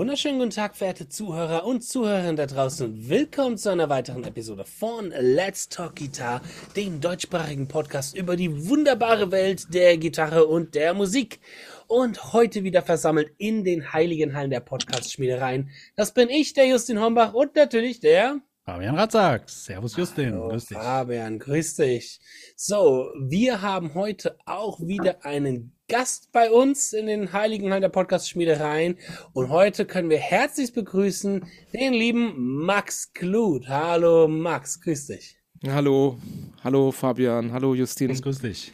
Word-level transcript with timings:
wunderschönen 0.00 0.38
guten 0.38 0.50
Tag, 0.50 0.76
verehrte 0.76 1.10
Zuhörer 1.10 1.66
und 1.66 1.82
Zuhörerinnen 1.82 2.34
da 2.34 2.46
draußen. 2.46 3.10
Willkommen 3.10 3.58
zu 3.58 3.68
einer 3.68 3.90
weiteren 3.90 4.24
Episode 4.24 4.64
von 4.64 5.10
Let's 5.10 5.68
Talk 5.68 5.96
Guitar, 5.96 6.40
dem 6.74 7.02
deutschsprachigen 7.02 7.68
Podcast 7.68 8.16
über 8.16 8.34
die 8.34 8.66
wunderbare 8.66 9.30
Welt 9.30 9.74
der 9.74 9.98
Gitarre 9.98 10.46
und 10.46 10.74
der 10.74 10.94
Musik. 10.94 11.40
Und 11.86 12.32
heute 12.32 12.64
wieder 12.64 12.80
versammelt 12.80 13.34
in 13.36 13.62
den 13.62 13.92
heiligen 13.92 14.34
Hallen 14.34 14.48
der 14.48 14.60
Podcast-Schmiedereien. 14.60 15.68
Das 15.96 16.14
bin 16.14 16.30
ich, 16.30 16.54
der 16.54 16.66
Justin 16.66 16.98
Hombach 16.98 17.34
und 17.34 17.54
natürlich 17.54 18.00
der 18.00 18.40
Fabian 18.64 18.94
Ratzak. 18.94 19.50
Servus 19.50 19.96
Justin. 19.96 20.32
Hallo, 20.32 20.48
grüß 20.48 20.64
dich. 20.64 20.78
Fabian, 20.78 21.38
grüß 21.38 21.76
dich. 21.76 22.20
So, 22.56 23.10
wir 23.18 23.60
haben 23.60 23.92
heute 23.92 24.38
auch 24.46 24.80
wieder 24.80 25.26
einen 25.26 25.76
Gast 25.90 26.30
bei 26.30 26.52
uns 26.52 26.92
in 26.92 27.06
den 27.06 27.32
Heiligen 27.32 27.72
Hallen 27.72 27.80
der 27.82 27.88
Podcast-Schmiedereien. 27.88 28.96
Und 29.32 29.48
heute 29.48 29.84
können 29.86 30.08
wir 30.08 30.18
herzlich 30.18 30.72
begrüßen 30.72 31.44
den 31.74 31.92
lieben 31.92 32.32
Max 32.64 33.12
Kluth. 33.12 33.68
Hallo 33.68 34.28
Max, 34.28 34.80
grüß 34.80 35.08
dich. 35.08 35.36
Hallo, 35.66 36.16
hallo 36.62 36.92
Fabian, 36.92 37.50
hallo 37.50 37.74
Justin. 37.74 38.14
Grüß 38.14 38.38
dich. 38.38 38.72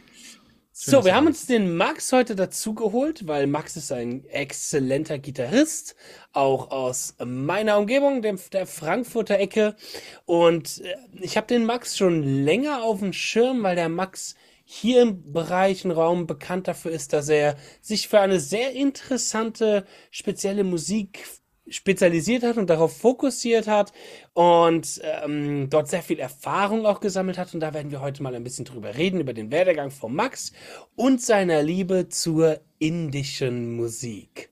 Schön, 0.79 0.91
so, 0.91 1.05
wir 1.05 1.15
haben 1.15 1.25
uns 1.25 1.47
den 1.47 1.75
Max 1.75 2.13
heute 2.13 2.35
dazu 2.35 2.75
geholt, 2.75 3.25
weil 3.25 3.47
Max 3.47 3.75
ist 3.77 3.91
ein 3.91 4.23
exzellenter 4.25 5.17
Gitarrist, 5.17 5.95
auch 6.33 6.69
aus 6.69 7.15
meiner 7.25 7.79
Umgebung, 7.79 8.21
dem, 8.21 8.37
der 8.53 8.67
Frankfurter 8.67 9.39
Ecke. 9.39 9.75
Und 10.25 10.81
äh, 10.81 10.95
ich 11.19 11.35
habe 11.35 11.47
den 11.47 11.65
Max 11.65 11.97
schon 11.97 12.21
länger 12.21 12.83
auf 12.83 12.99
dem 12.99 13.11
Schirm, 13.11 13.63
weil 13.63 13.75
der 13.75 13.89
Max 13.89 14.35
hier 14.69 15.01
im 15.01 15.31
Bereich 15.31 15.85
Raum 15.85 16.27
bekannt 16.27 16.67
dafür 16.67 16.91
ist, 16.91 17.13
dass 17.13 17.29
er 17.29 17.55
sich 17.79 18.09
für 18.09 18.19
eine 18.19 18.41
sehr 18.41 18.73
interessante, 18.73 19.85
spezielle 20.11 20.65
Musik 20.65 21.25
spezialisiert 21.69 22.43
hat 22.43 22.57
und 22.57 22.69
darauf 22.69 22.97
fokussiert 22.97 23.67
hat 23.67 23.93
und 24.33 24.99
ähm, 25.03 25.69
dort 25.69 25.87
sehr 25.87 26.03
viel 26.03 26.19
Erfahrung 26.19 26.85
auch 26.85 26.99
gesammelt 26.99 27.37
hat. 27.37 27.53
Und 27.53 27.61
da 27.61 27.73
werden 27.73 27.91
wir 27.91 28.01
heute 28.01 28.21
mal 28.21 28.35
ein 28.35 28.43
bisschen 28.43 28.65
drüber 28.65 28.97
reden, 28.97 29.21
über 29.21 29.33
den 29.33 29.51
Werdegang 29.51 29.89
von 29.89 30.13
Max 30.13 30.51
und 30.97 31.21
seiner 31.21 31.63
Liebe 31.63 32.09
zur 32.09 32.59
indischen 32.77 33.73
Musik. 33.77 34.49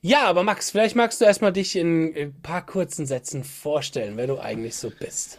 Ja, 0.00 0.24
aber 0.24 0.42
Max, 0.42 0.72
vielleicht 0.72 0.96
magst 0.96 1.20
du 1.20 1.26
erstmal 1.26 1.52
dich 1.52 1.76
in 1.76 2.12
ein 2.16 2.42
paar 2.42 2.66
kurzen 2.66 3.06
Sätzen 3.06 3.44
vorstellen, 3.44 4.16
wer 4.16 4.26
du 4.26 4.40
eigentlich 4.40 4.74
so 4.74 4.90
bist. 4.90 5.38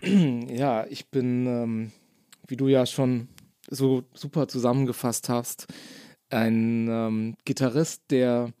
Ja, 0.00 0.86
ich 0.86 1.08
bin 1.08 1.46
ähm, 1.46 1.92
wie 2.48 2.56
du 2.56 2.68
ja 2.68 2.86
schon 2.86 3.28
so 3.68 4.04
super 4.14 4.48
zusammengefasst 4.48 5.28
hast, 5.28 5.66
ein 6.30 6.88
ähm, 6.88 7.34
Gitarrist, 7.44 8.02
der 8.10 8.52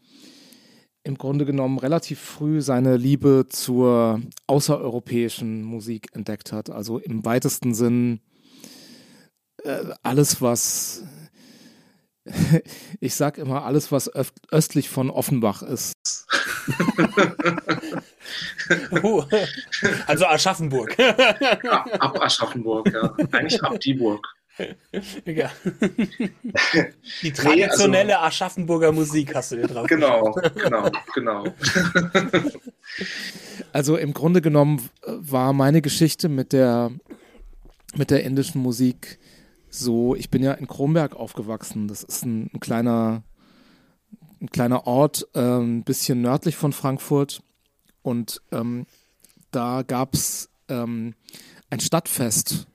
im 1.04 1.16
Grunde 1.16 1.44
genommen 1.44 1.78
relativ 1.78 2.20
früh 2.20 2.60
seine 2.60 2.96
Liebe 2.96 3.46
zur 3.48 4.20
außereuropäischen 4.48 5.62
Musik 5.62 6.08
entdeckt 6.12 6.52
hat. 6.52 6.68
Also 6.68 6.98
im 6.98 7.24
weitesten 7.24 7.74
Sinn 7.74 8.20
äh, 9.62 9.84
alles, 10.02 10.42
was 10.42 11.04
ich 13.00 13.14
sag 13.14 13.38
immer, 13.38 13.64
alles, 13.64 13.92
was 13.92 14.10
östlich 14.50 14.88
von 14.88 15.10
Offenbach 15.10 15.62
ist. 15.62 15.94
uh, 19.02 19.22
also 20.06 20.26
Aschaffenburg. 20.26 20.96
ja, 20.98 21.84
ab 21.98 22.20
Aschaffenburg, 22.20 22.92
ja. 22.92 23.14
Eigentlich 23.32 23.62
ab 23.62 23.80
Dieburg. 23.80 24.26
Ja. 25.26 25.50
Die 27.22 27.32
traditionelle 27.32 28.06
nee, 28.06 28.12
also, 28.12 28.26
Aschaffenburger 28.26 28.90
Musik 28.90 29.34
hast 29.34 29.52
du 29.52 29.56
dir 29.56 29.66
drauf. 29.66 29.86
Genau, 29.86 30.32
genau, 30.54 30.90
genau. 31.14 31.44
Also 33.72 33.96
im 33.96 34.14
Grunde 34.14 34.40
genommen 34.40 34.88
war 35.04 35.52
meine 35.52 35.82
Geschichte 35.82 36.30
mit 36.30 36.54
der, 36.54 36.90
mit 37.96 38.10
der 38.10 38.24
indischen 38.24 38.62
Musik 38.62 39.18
so, 39.68 40.14
ich 40.14 40.30
bin 40.30 40.42
ja 40.42 40.52
in 40.52 40.66
Kronberg 40.66 41.14
aufgewachsen. 41.14 41.88
Das 41.88 42.02
ist 42.02 42.24
ein, 42.24 42.50
ein 42.54 42.60
kleiner, 42.60 43.22
ein 44.40 44.48
kleiner 44.48 44.86
Ort, 44.86 45.28
äh, 45.34 45.40
ein 45.40 45.84
bisschen 45.84 46.22
nördlich 46.22 46.56
von 46.56 46.72
Frankfurt. 46.72 47.42
Und 48.06 48.40
ähm, 48.52 48.86
da 49.50 49.82
gab 49.82 50.14
es 50.14 50.48
ähm, 50.68 51.14
ein 51.70 51.80
Stadtfest. 51.80 52.68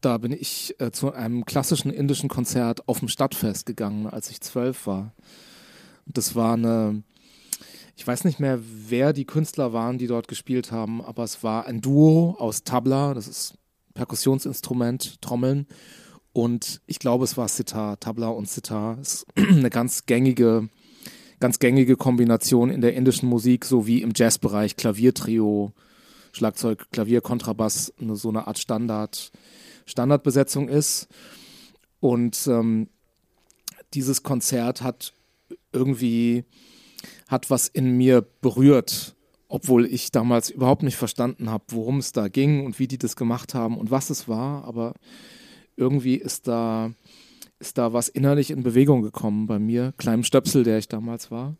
Da 0.00 0.18
bin 0.18 0.30
ich 0.30 0.76
äh, 0.78 0.92
zu 0.92 1.12
einem 1.12 1.44
klassischen 1.44 1.90
indischen 1.90 2.28
Konzert 2.28 2.86
auf 2.86 3.00
dem 3.00 3.08
Stadtfest 3.08 3.66
gegangen, 3.66 4.06
als 4.06 4.30
ich 4.30 4.40
zwölf 4.40 4.86
war. 4.86 5.12
Das 6.06 6.36
war 6.36 6.52
eine, 6.52 7.02
ich 7.96 8.06
weiß 8.06 8.22
nicht 8.22 8.38
mehr, 8.38 8.60
wer 8.62 9.12
die 9.12 9.24
Künstler 9.24 9.72
waren, 9.72 9.98
die 9.98 10.06
dort 10.06 10.28
gespielt 10.28 10.70
haben, 10.70 11.02
aber 11.02 11.24
es 11.24 11.42
war 11.42 11.66
ein 11.66 11.80
Duo 11.80 12.36
aus 12.38 12.62
Tabla, 12.62 13.14
das 13.14 13.26
ist 13.26 13.54
Perkussionsinstrument, 13.94 15.20
Trommeln. 15.20 15.66
Und 16.32 16.80
ich 16.86 17.00
glaube, 17.00 17.24
es 17.24 17.36
war 17.36 17.48
Sitar, 17.48 17.98
Tabla 17.98 18.28
und 18.28 18.48
Sitar. 18.48 19.00
Ist 19.00 19.26
eine 19.36 19.68
ganz 19.68 20.06
gängige, 20.06 20.68
ganz 21.40 21.58
gängige 21.58 21.96
Kombination 21.96 22.70
in 22.70 22.80
der 22.80 22.94
indischen 22.94 23.28
Musik, 23.28 23.64
sowie 23.64 24.02
im 24.02 24.12
Jazzbereich 24.14 24.76
Klaviertrio, 24.76 25.72
Schlagzeug, 26.32 26.90
Klavier, 26.90 27.20
Kontrabass, 27.20 27.92
eine, 28.00 28.16
so 28.16 28.28
eine 28.28 28.46
Art 28.46 28.58
Standard, 28.58 29.32
Standardbesetzung 29.86 30.68
ist. 30.68 31.08
Und 32.00 32.46
ähm, 32.46 32.88
dieses 33.94 34.22
Konzert 34.22 34.82
hat 34.82 35.14
irgendwie, 35.72 36.44
hat 37.26 37.50
was 37.50 37.68
in 37.68 37.96
mir 37.96 38.26
berührt 38.40 39.16
obwohl 39.48 39.86
ich 39.86 40.12
damals 40.12 40.50
überhaupt 40.50 40.82
nicht 40.82 40.96
verstanden 40.96 41.50
habe, 41.50 41.64
worum 41.68 41.98
es 41.98 42.12
da 42.12 42.28
ging 42.28 42.64
und 42.64 42.78
wie 42.78 42.86
die 42.86 42.98
das 42.98 43.16
gemacht 43.16 43.54
haben 43.54 43.78
und 43.78 43.90
was 43.90 44.10
es 44.10 44.28
war. 44.28 44.64
Aber 44.64 44.94
irgendwie 45.76 46.16
ist 46.16 46.46
da, 46.46 46.92
ist 47.60 47.78
da 47.78 47.92
was 47.92 48.08
innerlich 48.08 48.50
in 48.50 48.62
Bewegung 48.62 49.02
gekommen 49.02 49.46
bei 49.46 49.58
mir, 49.58 49.92
kleinem 49.96 50.24
Stöpsel, 50.24 50.64
der 50.64 50.78
ich 50.78 50.88
damals 50.88 51.30
war. 51.30 51.56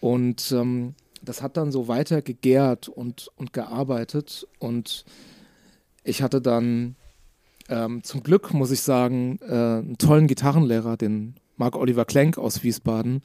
Und 0.00 0.52
ähm, 0.52 0.94
das 1.22 1.42
hat 1.42 1.56
dann 1.56 1.72
so 1.72 1.88
weiter 1.88 2.22
gegärt 2.22 2.88
und, 2.88 3.28
und 3.36 3.52
gearbeitet. 3.52 4.46
Und 4.58 5.04
ich 6.04 6.22
hatte 6.22 6.40
dann 6.40 6.96
ähm, 7.68 8.02
zum 8.02 8.22
Glück, 8.22 8.54
muss 8.54 8.70
ich 8.70 8.82
sagen, 8.82 9.38
äh, 9.42 9.52
einen 9.52 9.98
tollen 9.98 10.26
Gitarrenlehrer, 10.26 10.96
den 10.96 11.34
Marc 11.56 11.76
Oliver 11.76 12.04
Klenk 12.04 12.38
aus 12.38 12.62
Wiesbaden. 12.62 13.22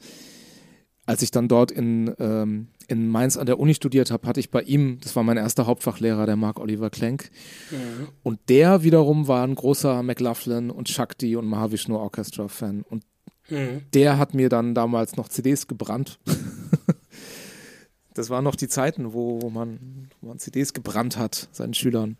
Als 1.06 1.22
ich 1.22 1.30
dann 1.30 1.48
dort 1.48 1.70
in, 1.70 2.14
ähm, 2.18 2.68
in 2.88 3.08
Mainz 3.08 3.36
an 3.36 3.46
der 3.46 3.58
Uni 3.58 3.74
studiert 3.74 4.10
habe, 4.10 4.26
hatte 4.26 4.40
ich 4.40 4.50
bei 4.50 4.62
ihm, 4.62 4.98
das 5.00 5.16
war 5.16 5.22
mein 5.22 5.36
erster 5.36 5.66
Hauptfachlehrer, 5.66 6.26
der 6.26 6.36
Mark 6.36 6.60
Oliver 6.60 6.90
Klenk. 6.90 7.30
Mhm. 7.70 8.08
Und 8.22 8.40
der 8.48 8.82
wiederum 8.82 9.28
war 9.28 9.46
ein 9.46 9.54
großer 9.54 10.02
McLaughlin 10.02 10.70
und 10.70 10.88
Shakti 10.88 11.36
und 11.36 11.46
Mahavishnu 11.46 11.96
Orchestra 11.96 12.48
Fan. 12.48 12.84
Und 12.88 13.04
mhm. 13.48 13.82
der 13.92 14.18
hat 14.18 14.34
mir 14.34 14.48
dann 14.48 14.74
damals 14.74 15.16
noch 15.16 15.28
CDs 15.28 15.66
gebrannt. 15.66 16.18
das 18.14 18.30
waren 18.30 18.44
noch 18.44 18.56
die 18.56 18.68
Zeiten, 18.68 19.12
wo, 19.12 19.40
wo, 19.42 19.50
man, 19.50 20.10
wo 20.20 20.28
man 20.28 20.38
CDs 20.38 20.72
gebrannt 20.72 21.16
hat, 21.16 21.48
seinen 21.52 21.74
Schülern, 21.74 22.16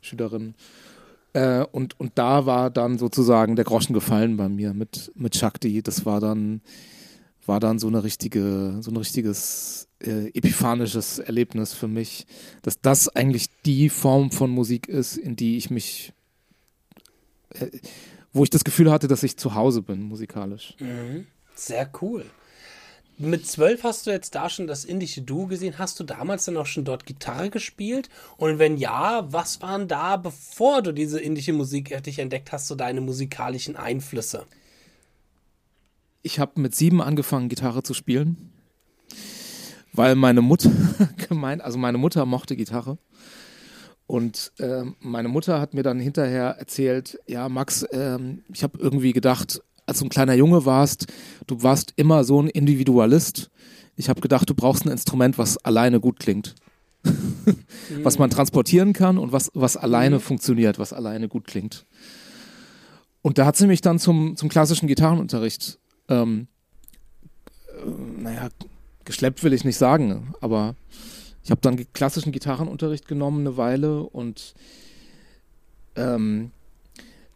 Schülerinnen. 0.00 0.54
Äh, 1.32 1.64
und, 1.72 1.98
und 1.98 2.12
da 2.14 2.46
war 2.46 2.70
dann 2.70 2.98
sozusagen 2.98 3.56
der 3.56 3.64
Groschen 3.64 3.92
gefallen 3.92 4.36
bei 4.36 4.48
mir 4.48 4.72
mit, 4.72 5.12
mit 5.14 5.36
Shakti. 5.36 5.82
Das 5.82 6.06
war 6.06 6.20
dann 6.20 6.62
war 7.46 7.60
dann 7.60 7.78
so 7.78 7.88
eine 7.88 8.04
richtige, 8.04 8.78
so 8.80 8.90
ein 8.90 8.96
richtiges 8.96 9.88
äh, 10.00 10.28
epiphanisches 10.28 11.18
Erlebnis 11.18 11.72
für 11.72 11.88
mich, 11.88 12.26
dass 12.62 12.80
das 12.80 13.08
eigentlich 13.08 13.48
die 13.64 13.88
Form 13.88 14.30
von 14.30 14.50
Musik 14.50 14.88
ist, 14.88 15.16
in 15.16 15.36
die 15.36 15.56
ich 15.56 15.70
mich, 15.70 16.12
äh, 17.50 17.66
wo 18.32 18.44
ich 18.44 18.50
das 18.50 18.64
Gefühl 18.64 18.90
hatte, 18.90 19.08
dass 19.08 19.22
ich 19.22 19.36
zu 19.36 19.54
Hause 19.54 19.82
bin 19.82 20.02
musikalisch. 20.02 20.74
Mhm. 20.78 21.26
Sehr 21.54 21.90
cool. 22.02 22.24
Mit 23.16 23.46
zwölf 23.46 23.84
hast 23.84 24.06
du 24.06 24.10
jetzt 24.10 24.34
da 24.34 24.50
schon 24.50 24.66
das 24.66 24.84
indische 24.84 25.22
Duo 25.22 25.46
gesehen. 25.46 25.78
Hast 25.78 26.00
du 26.00 26.04
damals 26.04 26.46
dann 26.46 26.56
auch 26.56 26.66
schon 26.66 26.84
dort 26.84 27.06
Gitarre 27.06 27.48
gespielt? 27.48 28.08
Und 28.36 28.58
wenn 28.58 28.76
ja, 28.76 29.32
was 29.32 29.62
waren 29.62 29.86
da, 29.86 30.16
bevor 30.16 30.82
du 30.82 30.92
diese 30.92 31.20
indische 31.20 31.52
Musik 31.52 32.02
dich 32.02 32.18
entdeckt 32.18 32.50
hast, 32.50 32.66
so 32.66 32.74
deine 32.74 33.00
musikalischen 33.00 33.76
Einflüsse? 33.76 34.46
Ich 36.26 36.38
habe 36.38 36.58
mit 36.58 36.74
sieben 36.74 37.02
angefangen, 37.02 37.50
Gitarre 37.50 37.82
zu 37.82 37.92
spielen, 37.92 38.50
weil 39.92 40.14
meine 40.14 40.40
Mutter 40.40 40.70
gemeint, 41.28 41.60
also 41.60 41.76
meine 41.76 41.98
Mutter 41.98 42.24
mochte 42.24 42.56
Gitarre. 42.56 42.96
Und 44.06 44.50
äh, 44.58 44.84
meine 45.00 45.28
Mutter 45.28 45.60
hat 45.60 45.74
mir 45.74 45.82
dann 45.82 46.00
hinterher 46.00 46.56
erzählt, 46.58 47.18
ja, 47.26 47.50
Max, 47.50 47.82
äh, 47.82 48.18
ich 48.50 48.62
habe 48.62 48.78
irgendwie 48.78 49.12
gedacht, 49.12 49.60
als 49.84 49.98
du 49.98 50.06
ein 50.06 50.08
kleiner 50.08 50.32
Junge 50.32 50.64
warst, 50.64 51.12
du 51.46 51.62
warst 51.62 51.92
immer 51.96 52.24
so 52.24 52.40
ein 52.40 52.48
Individualist. 52.48 53.50
Ich 53.94 54.08
habe 54.08 54.22
gedacht, 54.22 54.48
du 54.48 54.54
brauchst 54.54 54.86
ein 54.86 54.92
Instrument, 54.92 55.36
was 55.36 55.58
alleine 55.58 56.00
gut 56.00 56.18
klingt. 56.18 56.54
was 58.02 58.18
man 58.18 58.30
transportieren 58.30 58.94
kann 58.94 59.18
und 59.18 59.32
was, 59.32 59.50
was 59.52 59.76
alleine 59.76 60.16
mhm. 60.16 60.20
funktioniert, 60.20 60.78
was 60.78 60.94
alleine 60.94 61.28
gut 61.28 61.46
klingt. 61.46 61.84
Und 63.20 63.36
da 63.36 63.44
hat 63.44 63.56
sie 63.58 63.66
mich 63.66 63.82
dann 63.82 63.98
zum, 63.98 64.38
zum 64.38 64.48
klassischen 64.48 64.86
Gitarrenunterricht 64.86 65.80
ähm, 66.08 66.48
naja, 68.18 68.48
geschleppt 69.04 69.42
will 69.42 69.52
ich 69.52 69.64
nicht 69.64 69.76
sagen, 69.76 70.34
aber 70.40 70.74
ich 71.42 71.50
habe 71.50 71.60
dann 71.60 71.92
klassischen 71.92 72.32
Gitarrenunterricht 72.32 73.06
genommen 73.06 73.40
eine 73.40 73.56
Weile 73.56 74.02
und 74.02 74.54
ähm, 75.96 76.50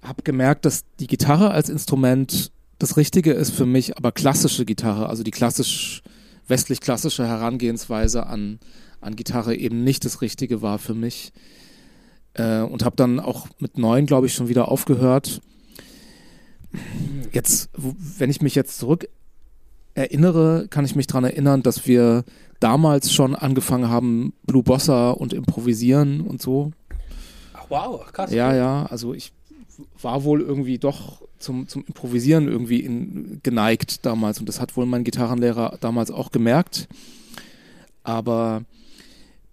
habe 0.03 0.23
gemerkt, 0.23 0.65
dass 0.65 0.85
die 0.99 1.07
Gitarre 1.07 1.51
als 1.51 1.69
Instrument 1.69 2.51
das 2.79 2.97
Richtige 2.97 3.33
ist 3.33 3.51
für 3.51 3.67
mich, 3.67 3.97
aber 3.97 4.13
klassische 4.13 4.65
Gitarre, 4.65 5.09
also 5.09 5.23
die 5.23 5.31
klassisch 5.31 6.03
westlich-klassische 6.47 7.27
Herangehensweise 7.27 8.27
an, 8.27 8.59
an 9.01 9.17
Gitarre 9.17 9.55
eben 9.55 9.85
nicht 9.85 10.05
das 10.05 10.23
Richtige 10.23 10.63
war 10.63 10.79
für 10.79 10.95
mich. 10.95 11.33
Äh, 12.35 12.61
und 12.61 12.85
habe 12.85 12.97
dann 12.97 13.21
auch 13.21 13.49
mit 13.59 13.77
neun, 13.79 14.07
glaube 14.07 14.27
ich, 14.27 14.35
schon 14.35 14.49
wieder 14.49 14.69
aufgehört. 14.69 15.41
Jetzt, 17.33 17.71
wenn 17.75 18.31
ich 18.31 18.43
mich 18.43 18.55
jetzt 18.55 18.79
zurück 18.79 19.09
erinnere, 19.95 20.67
kann 20.71 20.85
ich 20.85 20.95
mich 20.95 21.07
daran 21.07 21.25
erinnern, 21.25 21.63
dass 21.63 21.87
wir 21.87 22.25
damals 22.61 23.13
schon 23.13 23.35
angefangen 23.35 23.89
haben, 23.89 24.33
Blue 24.45 24.63
Bossa 24.63 25.11
und 25.11 25.33
improvisieren 25.33 26.21
und 26.21 26.41
so. 26.41 26.73
Ach, 27.55 27.67
wow, 27.69 28.13
krass. 28.13 28.33
Ja, 28.33 28.55
ja, 28.55 28.87
also 28.87 29.15
ich 29.15 29.33
war 30.01 30.25
wohl 30.25 30.41
irgendwie 30.41 30.79
doch 30.79 31.23
zum, 31.39 31.69
zum 31.69 31.85
Improvisieren 31.85 32.49
irgendwie 32.49 32.81
in, 32.81 33.41
geneigt 33.43 34.05
damals 34.05 34.41
und 34.41 34.49
das 34.49 34.61
hat 34.61 34.77
wohl 34.77 34.87
mein 34.87 35.05
Gitarrenlehrer 35.05 35.79
damals 35.81 36.11
auch 36.11 36.31
gemerkt. 36.31 36.89
Aber 38.03 38.63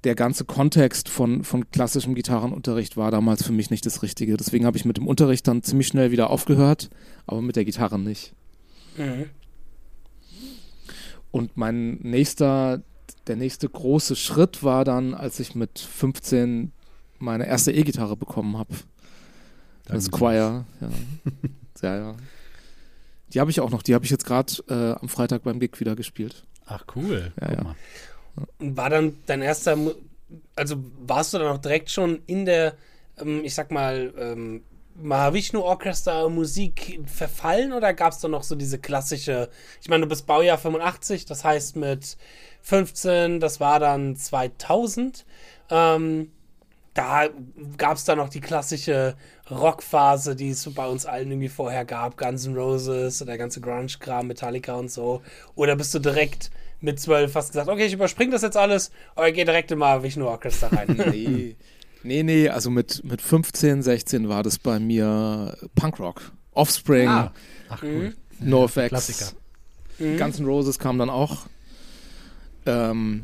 der 0.06 0.16
ganze 0.16 0.46
Kontext 0.46 1.10
von, 1.10 1.44
von 1.44 1.70
klassischem 1.72 2.16
Gitarrenunterricht 2.16 2.96
war 2.96 3.12
damals 3.12 3.44
für 3.44 3.52
mich 3.52 3.72
nicht 3.72 3.86
das 3.86 4.04
Richtige. 4.04 4.38
Deswegen 4.38 4.66
habe 4.66 4.78
ich 4.78 4.86
mit 4.86 4.98
dem 4.98 5.08
Unterricht 5.08 5.48
dann 5.48 5.64
ziemlich 5.64 5.88
schnell 5.88 6.12
wieder 6.12 6.30
aufgehört, 6.30 6.90
aber 7.26 7.42
mit 7.42 7.56
der 7.56 7.66
Gitarre 7.66 8.00
nicht. 8.00 8.34
Mhm. 8.98 9.30
Und 11.32 11.58
mein 11.58 11.96
nächster, 11.96 12.82
der 13.28 13.36
nächste 13.36 13.68
große 13.68 14.16
Schritt 14.16 14.64
war 14.64 14.86
dann, 14.86 15.14
als 15.14 15.40
ich 15.40 15.56
mit 15.56 15.80
15 15.80 16.72
meine 17.18 17.48
erste 17.48 17.72
E-Gitarre 17.72 18.16
bekommen 18.16 18.58
habe. 18.58 18.74
Das 19.86 20.12
Choir, 20.12 20.66
ja. 20.82 20.90
ja, 21.82 21.98
ja. 21.98 22.16
Die 23.34 23.40
habe 23.40 23.52
ich 23.52 23.60
auch 23.60 23.72
noch, 23.72 23.82
die 23.82 23.96
habe 23.96 24.06
ich 24.06 24.12
jetzt 24.12 24.26
gerade 24.26 24.54
äh, 24.70 25.00
am 25.00 25.10
Freitag 25.10 25.44
beim 25.44 25.60
Gig 25.60 25.80
wieder 25.80 25.96
gespielt. 25.96 26.46
Ach 26.66 26.86
cool. 26.96 27.32
Ja, 27.42 27.52
ja. 27.52 27.76
War 28.60 28.90
dann 28.90 29.18
dein 29.26 29.42
erster, 29.42 29.78
also 30.56 30.76
warst 31.00 31.34
du 31.34 31.40
dann 31.40 31.48
auch 31.48 31.60
direkt 31.60 31.90
schon 31.90 32.22
in 32.28 32.46
der, 32.46 32.76
ähm, 33.20 33.44
ich 33.44 33.54
sag 33.54 33.72
mal, 33.72 34.14
ähm, 34.18 34.64
Mahavishnu 34.96 35.62
Orchestra 35.62 36.30
Musik 36.30 37.02
verfallen 37.06 37.74
oder 37.74 37.94
gab 37.94 38.14
es 38.14 38.20
da 38.20 38.30
noch 38.30 38.44
so 38.44 38.56
diese 38.56 38.80
klassische, 38.80 39.50
ich 39.82 39.90
meine, 39.90 40.04
du 40.04 40.10
bist 40.10 40.26
Baujahr 40.26 40.58
85, 40.58 41.26
das 41.26 41.44
heißt 41.44 41.76
mit 41.76 42.18
15, 42.62 43.40
das 43.40 43.60
war 43.60 43.80
dann 43.80 44.16
2000. 44.16 45.26
Ähm, 45.70 46.32
da 46.94 47.28
gab 47.78 47.98
es 47.98 48.06
dann 48.06 48.18
noch 48.18 48.30
die 48.30 48.40
klassische 48.40 49.16
Rockphase, 49.52 50.34
die 50.36 50.52
es 50.52 50.74
bei 50.74 50.88
uns 50.88 51.06
allen 51.06 51.30
irgendwie 51.30 51.50
vorher 51.50 51.84
gab, 51.84 52.18
Guns 52.18 52.46
N' 52.46 52.56
Roses, 52.56 53.20
der 53.20 53.38
ganze 53.38 53.60
Grunge-Kram, 53.60 54.28
Metallica 54.28 54.76
und 54.76 54.90
so. 54.90 55.22
Oder 55.56 55.76
bist 55.76 55.94
du 55.94 56.00
direkt 56.00 56.52
mit 56.86 57.00
12 57.00 57.36
hast 57.36 57.52
gesagt, 57.52 57.68
okay, 57.68 57.88
ich 57.88 57.94
überspringe 57.94 58.32
das 58.32 58.44
jetzt 58.44 58.56
alles, 58.56 58.92
aber 59.16 59.28
ich 59.28 59.36
gehe 59.36 59.44
direkt 59.44 59.72
in 59.72 59.80
Mahavishnu 59.80 60.26
Orchestra 60.26 60.68
rein? 60.68 60.96
nee. 61.12 61.56
Nee, 62.04 62.22
nee, 62.22 62.50
also 62.50 62.70
mit, 62.70 63.04
mit 63.04 63.20
15, 63.20 63.82
16 63.82 64.30
war 64.30 64.44
das 64.44 64.60
bei 64.60 64.80
mir 64.80 65.58
Punkrock. 65.74 66.32
Offspring, 66.52 67.08
ah. 67.10 67.34
Ach, 67.70 67.82
cool. 67.82 68.14
Mhm. 68.40 68.50
NoFX. 68.50 68.88
Klassiker. 68.90 69.32
Mhm. 69.98 70.18
Guns 70.18 70.40
N' 70.40 70.46
Roses 70.46 70.78
kam 70.78 71.00
dann 71.00 71.10
auch. 71.10 71.48
Ähm, 72.68 73.24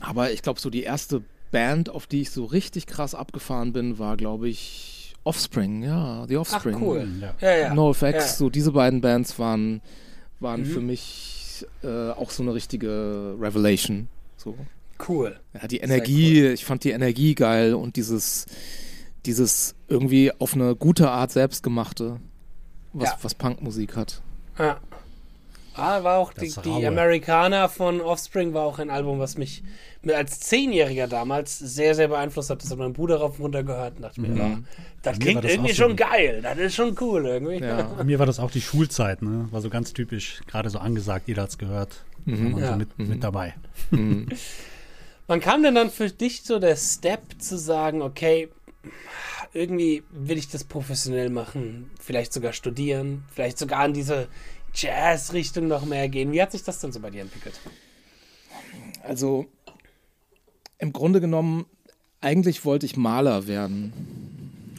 aber 0.00 0.32
ich 0.32 0.40
glaube, 0.40 0.58
so 0.60 0.70
die 0.70 0.82
erste 0.82 1.22
Band, 1.52 1.90
auf 1.90 2.06
die 2.06 2.22
ich 2.22 2.30
so 2.30 2.46
richtig 2.46 2.86
krass 2.86 3.14
abgefahren 3.14 3.74
bin, 3.74 3.98
war, 3.98 4.16
glaube 4.16 4.48
ich, 4.48 5.14
Offspring. 5.24 5.82
Ja, 5.82 6.24
The 6.26 6.38
Offspring. 6.38 6.76
Ach, 6.76 6.80
cool. 6.80 7.08
Ja. 7.20 7.34
Ja, 7.40 7.56
ja. 7.56 7.74
NoFX, 7.74 8.12
ja. 8.12 8.20
so 8.20 8.48
diese 8.48 8.72
beiden 8.72 9.02
Bands 9.02 9.38
waren, 9.38 9.82
waren 10.40 10.62
mhm. 10.62 10.66
für 10.66 10.80
mich 10.80 11.43
äh, 11.82 12.10
auch 12.10 12.30
so 12.30 12.42
eine 12.42 12.54
richtige 12.54 13.36
Revelation. 13.40 14.08
So. 14.36 14.56
Cool. 15.08 15.38
Ja, 15.54 15.66
die 15.66 15.78
Energie, 15.78 16.42
cool. 16.44 16.52
ich 16.52 16.64
fand 16.64 16.84
die 16.84 16.90
Energie 16.90 17.34
geil 17.34 17.74
und 17.74 17.96
dieses, 17.96 18.46
dieses 19.26 19.74
irgendwie 19.88 20.32
auf 20.32 20.54
eine 20.54 20.76
gute 20.76 21.10
Art 21.10 21.32
selbstgemachte, 21.32 22.20
was, 22.92 23.10
ja. 23.10 23.18
was 23.22 23.34
Punkmusik 23.34 23.96
hat. 23.96 24.22
Ja. 24.58 24.80
Ah, 25.74 26.04
war 26.04 26.18
auch 26.18 26.32
die, 26.32 26.52
die, 26.64 26.86
Amerikaner 26.86 27.68
von 27.68 28.00
Offspring 28.00 28.54
war 28.54 28.64
auch 28.64 28.78
ein 28.78 28.90
Album, 28.90 29.18
was 29.18 29.36
mich 29.36 29.62
als 30.06 30.40
Zehnjähriger 30.40 31.08
damals 31.08 31.58
sehr, 31.58 31.94
sehr 31.94 32.08
beeinflusst 32.08 32.50
hat. 32.50 32.62
Das 32.62 32.70
hat 32.70 32.78
mein 32.78 32.92
Bruder 32.92 33.16
rauf 33.16 33.38
und 33.38 33.46
runter 33.46 33.64
gehört 33.64 33.96
und 33.96 34.02
dachte 34.02 34.20
mhm. 34.20 34.34
mir, 34.34 34.62
das 35.02 35.18
klingt 35.18 35.42
das 35.42 35.50
irgendwie 35.50 35.74
schon 35.74 35.96
geil, 35.96 36.40
das 36.42 36.58
ist 36.58 36.74
schon 36.74 36.96
cool 37.00 37.26
irgendwie. 37.26 37.64
Ja. 37.64 37.82
Bei 37.82 38.04
mir 38.04 38.18
war 38.18 38.26
das 38.26 38.38
auch 38.38 38.50
die 38.50 38.60
Schulzeit, 38.60 39.22
ne? 39.22 39.48
War 39.50 39.60
so 39.60 39.70
ganz 39.70 39.92
typisch, 39.92 40.42
gerade 40.46 40.70
so 40.70 40.78
angesagt, 40.78 41.26
jeder 41.26 41.42
hat 41.42 41.50
es 41.50 41.58
gehört. 41.58 42.04
Mhm. 42.24 42.58
Ja. 42.58 42.72
So 42.72 42.76
mit, 42.76 42.98
mhm. 42.98 43.08
mit 43.08 43.24
dabei. 43.24 43.54
Mhm. 43.90 44.28
Wann 45.26 45.40
kam 45.40 45.62
denn 45.62 45.74
dann 45.74 45.90
für 45.90 46.10
dich 46.10 46.42
so 46.42 46.58
der 46.58 46.76
Step 46.76 47.22
zu 47.38 47.58
sagen, 47.58 48.02
okay, 48.02 48.50
irgendwie 49.54 50.02
will 50.10 50.36
ich 50.36 50.48
das 50.48 50.64
professionell 50.64 51.30
machen, 51.30 51.90
vielleicht 52.00 52.32
sogar 52.32 52.52
studieren, 52.52 53.24
vielleicht 53.32 53.56
sogar 53.56 53.86
in 53.86 53.94
diese 53.94 54.28
Jazz-Richtung 54.74 55.68
noch 55.68 55.84
mehr 55.84 56.08
gehen? 56.08 56.32
Wie 56.32 56.42
hat 56.42 56.52
sich 56.52 56.62
das 56.62 56.80
denn 56.80 56.92
so 56.92 57.00
bei 57.00 57.10
dir 57.10 57.22
entwickelt? 57.22 57.60
Also 59.02 59.46
im 60.78 60.92
Grunde 60.92 61.20
genommen, 61.20 61.66
eigentlich 62.20 62.64
wollte 62.64 62.86
ich 62.86 62.96
Maler 62.96 63.46
werden. 63.46 63.92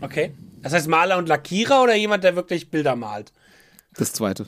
Okay. 0.01 0.31
Das 0.62 0.74
heißt 0.74 0.88
Maler 0.88 1.18
und 1.18 1.27
Lackierer 1.27 1.83
oder 1.83 1.95
jemand, 1.95 2.24
der 2.24 2.36
wirklich 2.36 2.69
Bilder 2.71 2.95
malt? 2.95 3.31
Das 3.97 4.12
zweite. 4.12 4.45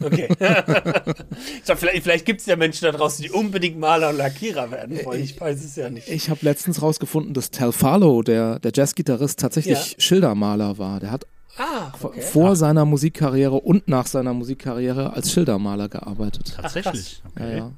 Okay. 0.00 0.28
so, 1.64 1.76
vielleicht 1.76 2.02
vielleicht 2.02 2.24
gibt 2.24 2.40
es 2.40 2.46
ja 2.46 2.56
Menschen 2.56 2.84
da 2.84 2.92
draußen, 2.92 3.22
die 3.22 3.30
unbedingt 3.30 3.78
Maler 3.78 4.10
und 4.10 4.16
Lackierer 4.16 4.70
werden 4.70 5.04
wollen. 5.04 5.22
Ich 5.22 5.38
weiß 5.38 5.62
es 5.62 5.76
ja 5.76 5.90
nicht. 5.90 6.08
Ich 6.08 6.30
habe 6.30 6.40
letztens 6.42 6.80
rausgefunden, 6.80 7.34
dass 7.34 7.50
Tal 7.50 7.72
Farlow, 7.72 8.22
der, 8.22 8.58
der 8.60 8.72
Jazzgitarrist, 8.74 9.40
tatsächlich 9.40 9.92
ja. 9.92 10.00
Schildermaler 10.00 10.78
war. 10.78 11.00
Der 11.00 11.10
hat 11.10 11.26
ah, 11.58 11.92
okay. 12.00 12.20
vor 12.20 12.50
Ach. 12.50 12.56
seiner 12.56 12.84
Musikkarriere 12.84 13.56
und 13.56 13.88
nach 13.88 14.06
seiner 14.06 14.34
Musikkarriere 14.34 15.12
als 15.12 15.32
Schildermaler 15.32 15.88
gearbeitet. 15.88 16.54
Tatsächlich? 16.56 17.22
Okay. 17.34 17.50
Ja, 17.50 17.56
ja. 17.56 17.72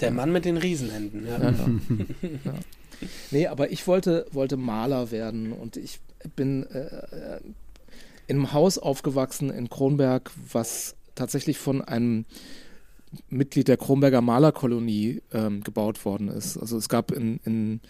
Der 0.00 0.10
Mann 0.10 0.32
mit 0.32 0.44
den 0.44 0.56
Riesenhänden. 0.56 1.26
Ja. 1.26 1.38
ja. 2.44 2.54
Nee, 3.30 3.46
aber 3.46 3.70
ich 3.70 3.86
wollte, 3.86 4.26
wollte 4.32 4.56
Maler 4.56 5.10
werden 5.10 5.52
und 5.52 5.76
ich 5.76 6.00
bin 6.36 6.64
äh, 6.70 6.78
äh 6.78 7.40
in 8.26 8.36
einem 8.36 8.52
Haus 8.54 8.78
aufgewachsen 8.78 9.50
in 9.50 9.68
Kronberg, 9.68 10.30
was 10.50 10.94
tatsächlich 11.14 11.58
von 11.58 11.82
einem 11.82 12.24
Mitglied 13.28 13.68
der 13.68 13.76
Kronberger 13.76 14.20
Malerkolonie 14.20 15.22
ähm, 15.32 15.62
gebaut 15.62 16.04
worden 16.04 16.28
ist. 16.28 16.56
Also 16.56 16.76
es 16.76 16.88
gab 16.88 17.12
in, 17.12 17.38
in, 17.44 17.80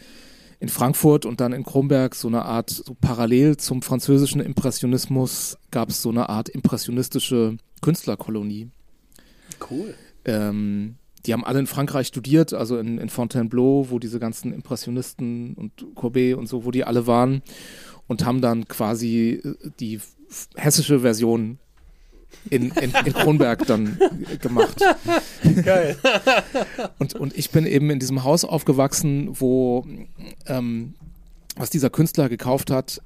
in 0.60 0.68
Frankfurt 0.68 1.26
und 1.26 1.40
dann 1.40 1.52
in 1.52 1.64
Kronberg 1.64 2.14
so 2.14 2.28
eine 2.28 2.44
Art, 2.44 2.70
so 2.70 2.96
parallel 3.00 3.56
zum 3.56 3.82
französischen 3.82 4.40
Impressionismus 4.40 5.58
gab 5.70 5.90
es 5.90 6.02
so 6.02 6.10
eine 6.10 6.28
Art 6.28 6.48
impressionistische 6.48 7.56
Künstlerkolonie. 7.82 8.70
Cool. 9.70 9.94
Ähm, 10.24 10.96
die 11.26 11.32
haben 11.32 11.44
alle 11.44 11.60
in 11.60 11.66
Frankreich 11.66 12.06
studiert, 12.06 12.52
also 12.52 12.78
in, 12.78 12.98
in 12.98 13.08
Fontainebleau, 13.08 13.86
wo 13.90 13.98
diese 13.98 14.18
ganzen 14.18 14.52
Impressionisten 14.52 15.54
und 15.54 15.94
Courbet 15.94 16.36
und 16.36 16.46
so, 16.46 16.64
wo 16.64 16.70
die 16.70 16.84
alle 16.84 17.06
waren 17.06 17.42
und 18.06 18.24
haben 18.24 18.40
dann 18.40 18.68
quasi 18.68 19.40
äh, 19.42 19.54
die 19.80 20.00
hessische 20.56 21.00
Version 21.00 21.58
in, 22.50 22.70
in, 22.70 22.92
in 23.04 23.12
Kronberg 23.12 23.66
dann 23.66 23.98
gemacht. 24.40 24.80
Geil. 25.64 25.96
und, 26.98 27.14
und 27.14 27.36
ich 27.36 27.50
bin 27.50 27.66
eben 27.66 27.90
in 27.90 27.98
diesem 27.98 28.24
Haus 28.24 28.44
aufgewachsen, 28.44 29.28
wo 29.32 29.86
ähm, 30.46 30.94
was 31.56 31.70
dieser 31.70 31.90
Künstler 31.90 32.28
gekauft 32.28 32.70
hat 32.70 33.00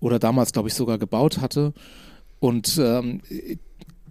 oder 0.00 0.18
damals, 0.18 0.52
glaube 0.52 0.68
ich, 0.68 0.74
sogar 0.74 0.98
gebaut 0.98 1.38
hatte 1.40 1.72
und 2.40 2.78
ähm, 2.82 3.20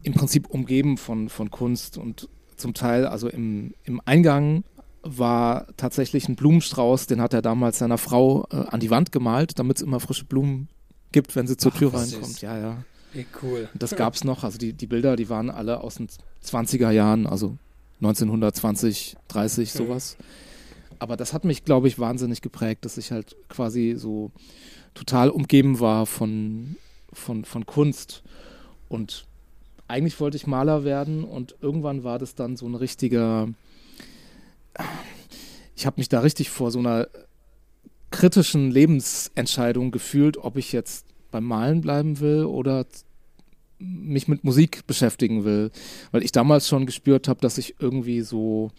im 0.04 0.14
Prinzip 0.14 0.50
umgeben 0.50 0.98
von, 0.98 1.30
von 1.30 1.52
Kunst 1.52 1.98
und 1.98 2.30
zum 2.56 2.74
Teil, 2.74 3.06
also 3.06 3.30
im, 3.30 3.74
im 3.84 4.02
Eingang 4.06 4.64
war 5.04 5.68
tatsächlich 5.78 6.28
ein 6.28 6.36
Blumenstrauß, 6.36 7.08
den 7.08 7.22
hat 7.22 7.34
er 7.34 7.42
damals 7.42 7.78
seiner 7.78 7.98
Frau 7.98 8.48
äh, 8.52 8.56
an 8.56 8.80
die 8.80 8.90
Wand 8.90 9.12
gemalt, 9.12 9.60
damit 9.60 9.78
es 9.78 9.84
immer 9.84 10.00
frische 10.00 10.26
Blumen 10.26 10.68
gibt, 11.12 11.36
wenn 11.36 11.48
sie 11.48 11.56
zur 11.56 11.72
Ach, 11.74 11.78
Tür 11.78 11.94
reinkommt. 11.94 12.24
Ist. 12.24 12.42
Ja, 12.42 12.58
ja. 12.58 12.78
Wie 13.14 13.26
cool. 13.42 13.70
Das 13.74 13.96
gab 13.96 14.14
es 14.16 14.24
noch. 14.24 14.44
Also 14.44 14.58
die, 14.58 14.74
die 14.74 14.88
Bilder, 14.88 15.16
die 15.16 15.30
waren 15.30 15.50
alle 15.50 15.82
aus 15.82 15.96
den 15.96 16.10
20er 16.44 16.92
Jahren, 16.92 17.26
also 17.26 17.58
1920, 18.02 19.16
30, 19.28 19.70
okay. 19.70 19.78
sowas. 19.78 20.18
Aber 21.00 21.18
das 21.18 21.34
hat 21.34 21.46
mich, 21.46 21.64
glaube 21.64 21.88
ich, 21.88 22.00
wahnsinnig 22.00 22.42
geprägt, 22.42 22.86
dass 22.86 22.98
ich 22.98 23.12
halt 23.12 23.36
quasi 23.50 23.96
so 23.98 24.32
total 24.94 25.30
umgeben 25.30 25.80
war 25.80 26.06
von, 26.06 26.76
von, 27.14 27.46
von 27.46 27.66
Kunst 27.66 28.24
und 28.90 29.26
eigentlich 29.88 30.20
wollte 30.20 30.38
ich 30.38 30.48
Maler 30.48 30.84
werden 30.84 31.24
und 31.24 31.56
irgendwann 31.62 32.04
war 32.04 32.20
das 32.20 32.36
dann 32.36 32.58
so 32.58 32.68
ein 32.68 32.76
richtiger, 32.76 33.48
ich 35.76 35.86
habe 35.86 36.00
mich 36.00 36.10
da 36.10 36.20
richtig 36.20 36.50
vor 36.50 36.72
so 36.72 36.80
einer 36.80 37.08
kritischen 38.12 38.72
Lebensentscheidung 38.72 39.92
gefühlt, 39.92 40.38
ob 40.38 40.58
ich 40.58 40.72
jetzt 40.72 41.06
beim 41.32 41.46
Malen 41.46 41.82
bleiben 41.82 42.20
will 42.20 42.46
oder 42.46 42.86
mich 43.80 44.28
mit 44.28 44.44
Musik 44.44 44.88
beschäftigen 44.88 45.46
will, 45.46 45.72
weil 46.12 46.24
ich 46.24 46.32
damals 46.32 46.68
schon 46.68 46.86
gespürt 46.86 47.28
habe, 47.28 47.42
dass 47.42 47.58
ich 47.58 47.76
irgendwie 47.80 48.22
so 48.22 48.72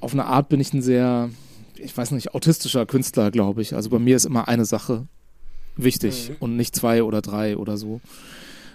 auf 0.00 0.12
eine 0.12 0.26
Art 0.26 0.48
bin 0.48 0.60
ich 0.60 0.72
ein 0.72 0.82
sehr, 0.82 1.30
ich 1.76 1.96
weiß 1.96 2.10
nicht, 2.10 2.34
autistischer 2.34 2.84
Künstler, 2.86 3.30
glaube 3.30 3.62
ich. 3.62 3.74
Also 3.74 3.88
bei 3.90 3.98
mir 3.98 4.16
ist 4.16 4.26
immer 4.26 4.48
eine 4.48 4.66
Sache 4.66 5.06
wichtig 5.76 6.30
mhm. 6.30 6.36
und 6.40 6.56
nicht 6.56 6.74
zwei 6.74 7.02
oder 7.02 7.22
drei 7.22 7.56
oder 7.56 7.76
so. 7.76 8.00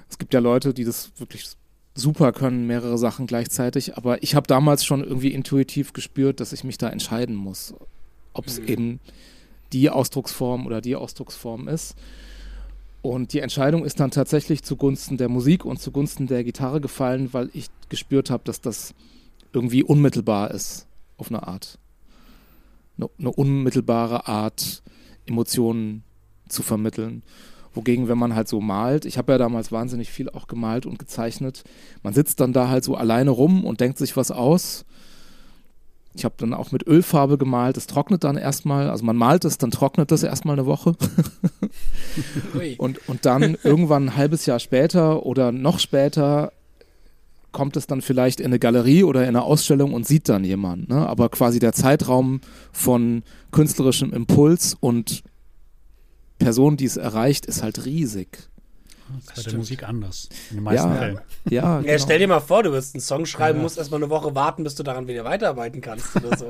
Es 0.10 0.18
gibt 0.18 0.34
ja 0.34 0.40
Leute, 0.40 0.74
die 0.74 0.84
das 0.84 1.12
wirklich 1.18 1.46
super 1.94 2.32
können, 2.32 2.68
mehrere 2.68 2.98
Sachen 2.98 3.28
gleichzeitig, 3.28 3.98
aber 3.98 4.24
ich 4.24 4.36
habe 4.36 4.48
damals 4.48 4.86
schon 4.86 5.04
irgendwie 5.04 5.34
intuitiv 5.34 5.94
gespürt, 5.94 6.40
dass 6.40 6.54
ich 6.54 6.64
mich 6.64 6.78
da 6.78 6.90
entscheiden 6.90 7.36
muss, 7.36 7.74
ob 8.34 8.48
es 8.48 8.60
mhm. 8.60 8.68
eben 8.68 9.00
die 9.74 9.90
Ausdrucksform 9.90 10.66
oder 10.66 10.82
die 10.82 10.96
Ausdrucksform 10.96 11.68
ist. 11.68 11.96
Und 13.02 13.34
die 13.34 13.40
Entscheidung 13.40 13.84
ist 13.84 14.00
dann 14.00 14.12
tatsächlich 14.12 14.64
zugunsten 14.64 15.18
der 15.18 15.30
Musik 15.30 15.66
und 15.66 15.80
zugunsten 15.80 16.28
der 16.28 16.44
Gitarre 16.44 16.82
gefallen, 16.82 17.34
weil 17.34 17.50
ich 17.54 17.68
gespürt 17.90 18.30
habe, 18.30 18.44
dass 18.44 18.62
das 18.62 18.94
irgendwie 19.54 19.84
unmittelbar 19.84 20.52
ist, 20.52 20.88
auf 21.18 21.30
eine 21.30 21.48
Art. 21.48 21.80
Eine, 22.98 23.10
eine 23.18 23.32
unmittelbare 23.32 24.28
Art, 24.28 24.84
Emotionen 25.26 26.04
zu 26.48 26.62
vermitteln. 26.62 27.24
Wogegen, 27.74 28.08
wenn 28.08 28.18
man 28.18 28.36
halt 28.36 28.48
so 28.48 28.60
malt, 28.60 29.06
ich 29.06 29.18
habe 29.18 29.32
ja 29.32 29.38
damals 29.38 29.72
wahnsinnig 29.72 30.10
viel 30.10 30.30
auch 30.30 30.48
gemalt 30.48 30.86
und 30.86 31.00
gezeichnet, 31.00 31.64
man 32.04 32.14
sitzt 32.14 32.40
dann 32.40 32.54
da 32.54 32.68
halt 32.68 32.84
so 32.84 32.96
alleine 32.96 33.32
rum 33.32 33.66
und 33.66 33.80
denkt 33.80 33.98
sich 33.98 34.18
was 34.18 34.30
aus 34.30 34.86
ich 36.14 36.26
habe 36.26 36.36
dann 36.38 36.54
auch 36.54 36.72
mit 36.72 36.86
Ölfarbe 36.86 37.38
gemalt, 37.38 37.78
es 37.78 37.88
trocknet 37.88 38.24
dann 38.24 38.38
erstmal, 38.38 38.90
also 38.90 39.06
man 39.06 39.16
malt 39.16 39.46
es, 39.46 39.58
dann 39.58 39.72
trocknet 39.72 40.12
das 40.12 40.24
erstmal 40.24 40.58
eine 40.58 40.66
Woche. 40.66 40.96
und, 42.78 43.08
und 43.08 43.26
dann 43.26 43.58
irgendwann 43.64 44.10
ein 44.10 44.16
halbes 44.18 44.46
Jahr 44.46 44.60
später 44.60 45.26
oder 45.26 45.52
noch 45.52 45.80
später 45.80 46.52
kommt 47.52 47.76
es 47.76 47.88
dann 47.88 48.02
vielleicht 48.02 48.40
in 48.40 48.48
eine 48.48 48.60
Galerie 48.60 49.04
oder 49.04 49.24
in 49.24 49.30
eine 49.30 49.44
Ausstellung 49.44 49.94
und 49.94 50.08
sieht 50.08 50.30
dann 50.30 50.44
jemand. 50.44 50.90
Ne? 50.90 51.08
Aber 51.08 51.30
quasi 51.30 51.60
der 51.60 51.74
Zeitraum 51.74 52.42
von 52.72 53.24
künstlerischem 53.52 54.14
Impuls 54.14 54.76
und 54.80 55.24
Person, 56.40 56.78
die 56.78 56.86
es 56.86 56.98
erreicht, 56.98 57.46
ist 57.46 57.62
halt 57.62 57.86
riesig. 57.86 58.50
Das 59.26 59.38
ist 59.38 59.46
bei 59.46 59.50
der 59.52 59.60
Musik 59.60 59.88
anders. 59.88 60.30
In 60.50 60.58
den 60.58 60.64
meisten 60.64 60.90
ja, 60.90 60.96
Fällen. 60.96 61.20
Ja, 61.50 61.78
genau. 61.80 61.92
ja, 61.92 62.00
stell 62.00 62.20
dir 62.20 62.28
mal 62.28 62.40
vor, 62.40 62.64
du 62.64 62.72
wirst 62.72 62.96
einen 62.96 63.02
Song 63.02 63.26
schreiben, 63.26 63.60
ja. 63.60 63.64
musst 63.64 63.78
erstmal 63.78 64.02
eine 64.02 64.10
Woche 64.10 64.36
warten, 64.36 64.64
bis 64.64 64.76
du 64.76 64.84
daran 64.84 65.08
wieder 65.08 65.24
weiterarbeiten 65.24 65.82
kannst 65.82 66.16
oder 66.16 66.38
so. 66.38 66.50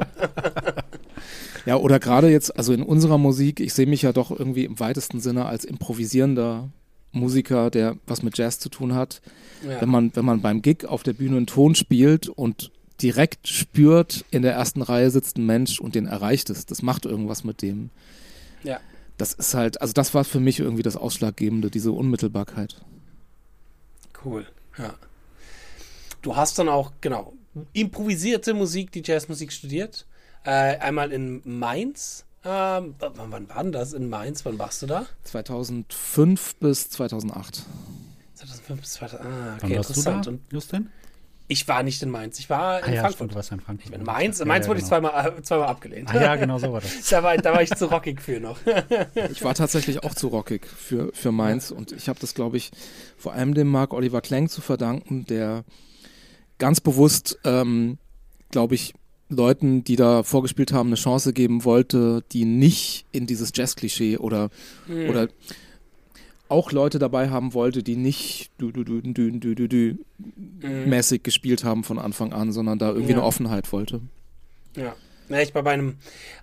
ja, 1.65 1.75
oder 1.75 1.99
gerade 1.99 2.29
jetzt, 2.29 2.55
also 2.57 2.73
in 2.73 2.83
unserer 2.83 3.17
Musik, 3.17 3.59
ich 3.59 3.73
sehe 3.73 3.85
mich 3.85 4.01
ja 4.01 4.13
doch 4.13 4.31
irgendwie 4.31 4.65
im 4.65 4.79
weitesten 4.79 5.19
Sinne 5.19 5.45
als 5.45 5.65
improvisierender 5.65 6.69
Musiker, 7.11 7.69
der 7.69 7.97
was 8.07 8.23
mit 8.23 8.37
Jazz 8.37 8.59
zu 8.59 8.69
tun 8.69 8.95
hat. 8.95 9.21
Ja. 9.67 9.81
Wenn, 9.81 9.89
man, 9.89 10.15
wenn 10.15 10.25
man 10.25 10.41
beim 10.41 10.61
Gig 10.61 10.85
auf 10.85 11.03
der 11.03 11.13
Bühne 11.13 11.37
einen 11.37 11.47
Ton 11.47 11.75
spielt 11.75 12.29
und 12.29 12.71
direkt 13.01 13.47
spürt, 13.47 14.25
in 14.31 14.43
der 14.43 14.53
ersten 14.53 14.81
Reihe 14.81 15.11
sitzt 15.11 15.37
ein 15.37 15.45
Mensch 15.45 15.79
und 15.79 15.95
den 15.95 16.05
erreicht 16.05 16.49
es. 16.49 16.65
Das 16.65 16.81
macht 16.81 17.05
irgendwas 17.05 17.43
mit 17.43 17.61
dem. 17.61 17.89
Ja 18.63 18.79
das 19.21 19.33
ist 19.33 19.53
halt, 19.53 19.79
also 19.81 19.93
das 19.93 20.15
war 20.15 20.23
für 20.23 20.39
mich 20.39 20.59
irgendwie 20.59 20.81
das 20.81 20.97
Ausschlaggebende, 20.97 21.69
diese 21.69 21.91
Unmittelbarkeit. 21.91 22.75
Cool, 24.25 24.47
ja. 24.79 24.95
Du 26.23 26.35
hast 26.35 26.57
dann 26.57 26.67
auch, 26.67 26.91
genau, 27.01 27.33
improvisierte 27.71 28.55
Musik, 28.55 28.91
die 28.91 29.03
Jazzmusik 29.05 29.51
studiert. 29.51 30.07
Äh, 30.43 30.77
einmal 30.77 31.11
in 31.11 31.41
Mainz. 31.45 32.25
Ähm, 32.43 32.95
wann 32.97 33.47
war 33.49 33.63
denn 33.63 33.71
das 33.71 33.93
in 33.93 34.09
Mainz? 34.09 34.43
Wann 34.43 34.57
warst 34.57 34.81
du 34.81 34.87
da? 34.87 35.05
2005 35.23 36.55
bis 36.55 36.89
2008. 36.89 37.63
2005 38.33 38.81
bis 38.81 38.93
2008. 38.93 39.23
Ah, 39.23 39.27
okay, 39.27 39.61
Wann 39.61 39.75
warst 39.77 39.89
interessant. 39.91 40.25
Du 40.25 40.31
da, 40.31 40.37
Justin? 40.51 40.89
Ich 41.51 41.67
war 41.67 41.83
nicht 41.83 42.01
in 42.01 42.09
Mainz, 42.09 42.39
ich 42.39 42.49
war 42.49 42.79
in 42.79 42.85
ah, 42.85 42.87
ja, 42.87 43.01
Frankfurt. 43.01 43.15
Stimmt, 43.15 43.31
du 43.31 43.35
warst 43.35 43.51
in 43.51 43.59
Frankfurt. 43.59 43.85
Ich 43.85 43.91
bin 43.91 43.99
in 43.99 44.05
Mainz, 44.05 44.39
in 44.39 44.47
Mainz 44.47 44.65
ja, 44.65 44.69
wurde 44.69 44.79
genau. 44.79 44.85
ich 44.85 44.89
zweimal, 44.89 45.33
äh, 45.37 45.41
zweimal 45.41 45.67
abgelehnt. 45.67 46.09
Ah, 46.09 46.21
ja, 46.21 46.35
genau 46.37 46.57
so 46.59 46.71
war 46.71 46.79
das. 46.79 47.01
da, 47.09 47.23
war, 47.23 47.35
da 47.35 47.51
war 47.51 47.61
ich 47.61 47.71
zu 47.71 47.87
rockig 47.87 48.21
für 48.21 48.39
noch. 48.39 48.57
ich 49.31 49.43
war 49.43 49.53
tatsächlich 49.53 50.01
auch 50.05 50.15
zu 50.15 50.29
rockig 50.29 50.65
für, 50.65 51.11
für 51.13 51.33
Mainz 51.33 51.69
und 51.69 51.91
ich 51.91 52.07
habe 52.07 52.17
das, 52.21 52.35
glaube 52.35 52.55
ich, 52.55 52.71
vor 53.17 53.33
allem 53.33 53.53
dem 53.53 53.67
Marc 53.67 53.93
Oliver 53.93 54.21
Klenk 54.21 54.49
zu 54.49 54.61
verdanken, 54.61 55.25
der 55.25 55.65
ganz 56.57 56.79
bewusst, 56.79 57.37
ähm, 57.43 57.97
glaube 58.49 58.75
ich, 58.75 58.93
Leuten, 59.27 59.83
die 59.83 59.97
da 59.97 60.23
vorgespielt 60.23 60.71
haben, 60.71 60.87
eine 60.87 60.95
Chance 60.95 61.33
geben 61.33 61.65
wollte, 61.65 62.23
die 62.31 62.45
nicht 62.45 63.05
in 63.11 63.27
dieses 63.27 63.51
Jazz-Klischee 63.53 64.15
oder, 64.15 64.51
mhm. 64.87 65.09
oder 65.09 65.27
auch 66.51 66.71
Leute 66.71 66.99
dabei 66.99 67.29
haben 67.29 67.53
wollte, 67.53 67.81
die 67.81 67.95
nicht 67.95 68.51
du, 68.57 68.71
du, 68.71 68.83
du, 68.83 69.01
du, 69.01 69.31
du, 69.31 69.55
du, 69.55 69.67
du 69.67 69.97
mhm. 70.27 70.89
mäßig 70.89 71.23
gespielt 71.23 71.63
haben 71.63 71.83
von 71.83 71.97
Anfang 71.97 72.33
an, 72.33 72.51
sondern 72.51 72.77
da 72.77 72.89
irgendwie 72.89 73.11
ja. 73.11 73.17
eine 73.17 73.25
Offenheit 73.25 73.71
wollte. 73.71 74.01
Ja. 74.75 74.95
Ja, 75.29 75.39
ich 75.39 75.55
war 75.55 75.63
bei 75.63 75.71
einem 75.71 75.97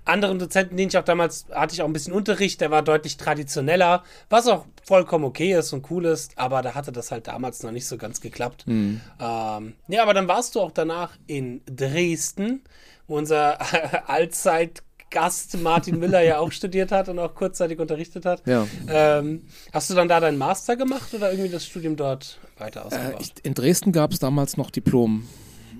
anderen 0.06 0.38
Dozenten, 0.38 0.78
den 0.78 0.88
ich 0.88 0.96
auch 0.96 1.04
damals 1.04 1.44
hatte, 1.50 1.74
ich 1.74 1.82
auch 1.82 1.86
ein 1.86 1.92
bisschen 1.92 2.14
Unterricht, 2.14 2.62
der 2.62 2.70
war 2.70 2.82
deutlich 2.82 3.18
traditioneller, 3.18 4.02
was 4.30 4.46
auch 4.46 4.64
vollkommen 4.82 5.24
okay 5.24 5.52
ist 5.52 5.74
und 5.74 5.90
cool 5.90 6.06
ist, 6.06 6.38
aber 6.38 6.62
da 6.62 6.74
hatte 6.74 6.90
das 6.90 7.10
halt 7.10 7.26
damals 7.26 7.62
noch 7.62 7.70
nicht 7.70 7.86
so 7.86 7.98
ganz 7.98 8.22
geklappt. 8.22 8.66
Mhm. 8.66 9.02
Ähm, 9.20 9.74
ja, 9.88 10.02
aber 10.02 10.14
dann 10.14 10.26
warst 10.26 10.54
du 10.54 10.60
auch 10.60 10.72
danach 10.72 11.12
in 11.26 11.60
Dresden, 11.66 12.62
wo 13.06 13.18
unser 13.18 13.58
allzeit 14.08 14.82
Gast 15.10 15.58
Martin 15.60 15.98
Müller 15.98 16.22
ja 16.22 16.38
auch 16.38 16.52
studiert 16.52 16.92
hat 16.92 17.08
und 17.08 17.18
auch 17.18 17.34
kurzzeitig 17.34 17.78
unterrichtet 17.78 18.26
hat. 18.26 18.46
Ja. 18.46 18.66
Ähm, 18.88 19.42
hast 19.72 19.90
du 19.90 19.94
dann 19.94 20.08
da 20.08 20.20
deinen 20.20 20.38
Master 20.38 20.76
gemacht 20.76 21.14
oder 21.14 21.30
irgendwie 21.32 21.50
das 21.50 21.66
Studium 21.66 21.96
dort 21.96 22.38
weiter 22.58 22.86
ausgebaut? 22.86 23.32
Äh, 23.42 23.46
in 23.46 23.54
Dresden 23.54 23.92
gab 23.92 24.12
es 24.12 24.18
damals 24.18 24.56
noch 24.56 24.70
Diplom. 24.70 25.26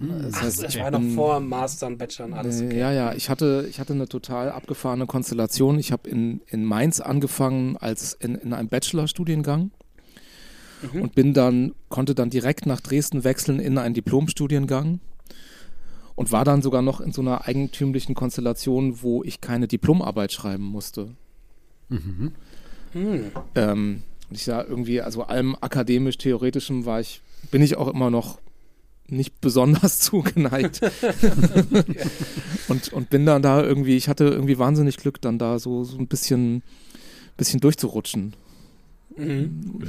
Hm. 0.01 0.23
Das 0.23 0.41
heißt, 0.41 0.65
Ach, 0.65 0.69
ich 0.69 0.81
war 0.81 0.91
noch 0.91 1.15
vor 1.15 1.41
Master 1.41 1.89
und 1.89 1.99
Bachelor 1.99 2.27
und 2.27 2.35
alles. 2.35 2.63
Okay. 2.63 2.79
Ja, 2.79 2.93
ja, 2.93 3.13
ich 3.15 3.29
hatte, 3.29 3.67
ich 3.69 3.81
hatte 3.81 3.93
eine 3.93 4.09
total 4.09 4.51
abgefahrene 4.51 5.07
Konstellation. 5.07 5.79
Ich 5.79 5.93
habe 5.93 6.09
in, 6.09 6.41
in 6.47 6.65
Mainz 6.65 7.01
angefangen 7.01 7.77
als 7.77 8.15
in, 8.15 8.35
in 8.37 8.53
einem 8.53 8.69
Bachelorstudiengang 8.69 9.71
mhm. 10.93 11.03
und 11.03 11.15
bin 11.15 11.35
dann, 11.35 11.75
konnte 11.89 12.15
dann 12.15 12.31
direkt 12.31 12.67
nach 12.67 12.81
Dresden 12.81 13.25
wechseln 13.25 13.61
in 13.61 13.79
einen 13.79 13.95
Diplomstudiengang 13.95 15.01
und 16.19 16.33
war 16.33 16.45
dann 16.45 16.63
sogar 16.63 16.83
noch 16.83 17.01
in 17.01 17.13
so 17.13 17.21
einer 17.23 17.47
eigentümlichen 17.47 18.17
Konstellation, 18.17 19.03
wo 19.03 19.23
ich 19.23 19.41
keine 19.41 19.69
Diplomarbeit 19.69 20.33
schreiben 20.33 20.65
musste. 20.65 21.15
Mhm. 21.91 22.33
Hm. 22.91 23.31
Ähm, 23.55 24.03
ich 24.29 24.43
sah 24.43 24.65
irgendwie, 24.65 25.01
also 25.01 25.23
allem 25.23 25.55
akademisch-theoretischem 25.61 26.87
war 26.87 26.99
ich, 26.99 27.21
bin 27.53 27.63
ich 27.63 27.77
auch 27.77 27.87
immer 27.87 28.11
noch 28.11 28.41
nicht 29.07 29.41
besonders 29.41 30.01
zugeneigt. 30.01 30.81
und, 32.69 32.93
und 32.93 33.11
bin 33.11 33.25
dann 33.25 33.41
da 33.41 33.63
irgendwie, 33.63 33.97
ich 33.97 34.09
hatte 34.09 34.25
irgendwie 34.25 34.59
wahnsinnig 34.59 34.97
Glück, 34.97 35.21
dann 35.21 35.39
da 35.39 35.61
so, 35.61 35.85
so 35.85 35.99
ein 35.99 36.09
bisschen, 36.09 36.65
bisschen 37.37 37.61
durchzurutschen. 37.61 38.35
Mhm. 39.17 39.85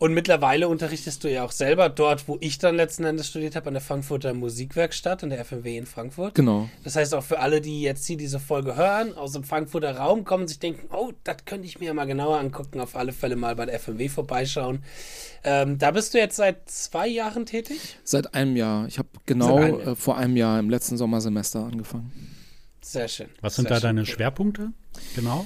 Und 0.00 0.14
mittlerweile 0.14 0.66
unterrichtest 0.66 1.22
du 1.24 1.30
ja 1.30 1.44
auch 1.44 1.52
selber 1.52 1.90
dort, 1.90 2.26
wo 2.26 2.38
ich 2.40 2.56
dann 2.56 2.74
letzten 2.74 3.04
Endes 3.04 3.28
studiert 3.28 3.54
habe, 3.54 3.66
an 3.66 3.74
der 3.74 3.82
Frankfurter 3.82 4.32
Musikwerkstatt, 4.32 5.22
an 5.22 5.28
der 5.28 5.44
FMW 5.44 5.76
in 5.76 5.84
Frankfurt. 5.84 6.34
Genau. 6.34 6.70
Das 6.84 6.96
heißt 6.96 7.14
auch 7.14 7.22
für 7.22 7.38
alle, 7.38 7.60
die 7.60 7.82
jetzt 7.82 8.06
hier 8.06 8.16
diese 8.16 8.40
Folge 8.40 8.76
hören, 8.76 9.12
aus 9.12 9.32
dem 9.32 9.44
Frankfurter 9.44 9.94
Raum 9.94 10.24
kommen 10.24 10.48
sich 10.48 10.58
denken, 10.58 10.88
oh, 10.90 11.12
das 11.22 11.44
könnte 11.44 11.66
ich 11.66 11.80
mir 11.80 11.86
ja 11.88 11.92
mal 11.92 12.06
genauer 12.06 12.38
angucken, 12.38 12.80
auf 12.80 12.96
alle 12.96 13.12
Fälle 13.12 13.36
mal 13.36 13.54
bei 13.56 13.66
der 13.66 13.78
FMW 13.78 14.08
vorbeischauen. 14.08 14.82
Ähm, 15.44 15.76
da 15.76 15.90
bist 15.90 16.14
du 16.14 16.18
jetzt 16.18 16.36
seit 16.36 16.70
zwei 16.70 17.06
Jahren 17.06 17.44
tätig? 17.44 17.98
Seit 18.02 18.32
einem 18.32 18.56
Jahr. 18.56 18.86
Ich 18.86 18.98
habe 18.98 19.10
genau 19.26 19.56
einem 19.56 19.80
äh, 19.80 19.96
vor 19.96 20.16
einem 20.16 20.38
Jahr 20.38 20.58
im 20.58 20.70
letzten 20.70 20.96
Sommersemester 20.96 21.62
angefangen. 21.62 22.10
Sehr 22.80 23.06
schön. 23.06 23.28
Was 23.42 23.56
sind 23.56 23.68
Sehr 23.68 23.76
da 23.76 23.80
deine 23.80 24.06
Schwerpunkte? 24.06 24.72
Genau. 25.14 25.44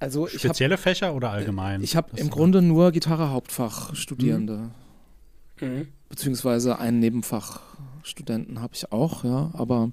Also 0.00 0.26
Spezielle 0.28 0.74
hab, 0.74 0.80
Fächer 0.80 1.14
oder 1.14 1.30
allgemein? 1.30 1.82
Ich 1.82 1.96
habe 1.96 2.16
im 2.16 2.30
Grunde 2.30 2.62
nur 2.62 2.92
Gitarre 2.92 3.30
Hauptfach 3.30 3.94
Studierende. 3.94 4.70
Mhm. 5.60 5.68
mhm. 5.68 5.88
Beziehungsweise 6.08 6.78
einen 6.78 7.00
Nebenfachstudenten 7.00 8.62
habe 8.62 8.74
ich 8.74 8.90
auch, 8.92 9.24
ja, 9.24 9.50
aber 9.52 9.92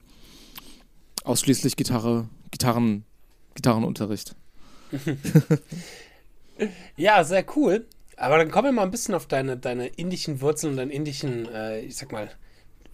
ausschließlich 1.25 1.75
Gitarre, 1.75 2.29
Gitarren, 2.51 3.03
Gitarrenunterricht. 3.53 4.33
ja, 6.95 7.21
sehr 7.25 7.45
cool. 7.57 7.85
Aber 8.15 8.37
dann 8.37 8.49
kommen 8.49 8.69
wir 8.69 8.71
mal 8.71 8.83
ein 8.83 8.91
bisschen 8.91 9.13
auf 9.13 9.27
deine, 9.27 9.57
deine 9.57 9.87
indischen 9.87 10.39
Wurzeln 10.39 10.71
und 10.71 10.77
deine 10.77 10.93
indischen, 10.93 11.47
äh, 11.49 11.81
ich 11.81 11.97
sag 11.97 12.13
mal, 12.13 12.29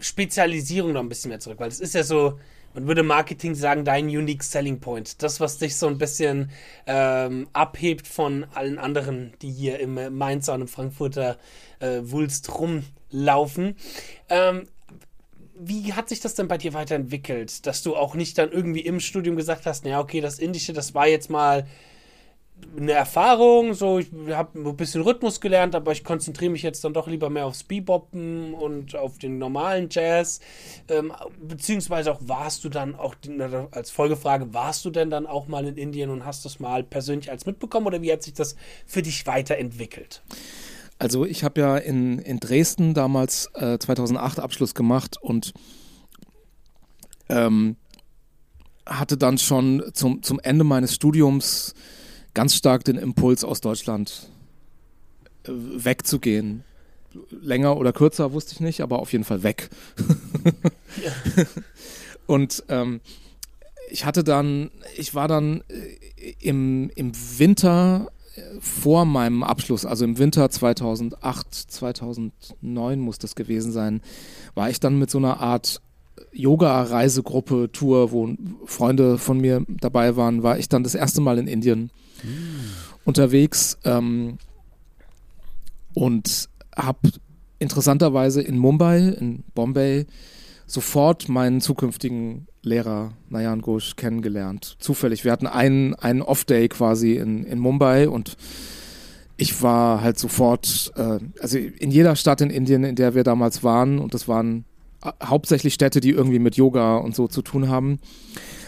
Spezialisierung 0.00 0.92
noch 0.92 1.00
ein 1.00 1.08
bisschen 1.08 1.28
mehr 1.28 1.38
zurück, 1.38 1.60
weil 1.60 1.68
es 1.68 1.78
ist 1.78 1.94
ja 1.94 2.02
so, 2.02 2.40
man 2.74 2.86
würde 2.86 3.02
Marketing 3.02 3.54
sagen, 3.54 3.84
dein 3.84 4.06
Unique 4.06 4.42
Selling 4.42 4.80
Point. 4.80 5.22
Das, 5.22 5.40
was 5.40 5.58
dich 5.58 5.76
so 5.76 5.86
ein 5.86 5.98
bisschen 5.98 6.50
ähm, 6.86 7.48
abhebt 7.52 8.06
von 8.06 8.46
allen 8.54 8.78
anderen, 8.78 9.32
die 9.42 9.50
hier 9.50 9.78
im 9.80 10.16
Mainzer 10.16 10.54
und 10.54 10.62
im 10.62 10.68
Frankfurter 10.68 11.38
äh, 11.80 12.00
Wulst 12.02 12.50
rumlaufen. 12.58 13.76
Ähm, 14.28 14.68
wie 15.54 15.92
hat 15.92 16.08
sich 16.08 16.20
das 16.20 16.34
denn 16.34 16.48
bei 16.48 16.58
dir 16.58 16.72
weiterentwickelt, 16.72 17.66
dass 17.66 17.82
du 17.82 17.94
auch 17.94 18.14
nicht 18.14 18.36
dann 18.38 18.50
irgendwie 18.50 18.80
im 18.80 19.00
Studium 19.00 19.36
gesagt 19.36 19.66
hast, 19.66 19.84
naja, 19.84 20.00
okay, 20.00 20.20
das 20.20 20.38
Indische, 20.38 20.72
das 20.72 20.94
war 20.94 21.06
jetzt 21.06 21.30
mal 21.30 21.66
eine 22.76 22.92
Erfahrung, 22.92 23.74
so 23.74 23.98
ich 23.98 24.08
habe 24.30 24.58
ein 24.58 24.76
bisschen 24.76 25.02
Rhythmus 25.02 25.40
gelernt, 25.40 25.74
aber 25.74 25.92
ich 25.92 26.04
konzentriere 26.04 26.50
mich 26.50 26.62
jetzt 26.62 26.84
dann 26.84 26.94
doch 26.94 27.06
lieber 27.06 27.30
mehr 27.30 27.46
aufs 27.46 27.64
Beboppen 27.64 28.54
und 28.54 28.96
auf 28.96 29.18
den 29.18 29.38
normalen 29.38 29.88
Jazz. 29.90 30.40
Ähm, 30.88 31.12
beziehungsweise 31.40 32.12
auch 32.12 32.20
warst 32.22 32.64
du 32.64 32.68
dann 32.68 32.94
auch 32.94 33.14
als 33.70 33.90
Folgefrage, 33.90 34.54
warst 34.54 34.84
du 34.84 34.90
denn 34.90 35.10
dann 35.10 35.26
auch 35.26 35.48
mal 35.48 35.66
in 35.66 35.76
Indien 35.76 36.10
und 36.10 36.24
hast 36.24 36.44
das 36.44 36.60
mal 36.60 36.82
persönlich 36.82 37.30
als 37.30 37.46
mitbekommen 37.46 37.86
oder 37.86 38.02
wie 38.02 38.12
hat 38.12 38.22
sich 38.22 38.34
das 38.34 38.56
für 38.86 39.02
dich 39.02 39.26
weiterentwickelt? 39.26 40.22
Also 40.98 41.24
ich 41.24 41.44
habe 41.44 41.60
ja 41.60 41.76
in, 41.76 42.18
in 42.20 42.38
Dresden 42.38 42.94
damals 42.94 43.50
äh, 43.54 43.78
2008 43.78 44.38
Abschluss 44.38 44.74
gemacht 44.74 45.16
und 45.20 45.52
ähm, 47.28 47.76
hatte 48.86 49.16
dann 49.16 49.38
schon 49.38 49.82
zum, 49.94 50.22
zum 50.22 50.40
Ende 50.40 50.64
meines 50.64 50.94
Studiums 50.94 51.74
ganz 52.34 52.54
stark 52.54 52.84
den 52.84 52.96
Impuls 52.96 53.44
aus 53.44 53.60
Deutschland 53.60 54.28
äh, 55.44 55.50
wegzugehen. 55.52 56.64
Länger 57.30 57.76
oder 57.76 57.92
kürzer 57.92 58.32
wusste 58.32 58.54
ich 58.54 58.60
nicht, 58.60 58.80
aber 58.80 58.98
auf 58.98 59.12
jeden 59.12 59.24
Fall 59.24 59.42
weg. 59.42 59.68
ja. 61.02 61.44
Und 62.26 62.64
ähm, 62.68 63.00
ich 63.90 64.04
hatte 64.06 64.24
dann, 64.24 64.70
ich 64.96 65.14
war 65.14 65.28
dann 65.28 65.62
äh, 65.68 66.34
im, 66.40 66.90
im 66.94 67.12
Winter 67.38 68.10
äh, 68.34 68.40
vor 68.60 69.04
meinem 69.04 69.42
Abschluss, 69.42 69.84
also 69.84 70.04
im 70.04 70.18
Winter 70.18 70.48
2008, 70.48 71.52
2009 71.52 72.98
muss 72.98 73.18
das 73.18 73.34
gewesen 73.34 73.72
sein, 73.72 74.00
war 74.54 74.70
ich 74.70 74.80
dann 74.80 74.98
mit 74.98 75.10
so 75.10 75.18
einer 75.18 75.40
Art 75.40 75.82
Yoga-Reisegruppe, 76.32 77.70
Tour, 77.72 78.12
wo 78.12 78.28
Freunde 78.64 79.18
von 79.18 79.38
mir 79.40 79.64
dabei 79.68 80.16
waren, 80.16 80.42
war 80.42 80.58
ich 80.58 80.68
dann 80.68 80.84
das 80.84 80.94
erste 80.94 81.20
Mal 81.20 81.38
in 81.38 81.46
Indien 81.46 81.90
unterwegs 83.04 83.78
ähm, 83.84 84.38
und 85.94 86.48
habe 86.76 87.10
interessanterweise 87.58 88.42
in 88.42 88.58
Mumbai, 88.58 88.98
in 88.98 89.44
Bombay, 89.54 90.06
sofort 90.66 91.28
meinen 91.28 91.60
zukünftigen 91.60 92.46
Lehrer 92.62 93.12
Nayan 93.28 93.60
Ghosh 93.60 93.96
kennengelernt. 93.96 94.76
Zufällig. 94.78 95.24
Wir 95.24 95.32
hatten 95.32 95.46
einen, 95.46 95.94
einen 95.94 96.22
Off-Day 96.22 96.68
quasi 96.68 97.16
in, 97.16 97.44
in 97.44 97.58
Mumbai 97.58 98.08
und 98.08 98.36
ich 99.36 99.62
war 99.62 100.00
halt 100.02 100.18
sofort, 100.18 100.92
äh, 100.96 101.18
also 101.40 101.58
in 101.58 101.90
jeder 101.90 102.14
Stadt 102.16 102.40
in 102.40 102.50
Indien, 102.50 102.84
in 102.84 102.94
der 102.94 103.14
wir 103.14 103.24
damals 103.24 103.64
waren, 103.64 103.98
und 103.98 104.14
das 104.14 104.28
waren 104.28 104.64
hauptsächlich 105.22 105.74
Städte, 105.74 106.00
die 106.00 106.10
irgendwie 106.10 106.38
mit 106.38 106.56
Yoga 106.56 106.96
und 106.96 107.14
so 107.14 107.28
zu 107.28 107.42
tun 107.42 107.68
haben, 107.68 107.98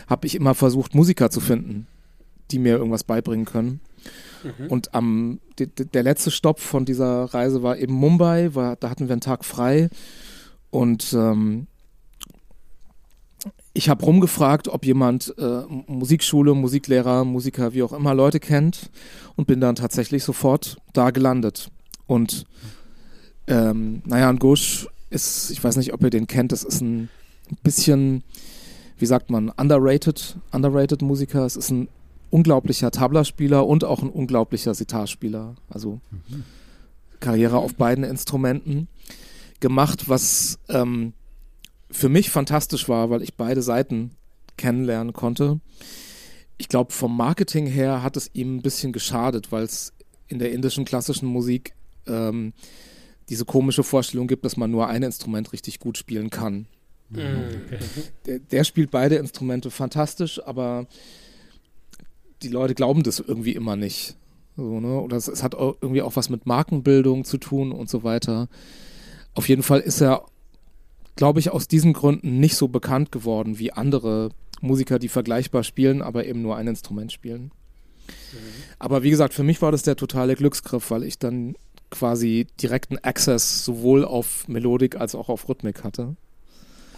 habe 0.09 0.27
ich 0.27 0.35
immer 0.35 0.55
versucht, 0.55 0.95
Musiker 0.95 1.31
zu 1.31 1.41
finden 1.41 1.87
die 2.51 2.59
mir 2.59 2.77
irgendwas 2.77 3.05
beibringen 3.05 3.45
können. 3.45 3.81
Mhm. 4.43 4.67
Und 4.69 4.95
am 4.95 5.41
de, 5.59 5.67
de, 5.67 5.87
der 5.87 6.03
letzte 6.03 6.31
Stopp 6.31 6.61
von 6.61 6.85
dieser 6.85 7.25
Reise 7.25 7.63
war 7.63 7.79
eben 7.79 7.95
Mumbai, 7.95 8.55
war, 8.55 8.77
da 8.77 8.91
hatten 8.91 9.09
wir 9.09 9.13
einen 9.13 9.21
Tag 9.21 9.45
frei 9.45 9.89
und 10.71 11.13
ähm, 11.13 11.67
ich 13.77 13.89
habe 13.89 14.05
rumgefragt, 14.05 14.69
ob 14.69 14.85
jemand 14.87 15.35
äh, 15.37 15.63
Musikschule, 15.89 16.55
Musiklehrer, 16.55 17.25
Musiker, 17.25 17.75
wie 17.75 17.83
auch 17.83 17.93
immer 17.93 18.15
Leute 18.15 18.39
kennt 18.39 18.91
und 19.35 19.47
bin 19.47 19.61
dann 19.61 19.75
tatsächlich 19.75 20.23
sofort 20.23 20.77
da 20.93 21.11
gelandet. 21.11 21.71
Und 22.07 22.47
ähm, 23.49 24.03
naja, 24.07 24.29
ein 24.29 24.39
Gush 24.39 24.87
ist, 25.15 25.51
ich 25.51 25.63
weiß 25.63 25.77
nicht, 25.77 25.93
ob 25.93 26.03
ihr 26.03 26.11
den 26.11 26.27
kennt, 26.27 26.53
das 26.53 26.63
ist 26.63 26.81
ein 26.81 27.09
bisschen, 27.63 28.23
wie 28.99 29.07
sagt 29.07 29.31
man, 29.31 29.51
underrated, 29.51 30.37
underrated 30.53 31.03
Musiker. 31.03 31.45
Es 31.45 31.57
ist 31.57 31.71
ein 31.71 31.89
unglaublicher 32.31 32.91
Tablaspieler 32.91 33.67
und 33.67 33.85
auch 33.85 34.03
ein 34.03 34.11
unglaublicher 34.11 34.75
Sitarspieler. 34.75 35.55
Also 35.69 36.01
mhm. 36.11 36.45
Karriere 37.21 37.59
auf 37.59 37.75
beiden 37.75 38.05
Instrumenten 38.05 38.89
gemacht, 39.61 40.09
was 40.09 40.59
ähm, 40.69 41.13
für 41.91 42.09
mich 42.09 42.31
fantastisch 42.31 42.89
war, 42.89 43.11
weil 43.11 43.23
ich 43.23 43.35
beide 43.35 43.63
Seiten 43.63 44.11
kennenlernen 44.57 45.13
konnte. 45.13 45.61
Ich 46.59 46.69
glaube, 46.69 46.93
vom 46.93 47.17
Marketing 47.17 47.67
her 47.67 48.03
hat 48.03 48.17
es 48.17 48.31
ihm 48.33 48.57
ein 48.57 48.63
bisschen 48.63 48.93
geschadet, 48.93 49.53
weil 49.53 49.65
es 49.65 49.93
in 50.29 50.39
der 50.39 50.53
indischen 50.53 50.85
klassischen 50.85 51.29
Musik 51.29 51.75
ähm, 52.07 52.53
diese 53.29 53.45
komische 53.45 53.83
Vorstellung 53.83 54.27
gibt, 54.27 54.45
dass 54.45 54.57
man 54.57 54.71
nur 54.71 54.89
ein 54.89 55.03
Instrument 55.03 55.53
richtig 55.53 55.79
gut 55.81 55.99
spielen 55.99 56.31
kann. 56.31 56.67
Mhm. 57.11 57.19
Okay. 57.67 57.79
Der, 58.27 58.39
der, 58.39 58.65
spielt 58.65 58.91
beide 58.91 59.17
Instrumente 59.17 59.71
fantastisch, 59.71 60.41
aber 60.45 60.87
die 62.43 62.49
Leute 62.49 62.75
glauben 62.75 63.03
das 63.03 63.21
irgendwie 63.21 63.53
immer 63.53 63.77
nicht. 63.77 64.17
So, 64.57 64.81
ne? 64.81 65.01
Oder 65.01 65.17
es, 65.17 65.29
es 65.29 65.43
hat 65.43 65.55
auch 65.55 65.77
irgendwie 65.81 66.03
auch 66.03 66.17
was 66.17 66.29
mit 66.29 66.47
Markenbildung 66.47 67.25
zu 67.25 67.39
tun 67.39 67.73
und 67.73 67.89
so 67.89 68.05
weiter. 68.05 68.49
Auf 69.35 69.49
jeden 69.49 69.63
Fall 69.63 69.81
ist 69.81 70.01
er, 70.01 70.25
glaube 71.17 71.41
ich, 71.41 71.51
aus 71.51 71.69
diesen 71.69 71.93
Gründen 71.93 72.39
nicht 72.41 72.57
so 72.57 72.69
bekannt 72.69 73.11
geworden 73.11 73.59
wie 73.59 73.73
andere 73.73 74.31
Musiker, 74.61 74.99
die 74.99 75.09
vergleichbar 75.09 75.65
spielen, 75.65 76.03
aber 76.03 76.27
eben 76.27 76.43
nur 76.43 76.57
ein 76.57 76.69
Instrument 76.69 77.13
spielen. 77.13 77.51
Mhm. 78.33 78.39
Aber 78.79 79.03
wie 79.03 79.11
gesagt, 79.11 79.35
für 79.35 79.43
mich 79.43 79.61
war 79.61 79.73
das 79.73 79.83
der 79.83 79.97
totale 79.97 80.35
Glücksgriff, 80.35 80.91
weil 80.91 81.03
ich 81.03 81.19
dann 81.19 81.57
quasi 81.95 82.47
direkten 82.61 82.99
Access 82.99 83.65
sowohl 83.65 84.05
auf 84.05 84.49
Melodik 84.49 84.97
als 85.01 85.15
auch 85.15 85.29
auf 85.29 85.49
Rhythmik 85.49 85.85
hatte. 85.85 86.17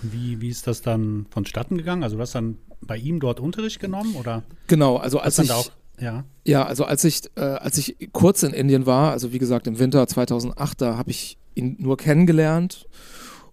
Und 0.03 0.13
wie, 0.13 0.41
wie 0.41 0.49
ist 0.49 0.67
das 0.67 0.83
dann 0.83 1.27
vonstatten 1.31 1.77
gegangen? 1.77 2.03
Also 2.03 2.17
du 2.17 2.23
hast 2.23 2.35
dann 2.35 2.57
bei 2.81 2.97
ihm 2.97 3.21
dort 3.21 3.41
Unterricht 3.41 3.79
genommen 3.79 4.17
oder? 4.17 4.43
Genau, 4.67 4.97
also 4.97 5.19
als 5.19 5.39
ich 5.39 5.53
ja. 5.99 6.25
ja, 6.45 6.67
also 6.67 6.85
als 6.85 7.05
ich 7.05 7.23
äh, 7.37 7.41
als 7.41 7.79
ich 7.79 7.97
kurz 8.13 8.43
in 8.43 8.53
Indien 8.53 8.85
war, 8.85 9.13
also 9.13 9.33
wie 9.33 9.39
gesagt 9.39 9.67
im 9.67 9.79
Winter 9.79 10.07
2008, 10.07 10.81
da 10.83 10.97
habe 10.99 11.11
ich 11.11 11.39
ihn 11.55 11.77
nur 11.79 11.97
kennengelernt 11.97 12.87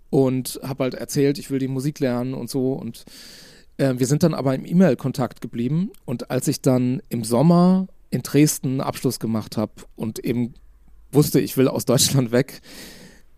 und 0.10 0.60
habe 0.62 0.84
halt 0.84 0.94
erzählt, 0.94 1.38
ich 1.38 1.52
will 1.52 1.60
die 1.60 1.70
Musik 1.70 2.00
lernen 2.00 2.34
und 2.34 2.50
so 2.50 2.74
und 2.74 3.06
äh, 3.78 3.94
wir 3.98 4.08
sind 4.08 4.24
dann 4.24 4.34
aber 4.34 4.56
im 4.56 4.66
E-Mail-Kontakt 4.66 5.40
geblieben 5.40 5.92
und 6.04 6.32
als 6.32 6.48
ich 6.50 6.62
dann 6.62 7.02
im 7.08 7.24
Sommer 7.24 7.88
in 8.10 8.22
Dresden 8.22 8.82
Abschluss 8.82 9.20
gemacht 9.20 9.56
habe 9.58 9.72
und 9.96 10.20
eben 10.20 10.54
wusste, 11.14 11.40
ich 11.40 11.58
will 11.58 11.68
aus 11.68 11.86
Deutschland 11.86 12.32
weg, 12.32 12.62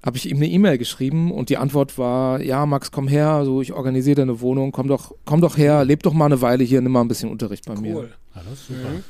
habe 0.03 0.17
ich 0.17 0.29
ihm 0.29 0.37
eine 0.37 0.47
E-Mail 0.47 0.77
geschrieben 0.77 1.31
und 1.31 1.49
die 1.49 1.57
Antwort 1.57 1.97
war, 1.97 2.41
ja, 2.41 2.65
Max, 2.65 2.91
komm 2.91 3.07
her, 3.07 3.29
also 3.29 3.61
ich 3.61 3.73
organisiere 3.73 4.17
dir 4.17 4.21
eine 4.21 4.39
Wohnung, 4.39 4.71
komm 4.71 4.87
doch, 4.87 5.15
komm 5.25 5.41
doch 5.41 5.57
her, 5.57 5.83
leb 5.83 6.03
doch 6.03 6.13
mal 6.13 6.25
eine 6.25 6.41
Weile 6.41 6.63
hier, 6.63 6.81
nimm 6.81 6.91
mal 6.91 7.01
ein 7.01 7.07
bisschen 7.07 7.29
Unterricht 7.29 7.65
bei 7.65 7.73
cool. 7.73 7.81
mir. 7.81 7.95
Cool. 7.95 8.09
Ja, 8.35 8.41
das 8.47 8.59
ist 8.59 8.67
super. 8.67 8.89
Mhm. 8.89 9.03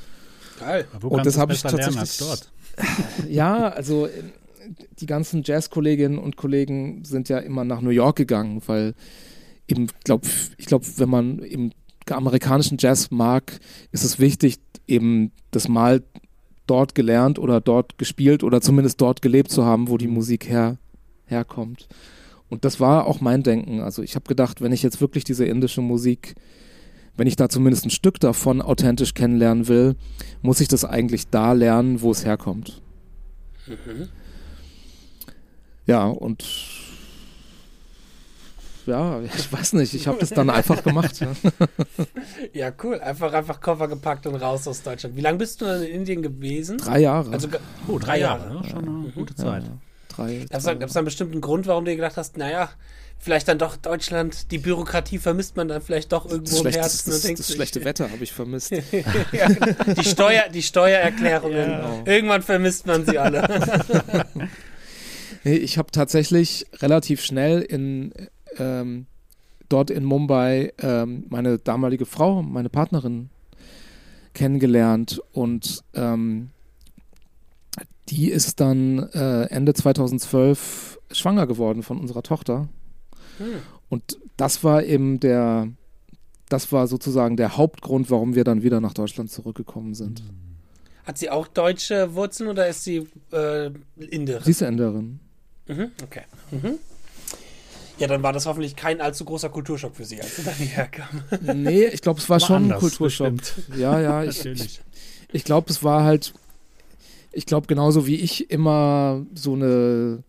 Geil. 0.60 0.88
und 1.01 1.25
das 1.25 1.38
habe 1.38 1.54
ich 1.54 1.62
tatsächlich 1.62 2.17
dort. 2.17 2.51
ja, 3.30 3.69
also 3.69 4.08
die 4.99 5.06
ganzen 5.06 5.43
Jazz-Kolleginnen 5.43 6.17
und 6.17 6.38
Kollegen 6.38 7.04
sind 7.04 7.30
ja 7.30 7.39
immer 7.39 7.65
nach 7.65 7.82
New 7.82 7.89
York 7.89 8.15
gegangen, 8.15 8.62
weil 8.65 8.93
eben, 9.67 9.88
glaub, 10.04 10.23
ich 10.58 10.65
glaube, 10.65 10.86
wenn 10.97 11.10
man 11.10 11.39
eben 11.43 11.71
amerikanischen 12.10 12.78
Jazz 12.80 13.12
mag, 13.12 13.60
ist 13.91 14.04
es 14.04 14.19
wichtig, 14.19 14.60
eben 14.88 15.32
das 15.51 15.67
mal 15.67 16.04
dort 16.67 16.95
gelernt 16.95 17.39
oder 17.39 17.62
dort 17.62 17.97
gespielt 17.97 18.43
oder 18.43 18.62
zumindest 18.62 19.01
dort 19.01 19.21
gelebt 19.21 19.51
zu 19.51 19.65
haben, 19.65 19.88
wo 19.89 19.97
die 19.97 20.08
Musik 20.08 20.47
her 20.49 20.78
herkommt. 21.25 21.88
Und 22.49 22.65
das 22.65 22.80
war 22.80 23.08
auch 23.08 23.21
mein 23.21 23.43
Denken. 23.43 23.80
Also 23.80 24.04
ich 24.04 24.15
habe 24.15 24.28
gedacht, 24.28 24.62
wenn 24.62 24.71
ich 24.71 24.84
jetzt 24.84 25.01
wirklich 25.01 25.23
diese 25.23 25.45
indische 25.45 25.82
Musik, 25.82 26.36
wenn 27.17 27.28
ich 27.28 27.36
da 27.36 27.49
zumindest 27.49 27.86
ein 27.86 27.91
Stück 27.91 28.19
davon 28.19 28.62
authentisch 28.62 29.13
kennenlernen 29.13 29.67
will, 29.67 29.95
muss 30.41 30.62
ich 30.62 30.67
das 30.67 30.86
eigentlich 30.86 31.28
da 31.30 31.54
lernen, 31.54 32.01
wo 32.01 32.12
es 32.12 32.25
herkommt. 32.25 32.82
Mhm. 33.67 34.10
Ja, 35.88 36.06
und 36.08 36.43
ja, 38.86 39.21
ich 39.21 39.52
weiß 39.52 39.74
nicht, 39.74 39.93
ich 39.93 40.08
habe 40.08 40.17
das 40.19 40.30
dann 40.30 40.50
einfach 40.50 40.84
gemacht. 40.84 41.19
Ja. 41.19 41.34
ja. 42.54 42.71
cool. 42.84 43.00
Einfach, 43.00 43.34
einfach 43.34 43.62
Koffer 43.62 43.88
gepackt 43.88 44.28
und 44.28 44.36
raus 44.36 44.67
aus 44.67 44.84
Deutschland. 44.84 45.15
Wie 45.15 45.21
lange 45.21 45.38
bist 45.38 45.62
du 45.62 45.65
dann 45.65 45.82
in 45.84 45.91
Indien 45.91 46.21
gewesen? 46.21 46.78
Drei 46.78 47.00
Jahre. 47.00 47.32
Also, 47.32 47.48
oh, 47.88 47.98
drei, 47.98 48.06
drei 48.06 48.19
Jahre. 48.19 48.54
Jahre. 48.54 48.63
Ja, 48.63 48.69
schon 48.69 48.88
eine 48.88 49.12
gute 49.12 49.36
Zeit. 49.36 49.63
Ja, 49.63 49.78
drei. 50.10 50.45
Gab 50.50 50.60
es 50.60 50.93
da 50.93 51.00
einen 51.00 51.06
bestimmten 51.06 51.41
Grund, 51.41 51.67
warum 51.67 51.86
du 51.86 51.91
dir 51.91 51.98
gedacht 51.98 52.17
hast, 52.17 52.38
naja, 52.38 52.69
vielleicht 53.17 53.48
dann 53.48 53.58
doch 53.58 53.76
Deutschland, 53.76 54.52
die 54.52 54.58
Bürokratie 54.58 55.17
vermisst 55.17 55.56
man 55.56 55.67
dann 55.67 55.82
vielleicht 55.82 56.12
doch 56.12 56.30
irgendwo 56.30 56.60
im 56.60 56.71
Herzen. 56.71 57.12
Das, 57.12 57.21
das, 57.21 57.34
das 57.34 57.54
schlechte 57.54 57.84
Wetter 57.84 58.12
habe 58.12 58.24
ich 58.24 58.32
vermisst. 58.32 58.71
ja, 59.32 59.50
die, 59.98 60.04
Steuer, 60.04 60.43
die 60.54 60.62
Steuererklärungen, 60.62 61.58
ja. 61.58 61.82
Genau. 61.82 62.04
irgendwann 62.06 62.41
vermisst 62.43 62.86
man 62.86 63.06
sie 63.06 63.17
alle. 63.17 63.48
nee, 65.43 65.56
ich 65.56 65.78
habe 65.78 65.91
tatsächlich 65.91 66.67
relativ 66.82 67.24
schnell 67.24 67.62
in 67.62 68.13
ähm, 68.57 69.05
dort 69.69 69.89
in 69.89 70.03
Mumbai 70.03 70.73
ähm, 70.79 71.25
meine 71.29 71.57
damalige 71.57 72.05
Frau, 72.05 72.41
meine 72.41 72.69
Partnerin 72.69 73.29
kennengelernt 74.33 75.21
und 75.31 75.83
ähm, 75.93 76.49
die 78.09 78.29
ist 78.29 78.59
dann 78.59 78.99
äh, 79.13 79.45
Ende 79.45 79.73
2012 79.73 80.99
schwanger 81.11 81.47
geworden 81.47 81.81
von 81.81 81.99
unserer 81.99 82.21
Tochter. 82.21 82.67
Hm. 83.37 83.61
Und 83.89 84.19
das 84.37 84.63
war 84.63 84.83
eben 84.83 85.19
der, 85.19 85.69
das 86.49 86.71
war 86.71 86.87
sozusagen 86.87 87.37
der 87.37 87.57
Hauptgrund, 87.57 88.11
warum 88.11 88.35
wir 88.35 88.43
dann 88.43 88.61
wieder 88.63 88.79
nach 88.81 88.93
Deutschland 88.93 89.31
zurückgekommen 89.31 89.95
sind. 89.95 90.21
Hat 91.05 91.17
sie 91.17 91.29
auch 91.29 91.47
deutsche 91.47 92.13
Wurzeln 92.15 92.49
oder 92.49 92.67
ist 92.67 92.83
sie 92.83 93.07
äh, 93.31 93.71
Inderin? 93.97 94.43
Sie 94.43 94.51
ist 94.51 94.61
Inderin. 94.61 95.19
Mhm, 95.67 95.91
okay. 96.03 96.23
Mhm. 96.51 96.79
Ja, 97.97 98.08
dann 98.08 98.23
war 98.23 98.34
das 98.34 98.45
hoffentlich 98.45 98.75
kein 98.75 98.99
allzu 98.99 99.25
großer 99.25 99.49
Kulturschock 99.49 99.95
für 99.95 100.05
Sie, 100.05 100.21
als 100.21 100.36
Sie 100.36 100.43
dann 100.43 100.53
hierher 100.55 100.88
kamen. 100.88 101.23
Nee, 101.63 101.86
ich 101.86 102.01
glaube, 102.01 102.19
es 102.19 102.29
war, 102.29 102.41
war 102.41 102.47
schon 102.47 102.71
ein 102.71 102.77
Kulturschock. 102.77 103.38
Bestimmt. 103.38 103.77
Ja, 103.77 103.99
ja, 103.99 104.23
ich, 104.29 104.45
ich, 104.45 104.81
ich 105.31 105.43
glaube, 105.43 105.69
es 105.69 105.84
war 105.84 106.03
halt, 106.03 106.34
ich 107.31 107.45
glaube, 107.45 107.67
genauso 107.67 108.05
wie 108.05 108.15
ich 108.15 108.51
immer 108.51 109.25
so 109.34 109.53
eine 109.53 110.23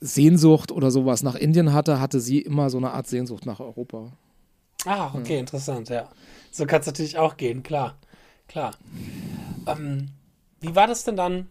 Sehnsucht 0.00 0.72
oder 0.72 0.90
sowas 0.90 1.22
nach 1.22 1.36
Indien 1.36 1.72
hatte, 1.72 2.00
hatte 2.00 2.20
sie 2.20 2.40
immer 2.40 2.70
so 2.70 2.78
eine 2.78 2.90
Art 2.90 3.06
Sehnsucht 3.06 3.46
nach 3.46 3.60
Europa. 3.60 4.12
Ah, 4.84 5.10
okay, 5.14 5.34
ja. 5.34 5.40
interessant, 5.40 5.88
ja. 5.88 6.08
So 6.50 6.66
kann 6.66 6.80
es 6.80 6.86
natürlich 6.86 7.18
auch 7.18 7.36
gehen, 7.36 7.62
klar. 7.62 7.96
Klar. 8.48 8.74
Ähm, 9.66 10.08
wie 10.60 10.74
war 10.74 10.86
das 10.86 11.04
denn 11.04 11.16
dann 11.16 11.48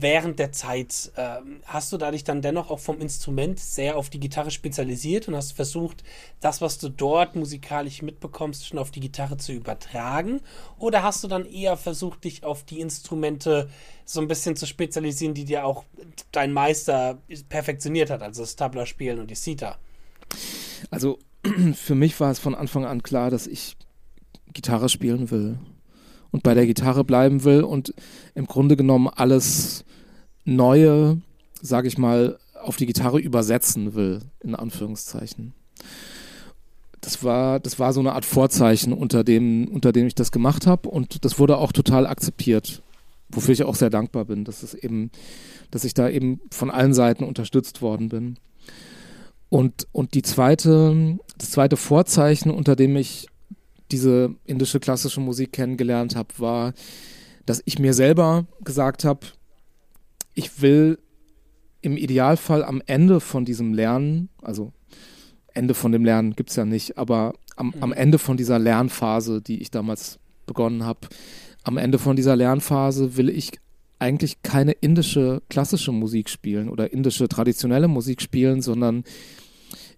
während 0.00 0.38
der 0.38 0.52
Zeit? 0.52 1.12
Ähm, 1.16 1.60
hast 1.64 1.92
du 1.92 1.96
da 1.96 2.10
dich 2.10 2.24
dann 2.24 2.42
dennoch 2.42 2.70
auch 2.70 2.78
vom 2.78 3.00
Instrument 3.00 3.58
sehr 3.58 3.96
auf 3.96 4.10
die 4.10 4.20
Gitarre 4.20 4.50
spezialisiert 4.50 5.28
und 5.28 5.36
hast 5.36 5.52
versucht, 5.52 6.02
das, 6.40 6.60
was 6.60 6.78
du 6.78 6.88
dort 6.88 7.36
musikalisch 7.36 8.02
mitbekommst, 8.02 8.66
schon 8.66 8.78
auf 8.78 8.90
die 8.90 9.00
Gitarre 9.00 9.36
zu 9.36 9.52
übertragen? 9.52 10.40
Oder 10.78 11.02
hast 11.02 11.24
du 11.24 11.28
dann 11.28 11.46
eher 11.46 11.76
versucht, 11.76 12.24
dich 12.24 12.44
auf 12.44 12.64
die 12.64 12.80
Instrumente 12.80 13.68
so 14.04 14.20
ein 14.20 14.28
bisschen 14.28 14.56
zu 14.56 14.66
spezialisieren, 14.66 15.34
die 15.34 15.44
dir 15.44 15.64
auch 15.64 15.84
dein 16.32 16.52
Meister 16.52 17.18
perfektioniert 17.48 18.10
hat, 18.10 18.22
also 18.22 18.42
das 18.42 18.56
Tabla 18.56 18.86
spielen 18.86 19.20
und 19.20 19.30
die 19.30 19.36
Sita? 19.36 19.78
Also 20.90 21.18
für 21.74 21.94
mich 21.94 22.18
war 22.20 22.30
es 22.30 22.38
von 22.38 22.54
Anfang 22.54 22.84
an 22.84 23.02
klar, 23.02 23.30
dass 23.30 23.46
ich 23.46 23.76
Gitarre 24.52 24.88
spielen 24.88 25.30
will 25.30 25.58
und 26.30 26.42
bei 26.42 26.54
der 26.54 26.66
Gitarre 26.66 27.04
bleiben 27.04 27.44
will 27.44 27.62
und 27.62 27.94
im 28.34 28.46
Grunde 28.46 28.76
genommen 28.76 29.08
alles 29.08 29.84
Neue, 30.50 31.20
sage 31.62 31.88
ich 31.88 31.96
mal, 31.96 32.38
auf 32.60 32.76
die 32.76 32.86
Gitarre 32.86 33.20
übersetzen 33.20 33.94
will, 33.94 34.20
in 34.40 34.54
Anführungszeichen. 34.54 35.54
Das 37.00 37.22
war, 37.24 37.60
das 37.60 37.78
war 37.78 37.92
so 37.92 38.00
eine 38.00 38.12
Art 38.12 38.24
Vorzeichen, 38.24 38.92
unter 38.92 39.24
dem, 39.24 39.68
unter 39.68 39.92
dem 39.92 40.06
ich 40.06 40.14
das 40.14 40.32
gemacht 40.32 40.66
habe 40.66 40.88
und 40.88 41.24
das 41.24 41.38
wurde 41.38 41.56
auch 41.56 41.72
total 41.72 42.06
akzeptiert, 42.06 42.82
wofür 43.30 43.54
ich 43.54 43.62
auch 43.62 43.76
sehr 43.76 43.90
dankbar 43.90 44.24
bin, 44.26 44.44
dass 44.44 44.62
es 44.62 44.74
eben, 44.74 45.10
dass 45.70 45.84
ich 45.84 45.94
da 45.94 46.08
eben 46.08 46.40
von 46.50 46.70
allen 46.70 46.94
Seiten 46.94 47.24
unterstützt 47.24 47.80
worden 47.80 48.08
bin. 48.08 48.36
Und, 49.48 49.86
und 49.92 50.14
die 50.14 50.22
zweite, 50.22 51.18
das 51.38 51.52
zweite 51.52 51.76
Vorzeichen, 51.76 52.50
unter 52.50 52.76
dem 52.76 52.96
ich 52.96 53.28
diese 53.92 54.34
indische 54.44 54.80
klassische 54.80 55.20
Musik 55.20 55.52
kennengelernt 55.52 56.16
habe, 56.16 56.28
war, 56.38 56.74
dass 57.46 57.62
ich 57.64 57.78
mir 57.78 57.94
selber 57.94 58.46
gesagt 58.62 59.04
habe, 59.04 59.26
ich 60.34 60.62
will 60.62 60.98
im 61.82 61.96
Idealfall 61.96 62.64
am 62.64 62.82
Ende 62.86 63.20
von 63.20 63.44
diesem 63.44 63.72
Lernen, 63.72 64.28
also 64.42 64.72
Ende 65.52 65.74
von 65.74 65.92
dem 65.92 66.04
Lernen 66.04 66.36
gibt 66.36 66.50
es 66.50 66.56
ja 66.56 66.64
nicht, 66.64 66.98
aber 66.98 67.34
am, 67.56 67.68
mhm. 67.68 67.82
am 67.82 67.92
Ende 67.92 68.18
von 68.18 68.36
dieser 68.36 68.58
Lernphase, 68.58 69.42
die 69.42 69.60
ich 69.60 69.70
damals 69.70 70.18
begonnen 70.46 70.84
habe, 70.84 71.08
am 71.62 71.76
Ende 71.76 71.98
von 71.98 72.16
dieser 72.16 72.36
Lernphase 72.36 73.16
will 73.16 73.28
ich 73.28 73.52
eigentlich 73.98 74.42
keine 74.42 74.72
indische 74.72 75.42
klassische 75.48 75.92
Musik 75.92 76.30
spielen 76.30 76.70
oder 76.70 76.92
indische 76.92 77.28
traditionelle 77.28 77.88
Musik 77.88 78.22
spielen, 78.22 78.62
sondern 78.62 79.04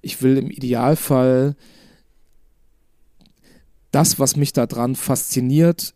ich 0.01 0.23
will 0.23 0.37
im 0.37 0.51
Idealfall 0.51 1.55
das, 3.92 4.18
was 4.18 4.37
mich 4.37 4.53
daran 4.53 4.97
fasziniert, 4.97 5.95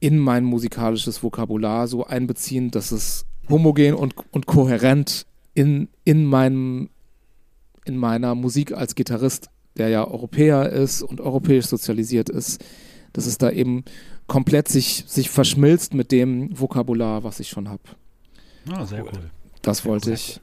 in 0.00 0.18
mein 0.18 0.44
musikalisches 0.44 1.22
Vokabular 1.22 1.88
so 1.88 2.04
einbeziehen, 2.04 2.70
dass 2.70 2.92
es 2.92 3.24
homogen 3.48 3.94
und, 3.94 4.14
und 4.30 4.46
kohärent 4.46 5.26
in, 5.54 5.88
in, 6.04 6.24
meinem, 6.24 6.90
in 7.84 7.96
meiner 7.96 8.34
Musik 8.34 8.72
als 8.72 8.94
Gitarrist, 8.94 9.50
der 9.76 9.88
ja 9.88 10.06
Europäer 10.06 10.70
ist 10.70 11.02
und 11.02 11.20
europäisch 11.20 11.66
sozialisiert 11.66 12.28
ist, 12.28 12.64
dass 13.12 13.26
es 13.26 13.38
da 13.38 13.50
eben 13.50 13.84
komplett 14.26 14.68
sich, 14.68 15.04
sich 15.06 15.30
verschmilzt 15.30 15.94
mit 15.94 16.10
dem 16.12 16.58
Vokabular, 16.58 17.24
was 17.24 17.40
ich 17.40 17.48
schon 17.48 17.68
habe. 17.68 17.82
Ah, 18.70 18.86
sehr 18.86 19.04
cool. 19.04 19.30
Das 19.62 19.84
wollte 19.84 20.12
ich. 20.12 20.40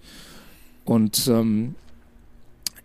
Und 0.85 1.27
ähm, 1.27 1.75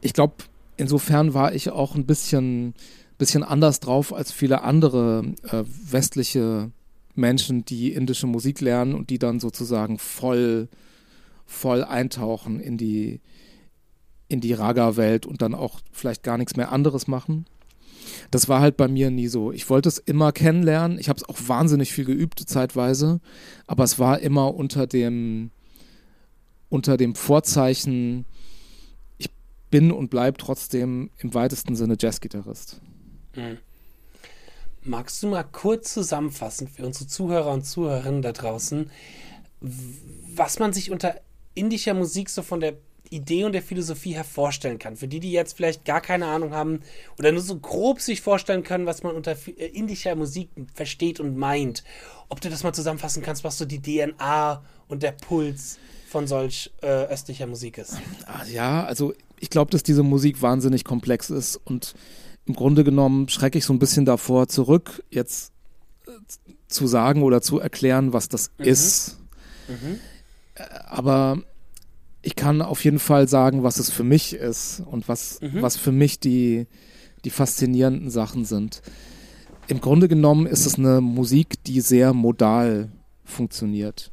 ich 0.01 0.13
glaube, 0.13 0.35
insofern 0.77 1.35
war 1.35 1.55
ich 1.55 1.71
auch 1.71 1.95
ein 1.95 2.07
bisschen 2.07 2.75
bisschen 3.19 3.43
anders 3.43 3.81
drauf 3.81 4.13
als 4.13 4.33
viele 4.33 4.63
andere 4.63 5.25
äh, 5.51 5.65
westliche 5.91 6.71
Menschen, 7.17 7.65
die 7.65 7.93
indische 7.93 8.27
Musik 8.27 8.61
lernen 8.61 8.95
und 8.95 9.11
die 9.11 9.19
dann 9.19 9.41
sozusagen 9.41 9.99
voll, 9.99 10.69
voll 11.45 11.85
eintauchen 11.85 12.61
in 12.61 12.77
die, 12.77 13.21
in 14.29 14.41
die 14.41 14.53
Raga-Welt 14.53 15.27
und 15.27 15.43
dann 15.43 15.55
auch 15.55 15.81
vielleicht 15.93 16.23
gar 16.23 16.39
nichts 16.39 16.57
mehr 16.57 16.73
anderes 16.73 17.07
machen. 17.07 17.47
Das 18.31 18.49
war 18.49 18.61
halt 18.61 18.77
bei 18.77 18.89
mir 18.89 19.11
nie 19.11 19.29
so. 19.29 19.53
Ich 19.53 19.69
wollte 19.69 19.89
es 19.89 19.99
immer 19.99 20.33
kennenlernen. 20.33 20.99
Ich 20.99 21.09
habe 21.09 21.19
es 21.19 21.29
auch 21.29 21.39
wahnsinnig 21.47 21.93
viel 21.93 22.05
geübt 22.05 22.39
zeitweise, 22.41 23.21
aber 23.67 23.85
es 23.85 23.99
war 23.99 24.21
immer 24.21 24.55
unter 24.55 24.87
dem 24.87 25.51
unter 26.69 26.97
dem 26.97 27.15
Vorzeichen, 27.15 28.27
ich 29.19 29.31
bin 29.71 29.93
und 29.93 30.11
bleibe 30.11 30.37
trotzdem 30.39 31.11
im 31.19 31.35
weitesten 31.35 31.77
Sinne 31.77 31.97
Jazzgitarrist. 31.99 32.81
Mhm. 33.35 33.59
Magst 34.87 35.23
du 35.23 35.29
mal 35.29 35.43
kurz 35.43 35.93
zusammenfassen 35.93 36.69
für 36.69 36.87
unsere 36.87 37.09
Zuhörer 37.09 37.51
und 37.51 37.67
Zuhörerinnen 37.67 38.23
da 38.23 38.33
draußen, 38.33 38.91
was 39.61 40.59
man 40.61 40.73
sich 40.73 40.93
unter 40.93 41.21
indischer 41.55 41.95
Musik 41.95 42.31
so 42.31 42.43
von 42.43 42.61
der 42.61 42.75
Idee 43.11 43.45
und 43.45 43.53
der 43.53 43.63
Philosophie 43.63 44.15
her 44.15 44.23
vorstellen 44.25 44.79
kann? 44.79 44.97
Für 44.97 45.09
die, 45.09 45.19
die 45.19 45.33
jetzt 45.33 45.57
vielleicht 45.57 45.85
gar 45.85 46.01
keine 46.01 46.27
Ahnung 46.27 46.53
haben 46.53 46.83
oder 47.19 47.33
nur 47.33 47.43
so 47.43 47.59
grob 47.59 48.01
sich 48.01 48.21
vorstellen 48.21 48.63
können, 48.63 48.87
was 48.87 49.03
man 49.03 49.17
unter 49.17 49.33
äh, 49.33 49.67
indischer 49.67 50.15
Musik 50.15 50.51
versteht 50.75 51.19
und 51.19 51.37
meint. 51.37 51.83
Ob 52.29 52.41
du 52.41 52.49
das 52.49 52.63
mal 52.63 52.73
zusammenfassen 52.73 53.23
kannst, 53.23 53.43
was 53.43 53.59
so 53.59 53.65
die 53.65 53.83
DNA 53.83 54.63
und 54.87 55.03
der 55.03 55.13
Puls 55.13 55.79
von 56.09 56.29
solch 56.29 56.71
äh, 56.83 56.87
östlicher 56.87 57.49
Musik 57.49 57.79
ist. 57.79 57.97
Ah, 58.27 58.45
ja, 58.45 58.85
also 58.85 59.15
ich 59.41 59.51
glaube, 59.51 59.73
dass 59.73 59.83
diese 59.83 60.05
Musik 60.05 60.43
wahnsinnig 60.43 60.85
komplex 60.85 61.31
ist 61.31 61.57
und 61.65 61.95
im 62.47 62.55
Grunde 62.55 62.85
genommen 62.85 63.29
schrecke 63.29 63.59
ich 63.59 63.65
so 63.65 63.73
ein 63.73 63.79
bisschen 63.79 64.05
davor 64.05 64.49
zurück, 64.49 65.03
jetzt 65.11 65.53
äh, 66.07 66.11
zu 66.69 66.87
sagen 66.87 67.23
oder 67.23 67.43
zu 67.43 67.59
erklären, 67.59 68.13
was 68.13 68.29
das 68.29 68.51
mhm. 68.59 68.65
ist. 68.65 69.19
Mhm. 69.69 69.99
Äh, 70.55 70.63
aber 70.87 71.43
ich 72.23 72.37
kann 72.37 72.63
auf 72.63 72.85
jeden 72.85 72.99
Fall 72.99 73.29
sagen, 73.29 73.63
was 73.63 73.79
es 73.79 73.91
für 73.91 74.05
mich 74.05 74.35
ist 74.35 74.83
und 74.85 75.09
was, 75.09 75.41
mhm. 75.41 75.63
was 75.63 75.77
für 75.77 75.93
mich 75.93 76.19
die, 76.21 76.67
die 77.25 77.31
faszinierenden 77.31 78.11
Sachen 78.11 78.45
sind. 78.45 78.83
Im 79.69 79.81
Grunde 79.81 80.09
genommen 80.09 80.47
ist 80.47 80.67
es 80.67 80.77
eine 80.77 81.01
Musik, 81.01 81.63
die 81.65 81.81
sehr 81.81 82.13
modal 82.13 82.91
funktioniert. 83.25 84.13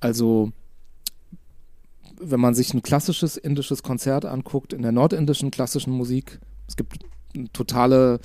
Also, 0.00 0.52
wenn 2.20 2.40
man 2.40 2.54
sich 2.54 2.74
ein 2.74 2.82
klassisches 2.82 3.38
indisches 3.38 3.82
Konzert 3.82 4.26
anguckt, 4.26 4.74
in 4.74 4.82
der 4.82 4.92
nordindischen 4.92 5.50
klassischen 5.50 5.92
Musik, 5.92 6.38
es 6.68 6.76
gibt 6.76 6.98
eine 7.34 7.50
totale, 7.52 8.20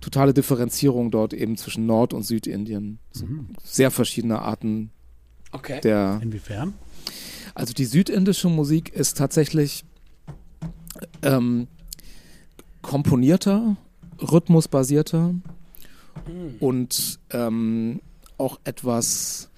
totale 0.00 0.34
Differenzierung 0.34 1.10
dort 1.10 1.32
eben 1.32 1.56
zwischen 1.56 1.86
Nord- 1.86 2.12
und 2.12 2.22
Südindien. 2.22 2.98
Mhm. 3.14 3.48
Sehr 3.62 3.90
verschiedene 3.90 4.40
Arten 4.40 4.90
okay. 5.52 5.80
der. 5.80 6.20
Inwiefern? 6.22 6.74
Also 7.54 7.74
die 7.74 7.84
südindische 7.84 8.48
Musik 8.48 8.90
ist 8.90 9.18
tatsächlich 9.18 9.84
ähm, 11.22 11.68
komponierter, 12.80 13.76
rhythmusbasierter 14.20 15.28
mhm. 15.28 16.56
und 16.60 17.20
ähm, 17.30 18.00
auch 18.38 18.58
etwas, 18.64 19.50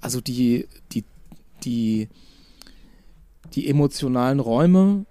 also 0.00 0.20
die, 0.20 0.68
die, 0.92 1.04
die, 1.64 2.08
die 3.54 3.68
emotionalen 3.68 4.40
Räume 4.40 5.06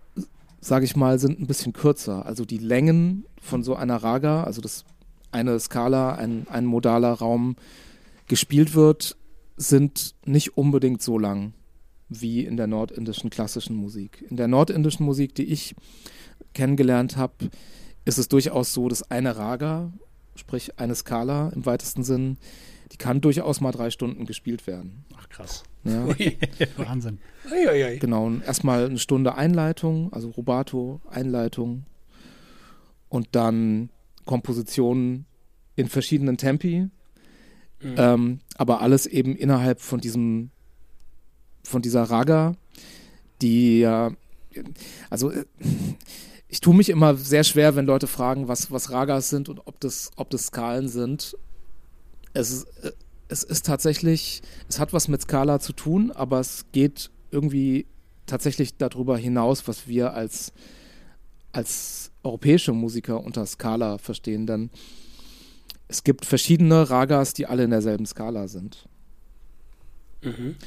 sage 0.61 0.85
ich 0.85 0.95
mal, 0.95 1.19
sind 1.19 1.39
ein 1.39 1.47
bisschen 1.47 1.73
kürzer. 1.73 2.25
Also 2.25 2.45
die 2.45 2.59
Längen 2.59 3.25
von 3.41 3.63
so 3.63 3.75
einer 3.75 3.97
Raga, 3.97 4.43
also 4.43 4.61
dass 4.61 4.85
eine 5.31 5.59
Skala, 5.59 6.13
ein, 6.13 6.47
ein 6.49 6.65
modaler 6.65 7.13
Raum 7.13 7.55
gespielt 8.27 8.75
wird, 8.75 9.17
sind 9.57 10.15
nicht 10.25 10.57
unbedingt 10.57 11.01
so 11.01 11.17
lang 11.17 11.53
wie 12.09 12.45
in 12.45 12.57
der 12.57 12.67
nordindischen 12.67 13.29
klassischen 13.29 13.75
Musik. 13.75 14.23
In 14.29 14.37
der 14.37 14.47
nordindischen 14.47 15.05
Musik, 15.05 15.33
die 15.33 15.45
ich 15.45 15.75
kennengelernt 16.53 17.17
habe, 17.17 17.49
ist 18.05 18.17
es 18.17 18.27
durchaus 18.27 18.73
so, 18.73 18.89
dass 18.89 19.09
eine 19.09 19.37
Raga, 19.37 19.91
sprich 20.35 20.77
eine 20.79 20.95
Skala 20.95 21.49
im 21.49 21.65
weitesten 21.65 22.03
Sinn, 22.03 22.37
die 22.91 22.97
kann 22.97 23.21
durchaus 23.21 23.61
mal 23.61 23.71
drei 23.71 23.89
Stunden 23.89 24.25
gespielt 24.25 24.67
werden. 24.67 25.05
Ach 25.17 25.29
krass. 25.29 25.63
Ja. 25.83 26.07
Wahnsinn. 26.77 27.19
Genau, 27.99 28.25
und 28.25 28.43
erstmal 28.43 28.85
eine 28.85 28.99
Stunde 28.99 29.35
Einleitung, 29.35 30.11
also 30.13 30.29
Rubato, 30.29 31.01
Einleitung 31.09 31.85
und 33.09 33.29
dann 33.31 33.89
Kompositionen 34.25 35.25
in 35.75 35.87
verschiedenen 35.87 36.37
Tempi, 36.37 36.87
Mhm. 37.83 37.95
ähm, 37.97 38.39
aber 38.57 38.81
alles 38.81 39.07
eben 39.07 39.35
innerhalb 39.35 39.81
von 39.81 39.99
diesem, 39.99 40.51
von 41.63 41.81
dieser 41.81 42.03
Raga, 42.03 42.53
die 43.41 43.79
ja, 43.79 44.11
also 45.09 45.31
äh, 45.31 45.45
ich 46.47 46.61
tue 46.61 46.75
mich 46.75 46.89
immer 46.89 47.15
sehr 47.15 47.43
schwer, 47.43 47.75
wenn 47.75 47.87
Leute 47.87 48.05
fragen, 48.05 48.47
was, 48.47 48.69
was 48.69 48.91
Ragas 48.91 49.29
sind 49.29 49.49
und 49.49 49.65
ob 49.65 49.79
das, 49.79 50.11
ob 50.15 50.29
das 50.29 50.47
Skalen 50.47 50.89
sind. 50.89 51.35
Es 52.33 52.51
ist, 52.51 52.65
äh, 52.83 52.91
es 53.31 53.43
ist 53.43 53.65
tatsächlich, 53.65 54.41
es 54.67 54.77
hat 54.77 54.91
was 54.91 55.07
mit 55.07 55.21
Skala 55.21 55.59
zu 55.61 55.71
tun, 55.71 56.11
aber 56.11 56.41
es 56.41 56.65
geht 56.73 57.09
irgendwie 57.31 57.85
tatsächlich 58.25 58.75
darüber 58.75 59.17
hinaus, 59.17 59.69
was 59.69 59.87
wir 59.87 60.13
als, 60.13 60.51
als 61.53 62.11
europäische 62.23 62.73
Musiker 62.73 63.23
unter 63.23 63.45
Skala 63.45 63.97
verstehen. 63.99 64.47
Denn 64.47 64.69
es 65.87 66.03
gibt 66.03 66.25
verschiedene 66.25 66.89
Ragas, 66.89 67.33
die 67.33 67.47
alle 67.47 67.63
in 67.63 67.69
derselben 67.69 68.05
Skala 68.05 68.49
sind. 68.49 68.89
Mhm. 70.21 70.57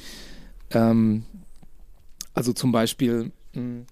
Ähm, 0.71 1.25
also 2.33 2.51
zum 2.51 2.71
Beispiel 2.71 3.31
mh, 3.53 3.85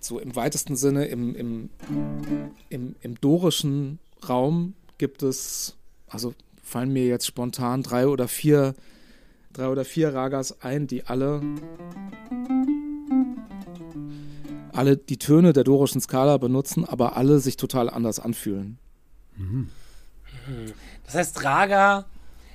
so 0.00 0.18
im 0.18 0.34
weitesten 0.34 0.74
Sinne 0.74 1.06
im, 1.06 1.36
im, 1.36 1.70
im, 2.68 2.96
im 3.00 3.20
dorischen 3.20 4.00
Raum 4.28 4.74
gibt 4.98 5.22
es, 5.22 5.76
also 6.08 6.34
fallen 6.64 6.92
mir 6.92 7.06
jetzt 7.06 7.26
spontan 7.26 7.82
drei 7.82 8.08
oder 8.08 8.26
vier, 8.26 8.74
drei 9.52 9.68
oder 9.68 9.84
vier 9.84 10.12
Ragas 10.12 10.62
ein, 10.62 10.86
die 10.86 11.04
alle 11.04 11.40
alle 14.72 14.96
die 14.96 15.18
Töne 15.18 15.52
der 15.52 15.62
dorischen 15.62 16.00
Skala 16.00 16.36
benutzen, 16.38 16.84
aber 16.84 17.16
alle 17.16 17.38
sich 17.38 17.56
total 17.56 17.88
anders 17.88 18.18
anfühlen. 18.18 18.78
Das 21.06 21.14
heißt, 21.14 21.44
Raga, 21.44 22.06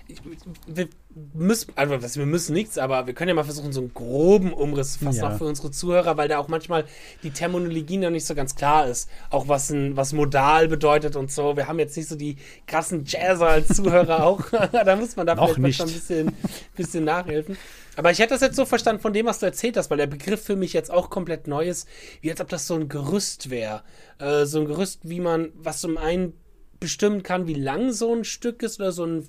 ich, 0.08 0.22
wir 0.68 0.90
müssen, 1.34 1.72
also 1.76 2.02
was, 2.02 2.18
wir 2.18 2.26
müssen 2.26 2.54
nichts, 2.54 2.78
aber 2.78 3.08
wir 3.08 3.14
können 3.14 3.30
ja 3.30 3.34
mal 3.36 3.44
versuchen, 3.44 3.72
so 3.74 3.82
einen 3.82 3.94
groben 3.94 4.54
Umriss 4.54 4.94
zu 4.94 5.06
fassen, 5.06 5.20
Ja. 5.20 5.34
auch 5.34 5.38
für 5.38 5.46
unsere 5.46 5.72
Zuhörer, 5.72 6.18
weil 6.18 6.28
da 6.28 6.38
auch 6.40 6.48
manchmal 6.48 6.86
die 7.24 7.32
Terminologie 7.32 7.98
noch 7.98 8.10
nicht 8.10 8.26
so 8.26 8.36
ganz 8.36 8.56
klar 8.56 8.88
ist. 8.88 9.10
Auch 9.30 9.48
was 9.48 9.70
ein, 9.70 9.96
was 9.98 10.14
modal 10.14 10.68
bedeutet 10.68 11.16
und 11.16 11.32
so. 11.32 11.56
Wir 11.58 11.68
haben 11.68 11.80
jetzt 11.80 11.96
nicht 11.98 12.08
so 12.10 12.16
die 12.16 12.38
krassen 12.68 13.06
Jazzer 13.06 13.48
als 13.48 13.68
Zuhörer 13.76 14.24
auch. 14.26 14.42
da 14.72 14.96
muss 14.96 15.16
man 15.16 15.28
da 15.28 15.36
Noch 15.36 15.54
vielleicht 15.56 15.82
ein 15.82 15.88
bisschen, 15.88 16.32
bisschen 16.76 17.04
nachhelfen. 17.04 17.58
Aber 17.96 18.12
ich 18.12 18.20
hätte 18.20 18.34
das 18.34 18.42
jetzt 18.42 18.56
so 18.56 18.66
verstanden 18.66 19.02
von 19.02 19.12
dem, 19.12 19.26
was 19.26 19.40
du 19.40 19.46
erzählt 19.46 19.76
hast, 19.76 19.90
weil 19.90 19.98
der 19.98 20.08
Begriff 20.08 20.42
für 20.42 20.56
mich 20.56 20.72
jetzt 20.74 20.90
auch 20.90 21.10
komplett 21.10 21.48
neu 21.48 21.68
ist, 21.68 21.88
wie 22.22 22.32
als 22.32 22.40
ob 22.40 22.48
das 22.48 22.66
so 22.66 22.76
ein 22.76 22.88
Gerüst 22.88 23.50
wäre. 23.50 23.82
Äh, 24.20 24.46
so 24.46 24.60
ein 24.60 24.66
Gerüst, 24.66 25.00
wie 25.04 25.20
man, 25.20 25.50
was 25.56 25.82
zum 25.82 25.98
einen 25.98 26.34
bestimmen 26.80 27.24
kann, 27.24 27.46
wie 27.48 27.56
lang 27.56 27.92
so 27.92 28.14
ein 28.16 28.24
Stück 28.24 28.64
ist 28.64 28.80
oder 28.80 28.94
so 28.94 29.06
ein 29.06 29.28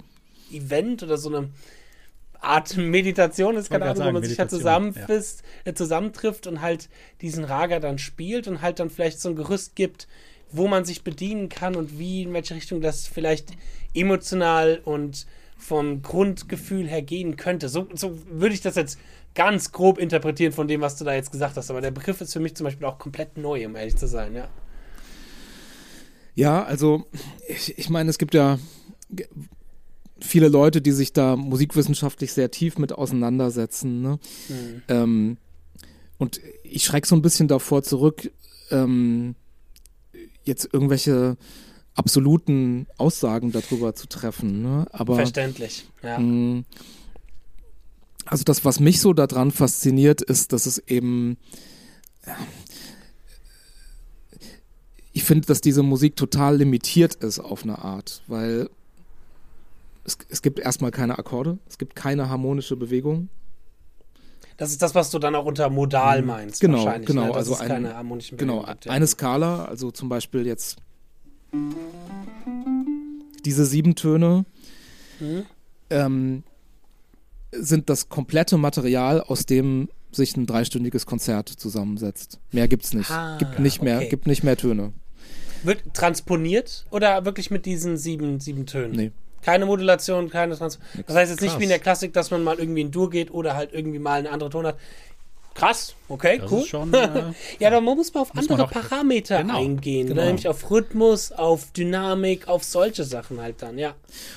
Event 0.53 1.03
oder 1.03 1.17
so 1.17 1.29
eine 1.35 1.49
Art 2.41 2.77
Meditation 2.77 3.57
ist, 3.57 3.71
keine 3.71 3.85
Ahnung, 3.85 3.97
wo 3.97 4.01
gerade 4.01 4.13
man 4.15 4.23
sich 4.23 4.37
sagen, 4.37 4.51
halt 4.51 4.61
zusammenfisst, 4.61 5.43
äh, 5.65 5.75
zusammentrifft 5.75 6.47
und 6.47 6.61
halt 6.61 6.89
diesen 7.21 7.45
Raga 7.45 7.81
dann 7.81 7.99
spielt 7.99 8.49
und 8.49 8.63
halt 8.63 8.81
dann 8.81 8.91
vielleicht 8.91 9.21
so 9.21 9.29
ein 9.29 9.37
Gerüst 9.37 9.77
gibt, 9.77 10.09
wo 10.51 10.67
man 10.67 10.85
sich 10.85 11.05
bedienen 11.05 11.49
kann 11.49 11.77
und 11.77 11.99
wie, 11.99 12.23
in 12.23 12.33
welche 12.33 12.55
Richtung 12.55 12.81
das 12.81 13.07
vielleicht 13.07 13.53
emotional 13.95 14.81
und 14.85 15.27
vom 15.57 16.03
Grundgefühl 16.03 16.89
her 16.89 17.03
gehen 17.03 17.37
könnte. 17.37 17.69
So, 17.69 17.87
so 17.95 18.19
würde 18.27 18.55
ich 18.55 18.63
das 18.63 18.77
jetzt 18.77 18.99
ganz 19.35 19.73
grob 19.73 19.99
interpretieren 19.99 20.53
von 20.53 20.67
dem, 20.67 20.81
was 20.81 20.97
du 20.97 21.05
da 21.05 21.15
jetzt 21.15 21.31
gesagt 21.31 21.57
hast. 21.57 21.71
Aber 21.71 21.81
der 21.81 21.91
Begriff 21.91 22.21
ist 22.21 22.33
für 22.33 22.41
mich 22.41 22.57
zum 22.57 22.65
Beispiel 22.65 22.87
auch 22.87 22.99
komplett 22.99 23.37
neu, 23.37 23.67
um 23.67 23.77
ehrlich 23.77 23.97
zu 23.97 24.09
sein, 24.09 24.35
ja. 24.35 24.49
Ja, 26.35 26.63
also 26.63 27.05
ich, 27.47 27.79
ich 27.79 27.91
meine, 27.91 28.09
es 28.09 28.17
gibt 28.17 28.35
ja 28.35 28.59
viele 30.21 30.49
Leute, 30.49 30.81
die 30.81 30.93
sich 30.93 31.13
da 31.13 31.37
musikwissenschaftlich 31.37 32.33
sehr 32.33 32.51
tief 32.51 32.79
mit 32.79 32.93
auseinandersetzen. 32.93 34.03
Ne? 34.03 34.19
Mhm. 34.49 34.83
Ähm, 34.89 35.37
und 36.19 36.41
ich 36.65 36.85
schrecke 36.85 37.07
so 37.07 37.17
ein 37.17 37.23
bisschen 37.23 37.49
davor 37.49 37.83
zurück, 37.83 38.31
ähm, 38.71 39.35
jetzt 40.45 40.69
irgendwelche 40.73 41.37
absoluten 41.95 42.87
Aussagen 42.99 43.53
darüber 43.53 43.95
zu 43.95 44.07
treffen. 44.07 44.63
Ne? 44.63 44.87
Aber 44.91 45.17
Verständlich, 45.17 45.87
ja. 46.03 46.19
mh, 46.19 46.65
also 48.27 48.45
das, 48.45 48.65
was 48.65 48.81
mich 48.81 49.01
so 49.01 49.13
daran 49.13 49.51
fasziniert, 49.51 50.23
ist, 50.23 50.53
dass 50.53 50.67
es 50.67 50.79
eben 50.79 51.37
ich 55.13 55.25
finde, 55.25 55.47
dass 55.47 55.61
diese 55.61 55.83
Musik 55.83 56.17
total 56.17 56.59
limitiert 56.59 57.17
ist 57.17 57.39
auf 57.39 57.65
eine 57.65 57.79
Art, 57.79 58.23
weil 58.27 58.71
es, 60.05 60.19
es 60.29 60.43
gibt 60.43 60.59
erstmal 60.59 60.91
keine 60.91 61.19
Akkorde, 61.19 61.59
es 61.69 61.79
gibt 61.79 61.95
keine 61.97 62.29
harmonische 62.29 62.77
Bewegung. 62.77 63.29
Das 64.57 64.71
ist 64.73 64.83
das, 64.83 64.95
was 64.95 65.11
du 65.11 65.19
dann 65.19 65.35
auch 65.35 65.47
unter 65.47 65.71
modal 65.71 66.21
meinst. 66.23 66.61
Genau, 66.61 66.79
wahrscheinlich, 66.85 67.07
genau, 67.07 67.27
Ne? 67.27 67.35
Also 67.35 67.55
ein- 67.57 67.69
keine 67.69 67.95
harmonischen 67.97 68.37
Genau, 68.37 68.63
gibt, 68.63 68.85
ja. 68.85 68.93
eine 68.93 69.07
Skala, 69.07 69.65
also 69.65 69.91
zum 69.91 70.09
Beispiel 70.11 70.47
jetzt 70.47 70.77
diese 73.45 73.65
sieben 73.65 73.95
Töne 73.95 74.45
Mhm. 75.19 75.45
ähm, 75.91 76.43
sind 77.53 77.89
das 77.91 78.09
komplette 78.09 78.59
Material, 78.59 79.21
aus 79.23 79.47
dem 79.47 79.89
sich 80.13 80.37
ein 80.37 80.47
dreistündiges 80.47 81.07
Konzert 81.07 81.49
zusammensetzt. 81.49 82.39
Mehr 82.53 82.69
gibt's 82.69 82.93
nicht. 82.95 83.11
Ah, 83.11 83.37
gibt 83.39 83.59
nicht 83.61 83.83
mehr, 83.83 83.99
okay. 83.99 84.09
gibt 84.09 84.27
nicht 84.27 84.45
mehr 84.45 84.57
Töne. 84.57 84.93
Wird 85.63 85.95
transponiert 85.95 86.87
oder 86.91 87.25
wirklich 87.25 87.51
mit 87.51 87.67
diesen 87.67 87.97
sieben, 87.97 88.41
sieben 88.41 88.67
Tönen? 88.67 88.93
Nee. 88.93 89.13
Keine 89.43 89.67
Modulation, 89.67 90.29
keine 90.31 90.57
Trans. 90.57 90.79
Das 91.07 91.17
heißt 91.17 91.31
jetzt 91.31 91.41
nicht 91.41 91.51
Krass. 91.53 91.59
wie 91.61 91.65
in 91.65 91.69
der 91.71 91.79
Klassik, 91.79 92.13
dass 92.13 92.31
man 92.31 92.43
mal 92.45 92.59
irgendwie 92.59 92.83
in 92.83 92.91
Dur 92.91 93.09
geht 93.11 93.31
oder 93.31 93.55
halt 93.57 93.73
irgendwie 93.73 93.99
mal 93.99 94.19
einen 94.19 94.27
anderen 94.27 94.51
Ton 94.53 94.67
hat. 94.67 94.77
Krass, 95.55 95.95
okay, 96.09 96.39
Das 96.39 96.51
cool. 96.53 96.65
schon. 96.65 96.95
Äh, 96.95 97.33
Ja, 97.59 97.71
da 97.71 97.81
muss 97.81 98.15
man 98.15 98.23
auf 98.23 98.33
Muss 98.35 98.49
andere 98.49 98.69
man 98.69 98.71
Parameter 98.71 99.43
Genau, 99.43 99.57
eingehen. 99.59 100.07
genau. 100.07 100.21
Ne? 100.21 100.27
Nämlich 100.29 100.47
auf 100.49 100.71
Rhythmus, 100.71 101.33
auf 101.33 101.73
Dynamik, 101.73 102.49
auf 102.49 102.63
solche 102.65 103.05
Sachen 103.05 103.41
halt 103.41 103.61
dann, 103.63 103.77
ja. 103.79 103.95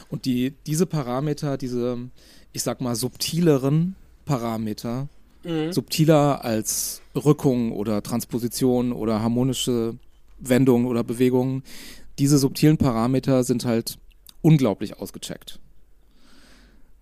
Und 0.10 0.26
die, 0.26 0.54
diese 0.66 0.86
Parameter, 0.86 1.58
diese, 1.58 1.98
ich 2.52 2.64
sag 2.64 2.82
mal, 2.82 2.96
subtileren 2.96 3.96
Parameter, 4.26 5.08
Mhm. 5.46 5.74
subtiler 5.74 6.44
als 6.46 7.02
Rückung 7.16 7.74
oder 7.74 8.02
Transposition 8.02 8.94
oder 8.94 9.22
harmonische 9.22 9.96
Wendungen 10.40 10.88
oder 10.88 11.04
Bewegungen, 11.04 11.64
diese 12.18 12.38
subtilen 12.38 12.78
Parameter 12.78 13.44
sind 13.44 13.66
halt 13.66 13.98
unglaublich 14.44 15.00
ausgecheckt. 15.00 15.60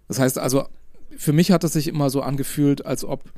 Das 0.08 0.19
heißt 0.19 0.38
also, 0.38 0.67
für 1.17 1.34
mich 1.34 1.51
hat 1.51 1.63
es 1.65 1.73
sich 1.73 1.88
immer 1.89 2.10
so 2.10 2.21
angefühlt, 2.21 2.86
als 2.86 3.04
ob 3.04 3.30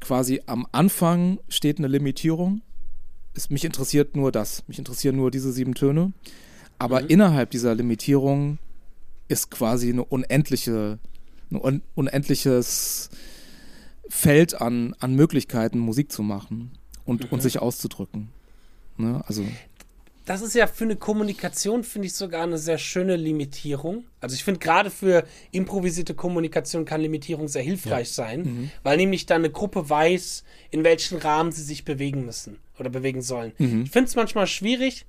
quasi 0.00 0.40
am 0.46 0.66
Anfang 0.72 1.38
steht 1.48 1.78
eine 1.78 1.88
Limitierung. 1.88 2.62
Es, 3.34 3.50
mich 3.50 3.64
interessiert 3.64 4.16
nur 4.16 4.32
das. 4.32 4.66
Mich 4.68 4.78
interessieren 4.78 5.16
nur 5.16 5.30
diese 5.30 5.52
sieben 5.52 5.74
Töne. 5.74 6.12
Aber 6.78 7.02
Mhm. 7.02 7.08
innerhalb 7.08 7.50
dieser 7.50 7.74
Limitierung 7.74 8.58
ist 9.28 9.50
quasi 9.50 9.90
eine 9.90 10.04
unendliche, 10.04 10.98
ein 11.50 11.56
un 11.60 11.82
unendliches 11.94 13.10
Feld 14.08 14.60
an, 14.60 14.94
an 15.00 15.14
Möglichkeiten, 15.14 15.78
Musik 15.78 16.12
zu 16.12 16.22
machen 16.22 16.72
und, 17.04 17.24
Mhm. 17.24 17.28
und 17.30 17.42
sich 17.42 17.58
auszudrücken. 17.58 18.28
Ne? 18.98 19.22
Also, 19.26 19.44
Das 20.26 20.42
ist 20.42 20.54
ja 20.54 20.66
für 20.66 20.84
eine 20.84 20.96
Kommunikation, 20.96 21.84
finde 21.84 22.06
ich 22.06 22.14
sogar 22.14 22.42
eine 22.42 22.58
sehr 22.58 22.78
schöne 22.78 23.16
Limitierung. 23.16 24.04
Also 24.20 24.34
ich 24.34 24.44
finde 24.44 24.60
gerade 24.60 24.90
für 24.90 25.24
improvisierte 25.52 26.14
Kommunikation 26.14 26.84
kann 26.84 27.00
Limitierung 27.00 27.48
sehr 27.48 27.62
hilfreich 27.62 28.10
sein, 28.10 28.70
weil 28.82 28.96
nämlich 28.98 29.24
dann 29.24 29.42
eine 29.42 29.50
Gruppe 29.50 29.88
weiß, 29.88 30.44
in 30.70 30.84
welchen 30.84 31.18
Rahmen 31.18 31.52
sie 31.52 31.62
sich 31.62 31.84
bewegen 31.84 32.26
müssen 32.26 32.58
oder 32.78 32.90
bewegen 32.90 33.22
sollen. 33.22 33.52
Ich 33.84 33.90
finde 33.90 34.08
es 34.08 34.16
manchmal 34.16 34.46
schwierig, 34.46 35.06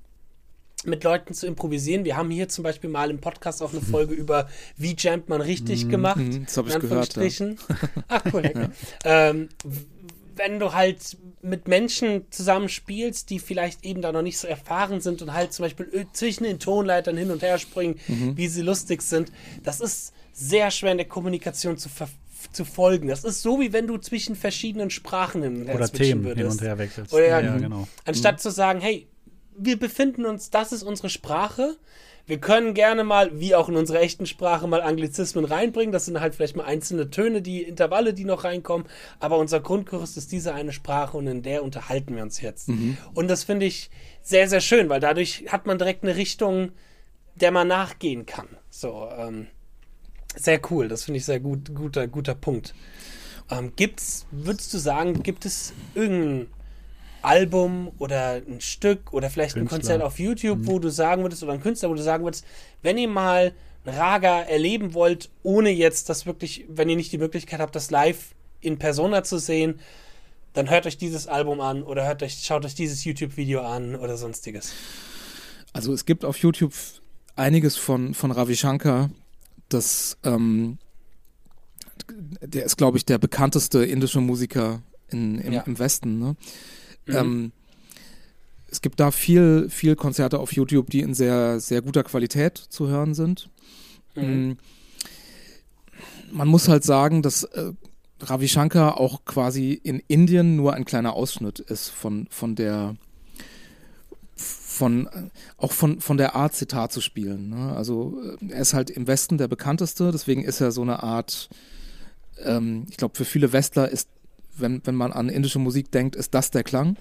mit 0.84 1.02
Leuten 1.04 1.34
zu 1.34 1.46
improvisieren. 1.46 2.04
Wir 2.04 2.16
haben 2.16 2.30
hier 2.30 2.48
zum 2.48 2.62
Beispiel 2.62 2.88
mal 2.88 3.10
im 3.10 3.18
Podcast 3.18 3.62
auch 3.62 3.72
eine 3.72 3.80
Folge 3.90 4.14
über, 4.14 4.48
wie 4.76 4.94
jammt 4.96 5.28
man 5.28 5.40
richtig 5.40 5.88
gemacht. 5.88 6.18
Mhm, 6.18 6.44
das 6.44 6.56
hab 6.56 6.68
ich 6.68 6.78
gehört, 6.78 7.16
ja. 7.16 7.50
Ach, 8.08 8.22
cool. 8.32 8.42
ja. 8.54 8.70
ähm, 9.04 9.48
wenn 10.38 10.58
du 10.58 10.72
halt 10.74 11.16
mit 11.42 11.68
Menschen 11.68 12.26
zusammenspielst, 12.30 13.30
die 13.30 13.38
vielleicht 13.38 13.84
eben 13.84 14.02
da 14.02 14.12
noch 14.12 14.22
nicht 14.22 14.38
so 14.38 14.46
erfahren 14.48 15.00
sind 15.00 15.22
und 15.22 15.32
halt 15.32 15.52
zum 15.52 15.64
Beispiel 15.64 16.06
zwischen 16.12 16.44
den 16.44 16.58
Tonleitern 16.58 17.16
hin 17.16 17.30
und 17.30 17.42
her 17.42 17.58
springen, 17.58 17.98
Mhm. 18.08 18.36
wie 18.36 18.48
sie 18.48 18.62
lustig 18.62 19.02
sind, 19.02 19.30
das 19.62 19.80
ist 19.80 20.12
sehr 20.32 20.70
schwer 20.70 20.92
in 20.92 20.98
der 20.98 21.08
Kommunikation 21.08 21.76
zu 21.78 21.88
ver 21.88 22.08
zu 22.52 22.64
folgen. 22.64 23.08
Das 23.08 23.24
ist 23.24 23.42
so, 23.42 23.58
wie 23.60 23.72
wenn 23.72 23.88
du 23.88 23.98
zwischen 23.98 24.36
verschiedenen 24.36 24.90
Sprachen 24.90 25.42
hin 25.42 25.56
und 25.62 25.66
her 25.66 25.74
Oder 25.74 25.88
Themen 25.90 26.22
würdest. 26.22 26.38
hin 26.38 26.46
und 26.46 26.62
her 26.62 26.78
wechselst. 26.78 27.12
Oder 27.12 27.26
ja, 27.26 27.40
ja, 27.40 27.56
genau. 27.56 27.88
Anstatt 28.04 28.36
mhm. 28.36 28.38
zu 28.38 28.50
sagen, 28.52 28.80
hey, 28.80 29.08
wir 29.58 29.78
befinden 29.78 30.26
uns, 30.26 30.50
das 30.50 30.72
ist 30.72 30.82
unsere 30.82 31.10
Sprache. 31.10 31.76
Wir 32.26 32.38
können 32.38 32.74
gerne 32.74 33.04
mal, 33.04 33.40
wie 33.40 33.54
auch 33.54 33.70
in 33.70 33.76
unserer 33.76 34.00
echten 34.00 34.26
Sprache, 34.26 34.66
mal 34.66 34.82
Anglizismen 34.82 35.46
reinbringen. 35.46 35.92
Das 35.92 36.04
sind 36.04 36.20
halt 36.20 36.34
vielleicht 36.34 36.56
mal 36.56 36.64
einzelne 36.64 37.08
Töne, 37.08 37.40
die 37.40 37.62
Intervalle, 37.62 38.12
die 38.12 38.24
noch 38.24 38.44
reinkommen. 38.44 38.86
Aber 39.18 39.38
unser 39.38 39.60
Grundkurs 39.60 40.18
ist 40.18 40.30
diese 40.30 40.52
eine 40.52 40.72
Sprache 40.72 41.16
und 41.16 41.26
in 41.26 41.42
der 41.42 41.64
unterhalten 41.64 42.14
wir 42.14 42.22
uns 42.22 42.42
jetzt. 42.42 42.68
Mhm. 42.68 42.98
Und 43.14 43.28
das 43.28 43.44
finde 43.44 43.64
ich 43.64 43.90
sehr, 44.20 44.46
sehr 44.46 44.60
schön, 44.60 44.90
weil 44.90 45.00
dadurch 45.00 45.46
hat 45.48 45.66
man 45.66 45.78
direkt 45.78 46.04
eine 46.04 46.16
Richtung, 46.16 46.72
der 47.34 47.50
man 47.50 47.68
nachgehen 47.68 48.26
kann. 48.26 48.48
So, 48.68 49.08
ähm, 49.16 49.46
sehr 50.36 50.60
cool. 50.70 50.88
Das 50.88 51.04
finde 51.04 51.18
ich 51.18 51.24
sehr 51.24 51.40
gut, 51.40 51.74
guter, 51.74 52.08
guter 52.08 52.34
Punkt. 52.34 52.74
Ähm, 53.50 53.72
gibt's, 53.74 54.26
würdest 54.30 54.74
du 54.74 54.78
sagen, 54.78 55.22
gibt 55.22 55.46
es 55.46 55.72
irgendein 55.94 56.48
Album 57.22 57.92
oder 57.98 58.34
ein 58.46 58.60
Stück 58.60 59.12
oder 59.12 59.30
vielleicht 59.30 59.54
Künstler. 59.54 59.76
ein 59.76 59.80
Konzert 59.80 60.02
auf 60.02 60.18
YouTube, 60.18 60.58
mhm. 60.60 60.66
wo 60.66 60.78
du 60.78 60.90
sagen 60.90 61.22
würdest, 61.22 61.42
oder 61.42 61.52
ein 61.52 61.60
Künstler, 61.60 61.90
wo 61.90 61.94
du 61.94 62.02
sagen 62.02 62.24
würdest, 62.24 62.44
wenn 62.82 62.98
ihr 62.98 63.08
mal 63.08 63.52
ein 63.84 63.94
Raga 63.94 64.42
erleben 64.42 64.94
wollt, 64.94 65.30
ohne 65.42 65.70
jetzt 65.70 66.08
das 66.08 66.26
wirklich, 66.26 66.64
wenn 66.68 66.88
ihr 66.88 66.96
nicht 66.96 67.12
die 67.12 67.18
Möglichkeit 67.18 67.60
habt, 67.60 67.74
das 67.74 67.90
live 67.90 68.34
in 68.60 68.78
Persona 68.78 69.24
zu 69.24 69.38
sehen, 69.38 69.80
dann 70.52 70.70
hört 70.70 70.86
euch 70.86 70.98
dieses 70.98 71.26
Album 71.26 71.60
an 71.60 71.82
oder 71.82 72.06
hört 72.06 72.22
euch, 72.22 72.42
schaut 72.42 72.64
euch 72.64 72.74
dieses 72.74 73.04
YouTube-Video 73.04 73.60
an 73.62 73.94
oder 73.94 74.16
sonstiges. 74.16 74.72
Also 75.72 75.92
es 75.92 76.04
gibt 76.04 76.24
auf 76.24 76.38
YouTube 76.38 76.74
einiges 77.36 77.76
von, 77.76 78.14
von 78.14 78.32
Ravi 78.32 78.56
Shankar, 78.56 79.10
das 79.68 80.16
ähm, 80.24 80.78
der 82.40 82.64
ist, 82.64 82.76
glaube 82.76 82.98
ich, 82.98 83.04
der 83.04 83.18
bekannteste 83.18 83.84
indische 83.84 84.20
Musiker 84.20 84.82
in, 85.08 85.38
im, 85.38 85.52
ja. 85.52 85.60
im 85.62 85.78
Westen. 85.78 86.18
Ne? 86.18 86.36
Mhm. 87.08 87.16
Ähm, 87.16 87.52
es 88.70 88.82
gibt 88.82 89.00
da 89.00 89.10
viel, 89.10 89.68
viel 89.70 89.96
Konzerte 89.96 90.38
auf 90.38 90.52
YouTube, 90.52 90.90
die 90.90 91.00
in 91.00 91.14
sehr, 91.14 91.58
sehr 91.58 91.82
guter 91.82 92.04
Qualität 92.04 92.58
zu 92.58 92.88
hören 92.88 93.14
sind. 93.14 93.48
Mhm. 94.14 94.22
Mm. 94.22 94.58
Man 96.30 96.48
muss 96.48 96.68
halt 96.68 96.84
sagen, 96.84 97.22
dass 97.22 97.44
äh, 97.44 97.72
Ravi 98.20 98.48
Shankar 98.48 99.00
auch 99.00 99.24
quasi 99.24 99.72
in 99.72 100.02
Indien 100.08 100.56
nur 100.56 100.74
ein 100.74 100.84
kleiner 100.84 101.14
Ausschnitt 101.14 101.58
ist 101.58 101.88
von, 101.88 102.26
von 102.30 102.54
der 102.54 102.96
von 104.36 105.08
auch 105.56 105.72
von, 105.72 106.00
von 106.00 106.18
der 106.18 106.36
Art 106.36 106.54
Zitat 106.54 106.92
zu 106.92 107.00
spielen. 107.00 107.48
Ne? 107.48 107.74
Also 107.74 108.20
äh, 108.40 108.52
er 108.52 108.60
ist 108.60 108.74
halt 108.74 108.90
im 108.90 109.06
Westen 109.06 109.38
der 109.38 109.48
bekannteste, 109.48 110.12
deswegen 110.12 110.44
ist 110.44 110.60
er 110.60 110.70
so 110.70 110.82
eine 110.82 111.02
Art, 111.02 111.48
ähm, 112.44 112.86
ich 112.90 112.96
glaube, 112.96 113.16
für 113.16 113.24
viele 113.24 113.52
Westler 113.52 113.88
ist 113.88 114.08
wenn, 114.60 114.80
wenn 114.84 114.94
man 114.94 115.12
an 115.12 115.28
indische 115.28 115.58
Musik 115.58 115.90
denkt, 115.90 116.16
ist 116.16 116.34
das 116.34 116.50
der 116.50 116.64
Klang. 116.64 116.96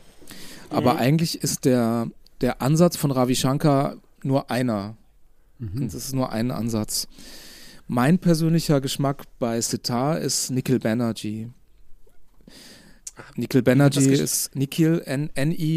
Aber 0.70 0.94
mhm. 0.94 1.00
eigentlich 1.00 1.42
ist 1.42 1.66
der, 1.66 2.10
der 2.42 2.62
Ansatz 2.62 2.98
von 2.98 3.12
Ravi 3.12 3.36
Shankar 3.36 3.98
nur 4.24 4.52
einer. 4.52 4.98
Mhm. 5.60 5.86
Das 5.86 5.94
ist 5.94 6.14
nur 6.14 6.32
ein 6.32 6.52
Ansatz. 6.52 7.08
Mein 7.88 8.20
persönlicher 8.20 8.82
Geschmack 8.82 9.24
bei 9.40 9.62
Sitar 9.62 10.20
ist 10.20 10.52
Nikhil 10.52 10.80
Banerjee. 10.80 11.48
Nikhil 13.36 13.62
Banerjee 13.64 14.14
ist 14.14 14.54
Nikhil, 14.56 15.02
N-I-K-H-I-L, 15.06 15.72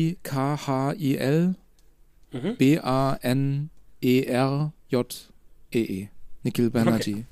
mhm. 2.33 2.57
B-A-N-E-R-J-E-E. 2.57 3.71
-E. 5.73 6.09
Nikhil 6.43 6.71
Banerjee. 6.71 7.25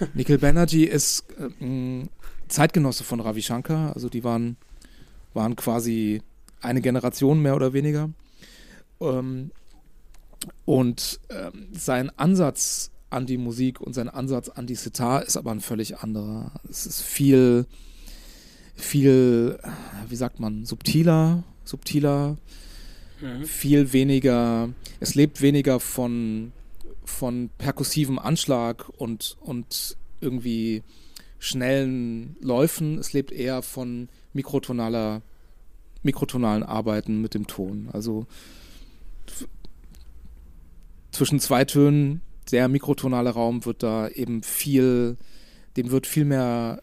Okay. 0.00 0.08
Nikhil 0.14 0.38
Banerjee 0.38 0.84
ist 0.84 1.24
äh, 1.38 1.50
Zeitgenosse 2.48 3.04
von 3.04 3.20
Ravi 3.20 3.42
Shankar, 3.42 3.94
also 3.94 4.08
die 4.08 4.24
waren, 4.24 4.56
waren 5.32 5.56
quasi 5.56 6.22
eine 6.60 6.80
Generation 6.80 7.40
mehr 7.40 7.56
oder 7.56 7.72
weniger. 7.72 8.10
Ähm, 9.00 9.50
und 10.64 11.20
ähm, 11.30 11.68
sein 11.72 12.10
Ansatz 12.18 12.90
an 13.10 13.26
die 13.26 13.38
Musik 13.38 13.80
und 13.80 13.94
sein 13.94 14.08
Ansatz 14.08 14.48
an 14.48 14.66
die 14.66 14.74
Sitar 14.74 15.24
ist 15.24 15.36
aber 15.36 15.52
ein 15.52 15.60
völlig 15.60 15.98
anderer. 15.98 16.52
Es 16.68 16.86
ist 16.86 17.02
viel, 17.02 17.66
viel, 18.74 19.58
wie 20.08 20.16
sagt 20.16 20.40
man, 20.40 20.64
subtiler, 20.64 21.44
subtiler, 21.64 22.36
mhm. 23.20 23.44
viel 23.44 23.92
weniger, 23.92 24.70
es 25.00 25.14
lebt 25.14 25.40
weniger 25.40 25.80
von, 25.80 26.52
von 27.04 27.50
perkussivem 27.56 28.18
Anschlag 28.18 28.88
und, 28.88 29.36
und 29.40 29.96
irgendwie 30.20 30.82
schnellen 31.44 32.36
Läufen. 32.40 32.98
Es 32.98 33.12
lebt 33.12 33.30
eher 33.30 33.60
von 33.60 34.08
mikrotonaler, 34.32 35.20
mikrotonalen 36.02 36.62
Arbeiten 36.62 37.20
mit 37.20 37.34
dem 37.34 37.46
Ton. 37.46 37.88
Also 37.92 38.26
zwischen 41.10 41.40
zwei 41.40 41.64
Tönen, 41.64 42.22
der 42.50 42.68
mikrotonale 42.68 43.30
Raum 43.30 43.64
wird 43.66 43.82
da 43.82 44.08
eben 44.08 44.42
viel, 44.42 45.18
dem 45.76 45.90
wird 45.90 46.06
viel 46.06 46.24
mehr, 46.24 46.80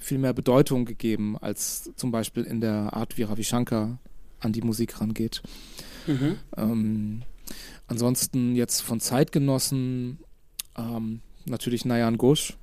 viel 0.00 0.18
mehr 0.18 0.32
Bedeutung 0.32 0.86
gegeben, 0.86 1.38
als 1.38 1.90
zum 1.94 2.10
Beispiel 2.10 2.42
in 2.42 2.60
der 2.60 2.92
Art, 2.94 3.16
wie 3.16 3.22
Ravi 3.22 3.44
Shankar 3.44 3.98
an 4.40 4.52
die 4.52 4.62
Musik 4.62 5.00
rangeht. 5.00 5.42
Mhm. 6.06 6.36
Ähm, 6.56 7.22
ansonsten 7.86 8.56
jetzt 8.56 8.80
von 8.80 8.98
Zeitgenossen 8.98 10.18
ähm, 10.76 11.20
natürlich 11.46 11.84
Nayan 11.84 12.18
Ghosh, 12.18 12.56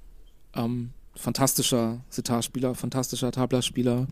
ähm, 0.55 0.91
fantastischer 1.17 2.01
Sitarspieler, 2.09 2.75
fantastischer 2.75 3.31
Tabla-Spieler. 3.31 4.07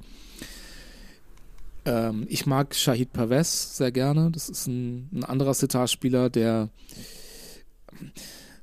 Ähm, 1.85 2.25
ich 2.29 2.45
mag 2.45 2.75
Shahid 2.75 3.13
Pervez 3.13 3.77
sehr 3.77 3.91
gerne. 3.91 4.31
Das 4.31 4.49
ist 4.49 4.67
ein, 4.67 5.09
ein 5.13 5.23
anderer 5.23 5.53
Sitarspieler, 5.53 6.29
der, 6.29 6.69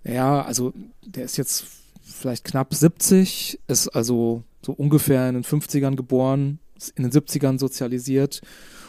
ja, 0.05 0.43
also 0.43 0.73
der 1.05 1.25
ist 1.25 1.37
jetzt 1.37 1.65
vielleicht 2.03 2.45
knapp 2.45 2.75
70, 2.75 3.61
ist 3.69 3.89
also 3.89 4.43
so 4.65 4.73
ungefähr 4.73 5.29
in 5.29 5.35
den 5.35 5.45
50ern 5.45 5.97
geboren, 5.97 6.59
in 6.97 7.05
den 7.05 7.13
70ern 7.13 7.59
sozialisiert 7.59 8.41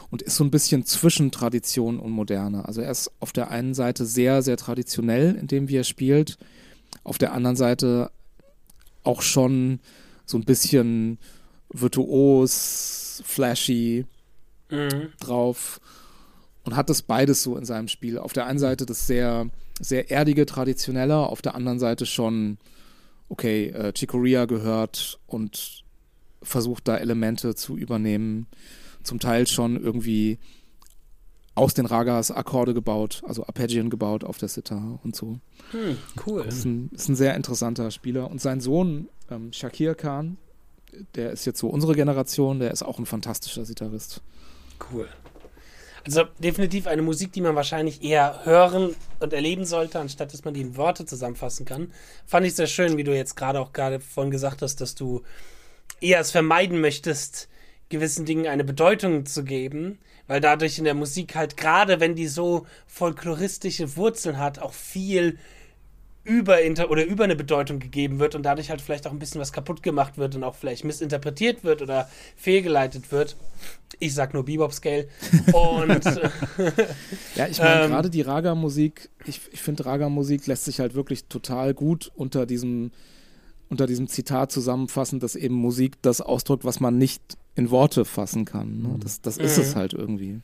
und 0.10 0.22
ist 0.22 0.36
so 0.36 0.44
ein 0.44 0.52
bisschen 0.52 0.86
zwischen 0.86 1.32
Tradition 1.32 2.00
und 2.00 2.12
Moderne. 2.12 2.66
Also 2.66 2.82
er 2.82 2.92
ist 2.92 3.12
auf 3.20 3.32
der 3.32 3.50
einen 3.50 3.74
Seite 3.74 4.06
sehr, 4.06 4.42
sehr 4.42 4.58
traditionell, 4.58 5.36
in 5.36 5.48
dem 5.48 5.70
wie 5.70 5.78
er 5.78 5.84
spielt, 5.84 6.38
auf 7.04 7.18
der 7.18 7.34
anderen 7.34 7.56
Seite 7.56 8.12
auch 9.04 9.22
schon 9.22 9.80
so 10.26 10.38
ein 10.38 10.46
bisschen 10.46 11.18
virtuos, 11.70 13.22
flashy 13.26 14.06
mhm. 14.70 15.12
drauf 15.20 15.82
und 16.64 16.76
hat 16.76 16.90
das 16.90 17.02
beides 17.02 17.44
so 17.44 17.58
in 17.58 17.66
seinem 17.66 17.88
Spiel. 17.88 18.18
Auf 18.18 18.34
der 18.34 18.46
einen 18.46 18.60
Seite 18.60 18.86
das 18.86 19.08
sehr, 19.08 19.50
sehr 19.80 20.12
erdige, 20.12 20.46
traditionelle, 20.46 21.18
auf 21.18 21.42
der 21.42 21.56
anderen 21.56 21.80
Seite 21.80 22.06
schon, 22.06 22.58
okay, 23.30 23.68
äh, 23.68 23.94
Chicoria 23.94 24.46
gehört 24.46 25.20
und 25.28 25.84
versucht 26.42 26.88
da 26.88 26.98
Elemente 26.98 27.56
zu 27.56 27.78
übernehmen. 27.78 28.48
Zum 29.04 29.20
Teil 29.20 29.48
schon 29.48 29.82
irgendwie 29.82 30.40
aus 31.56 31.74
den 31.74 31.86
Ragas 31.86 32.32
Akkorde 32.32 32.74
gebaut, 32.74 33.22
also 33.28 33.46
Arpeggien 33.46 33.90
gebaut 33.90 34.24
auf 34.24 34.38
der 34.38 34.50
Sitar 34.50 35.00
und 35.04 35.16
so. 35.16 35.40
Hm, 35.72 35.98
cool. 36.26 36.46
Ist 36.46 36.66
ein, 36.66 36.90
ist 36.94 37.10
ein, 37.10 37.16
sehr 37.16 37.36
interessanter 37.36 37.92
Spieler. 37.92 38.30
Und 38.30 38.42
sein 38.42 38.60
Sohn, 38.60 39.10
ähm, 39.30 39.54
Shakir 39.54 39.96
Khan, 39.96 40.38
der 41.16 41.32
ist 41.32 41.46
jetzt 41.46 41.60
so 41.60 41.70
unsere 41.70 41.96
Generation, 41.96 42.60
der 42.60 42.72
ist 42.72 42.84
auch 42.84 42.98
ein 42.98 43.06
fantastischer 43.06 43.66
Sitarist. 43.66 44.22
Cool. 44.92 45.08
Also 46.06 46.24
definitiv 46.40 46.88
eine 46.88 47.02
Musik, 47.02 47.32
die 47.32 47.40
man 47.40 47.56
wahrscheinlich 47.56 48.04
eher 48.04 48.42
hören 48.44 48.94
und 49.20 49.32
erleben 49.32 49.64
sollte, 49.64 50.00
anstatt 50.00 50.34
dass 50.34 50.44
man 50.44 50.54
die 50.54 50.62
in 50.62 50.76
Worte 50.76 51.06
zusammenfassen 51.06 51.66
kann. 51.66 51.94
Fand 52.26 52.46
ich 52.46 52.56
sehr 52.56 52.68
schön, 52.68 52.98
wie 52.98 53.06
du 53.06 53.16
jetzt 53.16 53.36
gerade 53.36 53.60
auch 53.60 53.72
gerade 53.72 54.02
vorhin 54.02 54.32
gesagt 54.32 54.62
hast, 54.62 54.82
dass 54.82 54.96
du 54.96 55.22
eher 56.02 56.20
es 56.20 56.32
vermeiden 56.32 56.82
möchtest, 56.82 57.48
gewissen 57.88 58.26
Dingen 58.26 58.48
eine 58.48 58.66
Bedeutung 58.66 59.26
zu 59.26 59.46
geben, 59.46 60.00
weil 60.28 60.42
dadurch 60.42 60.78
in 60.78 60.86
der 60.86 60.94
Musik 60.94 61.36
halt 61.36 61.58
gerade, 61.58 62.00
wenn 62.00 62.16
die 62.16 62.28
so 62.28 62.66
folkloristische 62.88 63.96
Wurzeln 63.98 64.38
hat, 64.38 64.60
auch 64.60 64.74
viel 64.74 65.38
über 66.26 66.60
oder 66.90 67.04
über 67.04 67.26
eine 67.26 67.36
Bedeutung 67.36 67.80
gegeben 67.80 68.20
wird 68.20 68.34
und 68.34 68.44
dadurch 68.44 68.70
halt 68.70 68.82
vielleicht 68.82 69.06
auch 69.08 69.12
ein 69.12 69.20
bisschen 69.20 69.42
was 69.42 69.52
kaputt 69.52 69.84
gemacht 69.84 70.18
wird 70.18 70.36
und 70.36 70.44
auch 70.44 70.56
vielleicht 70.56 70.86
missinterpretiert 70.86 71.66
wird 71.66 71.82
oder 71.82 72.10
fehlgeleitet 72.38 73.12
wird. 73.12 73.36
Ich 74.00 74.14
sag 74.14 74.34
nur 74.34 74.46
Bebop 74.46 74.74
Scale. 74.74 75.08
Und 75.54 76.06
ja, 77.36 77.48
ich 77.48 77.60
meine, 77.60 77.84
ähm, 77.84 77.92
gerade 77.92 78.10
die 78.10 78.22
Raga-Musik, 78.22 79.10
ich, 79.26 79.42
ich 79.52 79.62
finde, 79.62 79.86
Raga-Musik 79.86 80.48
lässt 80.48 80.66
sich 80.66 80.80
halt 80.80 80.96
wirklich 80.96 81.26
total 81.26 81.74
gut 81.74 82.12
unter 82.16 82.46
diesem, 82.46 82.92
unter 83.74 83.88
diesem 83.88 84.08
Zitat 84.08 84.52
zusammenfassen, 84.52 85.20
dass 85.20 85.36
eben 85.36 85.56
Musik 85.56 86.00
das 86.04 86.22
ausdrückt, 86.22 86.64
was 86.64 86.80
man 86.80 87.00
nicht 87.00 87.22
in 87.56 87.72
Worte 87.72 88.06
fassen 88.06 88.46
kann. 88.46 88.84
Ne? 88.84 89.00
Das, 89.02 89.20
das 89.22 89.38
ist 89.38 89.58
mhm. 89.58 89.64
es 89.64 89.76
halt 89.76 89.94
irgendwie. 89.94 90.42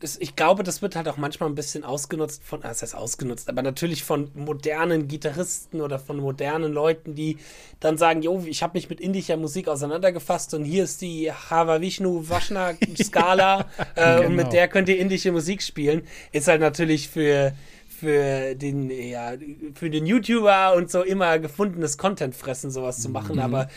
das, 0.00 0.16
ich 0.18 0.34
glaube, 0.34 0.64
das 0.64 0.82
wird 0.82 0.96
halt 0.96 1.06
auch 1.06 1.18
manchmal 1.18 1.48
ein 1.48 1.54
bisschen 1.54 1.84
ausgenutzt 1.84 2.42
von, 2.42 2.64
ah, 2.64 2.68
das 2.68 2.82
heißt 2.82 2.96
ausgenutzt, 2.96 3.48
aber 3.48 3.62
natürlich 3.62 4.02
von 4.02 4.32
modernen 4.34 5.06
Gitarristen 5.06 5.80
oder 5.80 6.00
von 6.00 6.16
modernen 6.18 6.72
Leuten, 6.72 7.14
die 7.14 7.38
dann 7.78 7.96
sagen, 7.96 8.22
jo, 8.22 8.42
ich 8.44 8.64
habe 8.64 8.76
mich 8.76 8.90
mit 8.90 9.00
indischer 9.00 9.36
Musik 9.36 9.68
auseinandergefasst 9.68 10.54
und 10.54 10.64
hier 10.64 10.82
ist 10.82 11.00
die 11.00 11.30
Hava 11.32 11.80
Vishnu 11.80 12.28
Vashna 12.28 12.74
Skala 13.00 13.66
äh, 13.94 14.16
genau. 14.16 14.26
und 14.26 14.30
mit 14.34 14.38
genau. 14.38 14.50
der 14.50 14.68
könnt 14.68 14.88
ihr 14.88 14.98
indische 14.98 15.30
Musik 15.30 15.62
spielen. 15.62 16.02
Ist 16.32 16.48
halt 16.48 16.60
natürlich 16.60 17.08
für 17.08 17.52
für 17.98 18.54
den, 18.54 18.90
ja, 18.90 19.32
für 19.74 19.90
den 19.90 20.06
YouTuber 20.06 20.74
und 20.76 20.90
so 20.90 21.02
immer 21.02 21.38
gefundenes 21.38 21.98
Content 21.98 22.34
fressen, 22.34 22.70
sowas 22.70 23.00
zu 23.00 23.08
machen, 23.08 23.36
mhm. 23.36 23.42
aber 23.42 23.68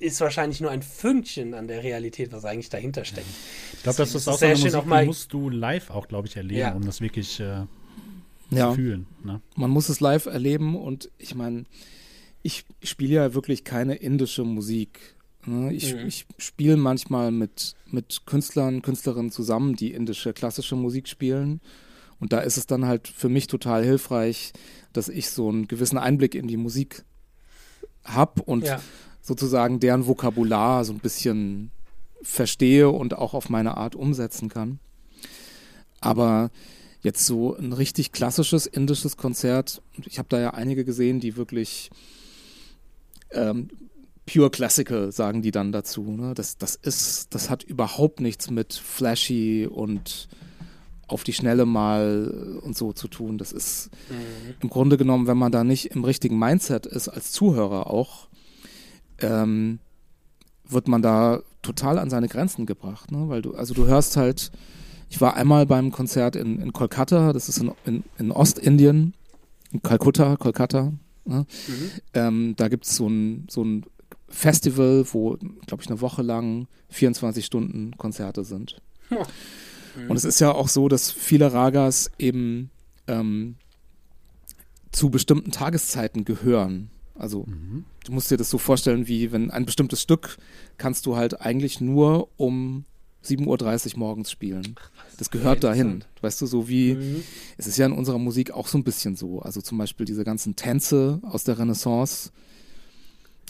ist 0.00 0.20
wahrscheinlich 0.20 0.60
nur 0.60 0.70
ein 0.70 0.82
Fünkchen 0.82 1.54
an 1.54 1.66
der 1.66 1.82
Realität, 1.82 2.30
was 2.32 2.44
eigentlich 2.44 2.68
dahinter 2.68 3.04
steckt. 3.04 3.26
Ich 3.72 3.82
glaube, 3.82 3.96
das 3.96 4.14
ist 4.14 4.28
auch 4.28 4.38
so 4.38 4.44
eine 4.44 4.54
Musik, 4.54 4.74
auch 4.74 4.84
mal, 4.84 5.02
die 5.02 5.06
musst 5.06 5.32
du 5.32 5.48
live 5.48 5.90
auch, 5.90 6.08
glaube 6.08 6.28
ich, 6.28 6.36
erleben, 6.36 6.60
ja. 6.60 6.72
um 6.74 6.84
das 6.84 7.00
wirklich 7.00 7.40
äh, 7.40 7.62
ja. 8.50 8.68
zu 8.68 8.74
fühlen. 8.74 9.06
Ne? 9.24 9.40
Man 9.56 9.70
muss 9.70 9.88
es 9.88 10.00
live 10.00 10.26
erleben 10.26 10.76
und 10.76 11.10
ich 11.16 11.34
meine, 11.34 11.64
ich 12.42 12.64
spiele 12.82 13.14
ja 13.14 13.34
wirklich 13.34 13.64
keine 13.64 13.94
indische 13.94 14.44
Musik. 14.44 15.16
Ne? 15.46 15.72
Ich, 15.72 15.94
mhm. 15.94 16.06
ich 16.06 16.26
spiele 16.36 16.76
manchmal 16.76 17.30
mit, 17.30 17.76
mit 17.86 18.22
Künstlern, 18.26 18.82
Künstlerinnen 18.82 19.30
zusammen, 19.30 19.74
die 19.74 19.92
indische 19.92 20.34
klassische 20.34 20.76
Musik 20.76 21.08
spielen. 21.08 21.60
Und 22.20 22.32
da 22.32 22.40
ist 22.40 22.58
es 22.58 22.66
dann 22.66 22.86
halt 22.86 23.08
für 23.08 23.28
mich 23.28 23.46
total 23.46 23.82
hilfreich, 23.82 24.52
dass 24.92 25.08
ich 25.08 25.30
so 25.30 25.48
einen 25.48 25.66
gewissen 25.66 25.98
Einblick 25.98 26.34
in 26.34 26.46
die 26.46 26.58
Musik 26.58 27.04
habe 28.04 28.42
und 28.42 28.64
ja. 28.64 28.80
sozusagen 29.22 29.80
deren 29.80 30.06
Vokabular 30.06 30.84
so 30.84 30.92
ein 30.92 30.98
bisschen 30.98 31.70
verstehe 32.22 32.90
und 32.90 33.16
auch 33.16 33.34
auf 33.34 33.48
meine 33.48 33.76
Art 33.76 33.96
umsetzen 33.96 34.48
kann. 34.48 34.78
Aber 36.00 36.50
jetzt 37.02 37.24
so 37.24 37.56
ein 37.56 37.72
richtig 37.72 38.12
klassisches 38.12 38.66
indisches 38.66 39.16
Konzert, 39.16 39.82
ich 40.04 40.18
habe 40.18 40.28
da 40.28 40.38
ja 40.38 40.50
einige 40.52 40.84
gesehen, 40.84 41.20
die 41.20 41.36
wirklich 41.36 41.90
ähm, 43.30 43.68
pure 44.26 44.50
Classical 44.50 45.12
sagen 45.12 45.42
die 45.42 45.50
dann 45.50 45.72
dazu. 45.72 46.02
Ne? 46.02 46.34
Das, 46.34 46.58
das 46.58 46.76
ist, 46.76 47.34
das 47.34 47.48
hat 47.48 47.62
überhaupt 47.62 48.20
nichts 48.20 48.50
mit 48.50 48.74
flashy 48.74 49.66
und 49.66 50.28
auf 51.10 51.24
die 51.24 51.32
Schnelle 51.32 51.66
mal 51.66 52.60
und 52.62 52.76
so 52.76 52.92
zu 52.92 53.08
tun. 53.08 53.38
Das 53.38 53.52
ist 53.52 53.90
mhm. 54.08 54.54
im 54.60 54.70
Grunde 54.70 54.96
genommen, 54.96 55.26
wenn 55.26 55.38
man 55.38 55.52
da 55.52 55.64
nicht 55.64 55.86
im 55.86 56.04
richtigen 56.04 56.38
Mindset 56.38 56.86
ist, 56.86 57.08
als 57.08 57.32
Zuhörer 57.32 57.88
auch, 57.88 58.28
ähm, 59.20 59.78
wird 60.68 60.88
man 60.88 61.02
da 61.02 61.40
total 61.62 61.98
an 61.98 62.10
seine 62.10 62.28
Grenzen 62.28 62.66
gebracht. 62.66 63.10
Ne? 63.10 63.28
Weil 63.28 63.42
du, 63.42 63.54
also 63.54 63.74
du 63.74 63.86
hörst 63.86 64.16
halt, 64.16 64.50
ich 65.08 65.20
war 65.20 65.36
einmal 65.36 65.66
beim 65.66 65.90
Konzert 65.90 66.36
in, 66.36 66.60
in 66.60 66.72
Kolkata, 66.72 67.32
das 67.32 67.48
ist 67.48 67.58
in, 67.58 67.72
in, 67.84 68.04
in 68.18 68.30
Ostindien, 68.30 69.14
in 69.72 69.82
Kalkutta, 69.82 70.36
Kolkata. 70.36 70.92
Ne? 71.24 71.46
Mhm. 71.68 71.90
Ähm, 72.14 72.54
da 72.56 72.68
gibt 72.68 72.86
es 72.86 72.96
so 72.96 73.08
ein, 73.08 73.46
so 73.50 73.62
ein 73.64 73.84
Festival, 74.28 75.04
wo, 75.12 75.36
glaube 75.66 75.82
ich, 75.82 75.90
eine 75.90 76.00
Woche 76.00 76.22
lang 76.22 76.68
24 76.90 77.44
Stunden 77.44 77.96
Konzerte 77.96 78.44
sind. 78.44 78.80
Ja. 79.10 79.26
Und 80.08 80.16
es 80.16 80.24
ist 80.24 80.40
ja 80.40 80.52
auch 80.52 80.68
so, 80.68 80.88
dass 80.88 81.10
viele 81.10 81.52
Ragas 81.52 82.10
eben 82.18 82.70
ähm, 83.06 83.56
zu 84.92 85.10
bestimmten 85.10 85.50
Tageszeiten 85.50 86.24
gehören. 86.24 86.90
Also 87.14 87.44
mhm. 87.46 87.84
du 88.04 88.12
musst 88.12 88.30
dir 88.30 88.36
das 88.36 88.50
so 88.50 88.58
vorstellen, 88.58 89.06
wie 89.06 89.30
wenn 89.32 89.50
ein 89.50 89.66
bestimmtes 89.66 90.00
Stück 90.00 90.38
kannst 90.78 91.06
du 91.06 91.16
halt 91.16 91.40
eigentlich 91.40 91.80
nur 91.80 92.28
um 92.36 92.84
7.30 93.24 93.92
Uhr 93.92 93.98
morgens 93.98 94.30
spielen. 94.30 94.76
Das 95.18 95.30
gehört 95.30 95.62
dahin. 95.62 96.04
Weißt 96.22 96.40
du, 96.40 96.46
so 96.46 96.68
wie, 96.68 96.94
mhm. 96.94 97.22
es 97.58 97.66
ist 97.66 97.76
ja 97.76 97.84
in 97.84 97.92
unserer 97.92 98.18
Musik 98.18 98.52
auch 98.52 98.66
so 98.66 98.78
ein 98.78 98.84
bisschen 98.84 99.16
so. 99.16 99.40
Also 99.40 99.60
zum 99.60 99.76
Beispiel 99.76 100.06
diese 100.06 100.24
ganzen 100.24 100.56
Tänze 100.56 101.20
aus 101.22 101.44
der 101.44 101.58
Renaissance, 101.58 102.30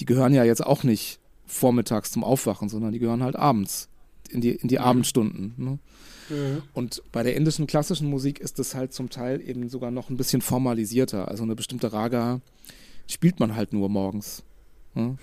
die 0.01 0.05
gehören 0.05 0.35
ja 0.35 0.43
jetzt 0.43 0.67
auch 0.67 0.83
nicht 0.83 1.21
vormittags 1.47 2.11
zum 2.11 2.25
Aufwachen, 2.25 2.69
sondern 2.69 2.93
die 2.93 2.99
gehören 2.99 3.23
halt 3.23 3.37
abends, 3.37 3.89
in 4.31 4.41
die, 4.41 4.51
in 4.51 4.69
die 4.69 4.79
mhm. 4.79 4.85
Abendstunden. 4.85 5.55
Ne? 5.57 5.79
Mhm. 6.31 6.63
Und 6.73 7.03
bei 7.13 7.23
der 7.23 7.37
indischen 7.37 7.67
klassischen 7.67 8.09
Musik 8.09 8.39
ist 8.39 8.59
das 8.59 8.75
halt 8.75 8.93
zum 8.93 9.11
Teil 9.11 9.41
eben 9.41 9.69
sogar 9.69 9.91
noch 9.91 10.11
ein 10.11 10.17
bisschen 10.17 10.41
formalisierter. 10.41 11.29
Also 11.29 11.43
eine 11.43 11.55
bestimmte 11.55 11.93
Raga 11.93 12.41
spielt 13.07 13.41
man 13.41 13.57
halt 13.57 13.73
nur 13.73 13.89
morgens. 13.89 14.43
Ja? 14.95 15.17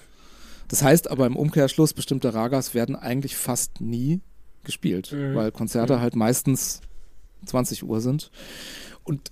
Das 0.67 0.83
heißt 0.83 1.09
aber 1.09 1.25
im 1.25 1.35
Umkehrschluss, 1.35 1.93
bestimmte 1.93 2.33
Ragas 2.33 2.73
werden 2.73 2.95
eigentlich 2.95 3.37
fast 3.37 3.79
nie 3.79 4.19
gespielt, 4.63 5.11
mhm. 5.13 5.33
weil 5.33 5.51
Konzerte 5.51 5.97
mhm. 5.97 6.01
halt 6.01 6.15
meistens 6.15 6.81
20 7.45 7.83
Uhr 7.83 8.01
sind. 8.01 8.31
Und 9.03 9.31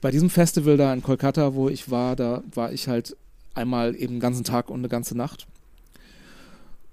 bei 0.00 0.10
diesem 0.10 0.30
Festival 0.30 0.76
da 0.76 0.92
in 0.92 1.02
Kolkata, 1.02 1.54
wo 1.54 1.68
ich 1.68 1.90
war, 1.90 2.14
da 2.14 2.42
war 2.54 2.72
ich 2.72 2.86
halt 2.86 3.16
einmal 3.54 3.96
eben 3.96 4.14
den 4.14 4.20
ganzen 4.20 4.44
Tag 4.44 4.70
und 4.70 4.80
eine 4.80 4.88
ganze 4.88 5.16
Nacht. 5.16 5.46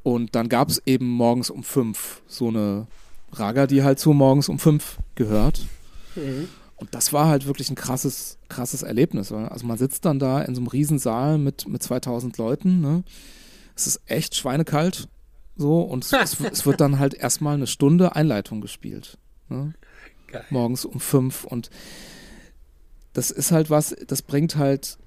Und 0.02 0.36
dann 0.36 0.50
gab 0.50 0.70
es 0.70 0.82
eben 0.86 1.08
morgens 1.08 1.50
um 1.50 1.64
fünf 1.64 2.22
so 2.28 2.48
eine 2.48 2.88
Raga, 3.40 3.68
die 3.68 3.84
halt 3.84 4.00
so 4.00 4.14
morgens 4.14 4.50
um 4.50 4.60
fünf 4.60 4.98
gehört. 5.16 5.62
Mhm. 6.16 6.48
Und 6.76 6.94
das 6.94 7.14
war 7.14 7.28
halt 7.28 7.48
wirklich 7.48 7.70
ein 7.70 7.76
krasses, 7.76 8.38
krasses 8.50 8.84
Erlebnis. 8.84 9.32
Also 9.32 9.66
man 9.66 9.78
sitzt 9.78 10.06
dann 10.06 10.20
da 10.20 10.42
in 10.42 10.56
so 10.56 10.62
einem 10.62 10.68
Riesensaal 10.68 11.38
mit, 11.38 11.68
mit 11.68 11.82
2000 11.82 12.38
Leuten. 12.38 12.82
Ne? 12.82 13.04
Es 13.76 13.88
ist 13.88 14.02
echt 14.06 14.36
schweinekalt. 14.36 15.08
So, 15.56 15.82
und 15.82 16.04
es, 16.04 16.14
es, 16.22 16.40
es, 16.40 16.66
wird 16.66 16.82
dann 16.82 17.00
halt 17.00 17.14
erstmal 17.14 17.56
eine 17.56 17.68
Stunde 17.68 18.16
Einleitung 18.16 18.60
gespielt. 18.60 19.18
Ne? 19.50 19.74
Morgens 20.50 20.84
um 20.84 21.00
fünf. 21.00 21.46
Und 21.46 21.70
das 23.14 23.32
ist 23.32 23.52
halt 23.52 23.70
was, 23.70 23.96
das 24.08 24.22
bringt 24.22 24.58
halt 24.58 24.98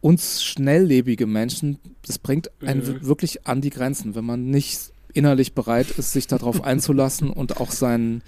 uns 0.00 0.42
schnelllebige 0.42 1.26
Menschen, 1.26 1.78
das 2.06 2.18
bringt 2.18 2.50
einen 2.62 2.80
mhm. 2.80 3.06
wirklich 3.06 3.46
an 3.46 3.60
die 3.60 3.70
Grenzen, 3.70 4.14
wenn 4.14 4.24
man 4.24 4.50
nicht 4.50 4.92
innerlich 5.14 5.54
bereit 5.54 5.90
ist, 5.90 6.12
sich 6.12 6.26
darauf 6.26 6.64
einzulassen 6.64 7.30
und 7.30 7.60
auch 7.60 7.70
sein, 7.70 8.22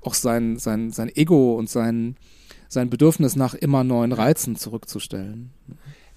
auch 0.00 0.14
sein, 0.14 0.58
sein, 0.58 0.90
sein 0.90 1.14
Ego 1.14 1.54
und 1.54 1.68
sein, 1.70 2.16
sein 2.68 2.90
Bedürfnis 2.90 3.36
nach 3.36 3.54
immer 3.54 3.84
neuen 3.84 4.12
Reizen 4.12 4.56
zurückzustellen. 4.56 5.50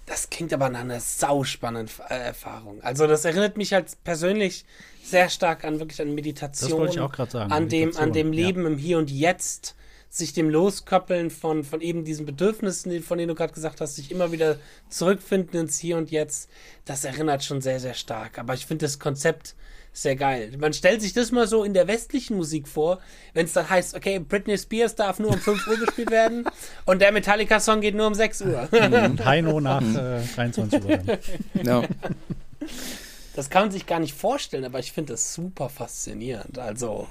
Das 0.06 0.30
klingt 0.30 0.52
aber 0.52 0.70
nach 0.70 0.82
einer 0.82 1.00
sauspannenden 1.00 1.96
äh, 2.10 2.16
Erfahrung. 2.16 2.82
Also 2.82 3.08
das 3.08 3.24
erinnert 3.24 3.56
mich 3.56 3.72
halt 3.72 3.86
persönlich 4.04 4.66
sehr 5.04 5.30
stark 5.30 5.64
an 5.64 5.80
wirklich 5.80 6.02
an 6.02 6.14
Meditation. 6.14 6.70
Das 6.70 6.78
wollte 6.78 6.94
ich 6.96 7.00
auch 7.00 7.12
gerade 7.12 7.32
sagen. 7.32 7.52
An 7.52 7.70
dem, 7.70 7.96
an 7.96 8.12
dem 8.12 8.34
Leben 8.34 8.64
ja. 8.64 8.68
im 8.68 8.78
Hier 8.78 8.98
und 8.98 9.10
Jetzt, 9.10 9.76
sich 10.10 10.34
dem 10.34 10.50
Loskoppeln 10.50 11.30
von, 11.30 11.64
von 11.64 11.80
eben 11.80 12.04
diesen 12.04 12.26
Bedürfnissen, 12.26 13.02
von 13.02 13.18
denen 13.18 13.30
du 13.30 13.36
gerade 13.36 13.54
gesagt 13.54 13.80
hast, 13.80 13.96
sich 13.96 14.12
immer 14.12 14.34
wieder 14.34 14.58
zurückfinden 14.90 15.62
ins 15.62 15.80
Hier 15.80 15.96
und 15.96 16.12
Jetzt. 16.12 16.50
Das 16.84 17.06
erinnert 17.06 17.46
schon 17.46 17.62
sehr, 17.62 17.80
sehr 17.80 17.94
stark. 17.94 18.38
Aber 18.38 18.54
ich 18.54 18.66
finde 18.66 18.86
das 18.86 19.00
Konzept 19.00 19.56
sehr 19.94 20.16
geil. 20.16 20.54
Man 20.58 20.74
stellt 20.74 21.02
sich 21.02 21.14
das 21.14 21.32
mal 21.32 21.48
so 21.48 21.64
in 21.64 21.74
der 21.74 21.88
westlichen 21.88 22.38
Musik 22.38 22.68
vor, 22.68 23.00
wenn 23.34 23.46
es 23.46 23.54
dann 23.54 23.70
heißt, 23.70 23.96
okay, 23.96 24.20
Britney 24.20 24.58
Spears 24.58 24.96
darf 24.96 25.20
nur 25.20 25.32
um 25.32 25.40
5 25.40 25.68
Uhr 25.68 25.78
gespielt 25.78 26.12
werden 26.12 26.46
und 26.86 27.02
der 27.02 27.12
Metallica-Song 27.12 27.82
geht 27.82 27.96
nur 27.96 28.08
um 28.08 28.14
6 28.14 28.42
Uhr. 28.42 28.70
Und 28.72 29.26
Heino 29.26 29.60
nach 29.60 29.82
äh, 29.82 30.22
23 30.36 30.84
Uhr. 30.84 31.00
Ja. 31.64 31.84
Das 33.36 33.50
kann 33.50 33.64
man 33.64 33.72
sich 33.72 33.86
gar 33.86 34.00
nicht 34.00 34.14
vorstellen, 34.14 34.66
aber 34.66 34.80
ich 34.80 34.92
finde 34.92 35.14
das 35.14 35.34
super 35.34 35.70
faszinierend. 35.70 36.58
Also, 36.60 37.08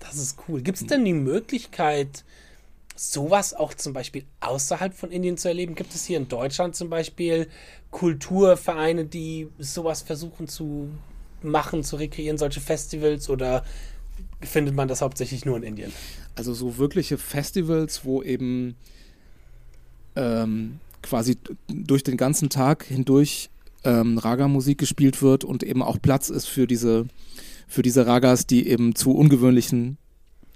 das 0.00 0.16
ist 0.16 0.38
cool. 0.48 0.60
Gibt 0.60 0.80
es 0.80 0.86
denn 0.86 1.04
die 1.04 1.12
Möglichkeit, 1.12 2.24
sowas 2.96 3.54
auch 3.54 3.74
zum 3.74 3.92
Beispiel 3.92 4.24
außerhalb 4.40 4.94
von 4.94 5.10
Indien 5.10 5.36
zu 5.36 5.48
erleben? 5.48 5.74
Gibt 5.74 5.94
es 5.94 6.04
hier 6.04 6.16
in 6.16 6.28
Deutschland 6.28 6.76
zum 6.76 6.90
Beispiel 6.90 7.48
Kulturvereine, 7.90 9.04
die 9.04 9.48
sowas 9.58 10.02
versuchen 10.02 10.46
zu 10.48 10.90
machen, 11.44 11.82
zu 11.82 11.96
rekreieren, 11.96 12.38
solche 12.38 12.60
Festivals 12.60 13.28
oder 13.28 13.64
findet 14.40 14.74
man 14.74 14.88
das 14.88 15.00
hauptsächlich 15.00 15.44
nur 15.44 15.56
in 15.56 15.62
Indien? 15.62 15.92
Also 16.34 16.54
so 16.54 16.78
wirkliche 16.78 17.18
Festivals, 17.18 18.04
wo 18.04 18.22
eben 18.22 18.76
ähm, 20.16 20.78
quasi 21.02 21.36
durch 21.68 22.02
den 22.02 22.16
ganzen 22.16 22.48
Tag 22.48 22.84
hindurch 22.84 23.50
ähm, 23.84 24.18
Raga-Musik 24.18 24.78
gespielt 24.78 25.22
wird 25.22 25.44
und 25.44 25.62
eben 25.62 25.82
auch 25.82 26.00
Platz 26.00 26.30
ist 26.30 26.46
für 26.46 26.66
diese, 26.66 27.06
für 27.68 27.82
diese 27.82 28.06
Ragas, 28.06 28.46
die 28.46 28.68
eben 28.68 28.94
zu 28.94 29.12
ungewöhnlichen 29.12 29.98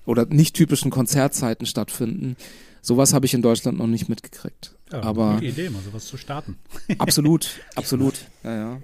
oder 0.07 0.27
nicht 0.27 0.57
typischen 0.57 0.91
Konzertzeiten 0.91 1.67
stattfinden. 1.67 2.37
Sowas 2.81 3.13
habe 3.13 3.27
ich 3.27 3.35
in 3.35 3.43
Deutschland 3.43 3.79
noch 3.79 3.87
nicht 3.87 4.09
mitgekriegt. 4.09 4.75
Ja, 4.91 5.03
Aber 5.03 5.35
gute 5.35 5.47
Idee, 5.47 5.69
mal 5.69 5.83
sowas 5.83 6.07
zu 6.07 6.17
starten. 6.17 6.57
Absolut, 6.97 7.61
absolut. 7.75 8.15
Ja, 8.43 8.55
ja. 8.55 8.83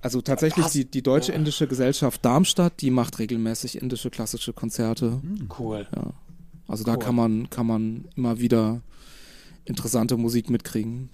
Also 0.00 0.20
tatsächlich 0.20 0.66
die, 0.66 0.84
die 0.84 1.02
Deutsche 1.02 1.32
Indische 1.32 1.66
Gesellschaft 1.66 2.24
Darmstadt, 2.24 2.80
die 2.80 2.90
macht 2.90 3.18
regelmäßig 3.18 3.80
indische 3.82 4.10
klassische 4.10 4.52
Konzerte. 4.52 5.20
Hm, 5.22 5.48
cool. 5.58 5.88
Ja. 5.94 6.12
Also 6.68 6.84
cool. 6.84 6.92
da 6.92 6.96
kann 6.96 7.14
man, 7.14 7.50
kann 7.50 7.66
man 7.66 8.08
immer 8.14 8.38
wieder 8.38 8.80
interessante 9.64 10.16
Musik 10.16 10.50
mitkriegen. 10.50 11.10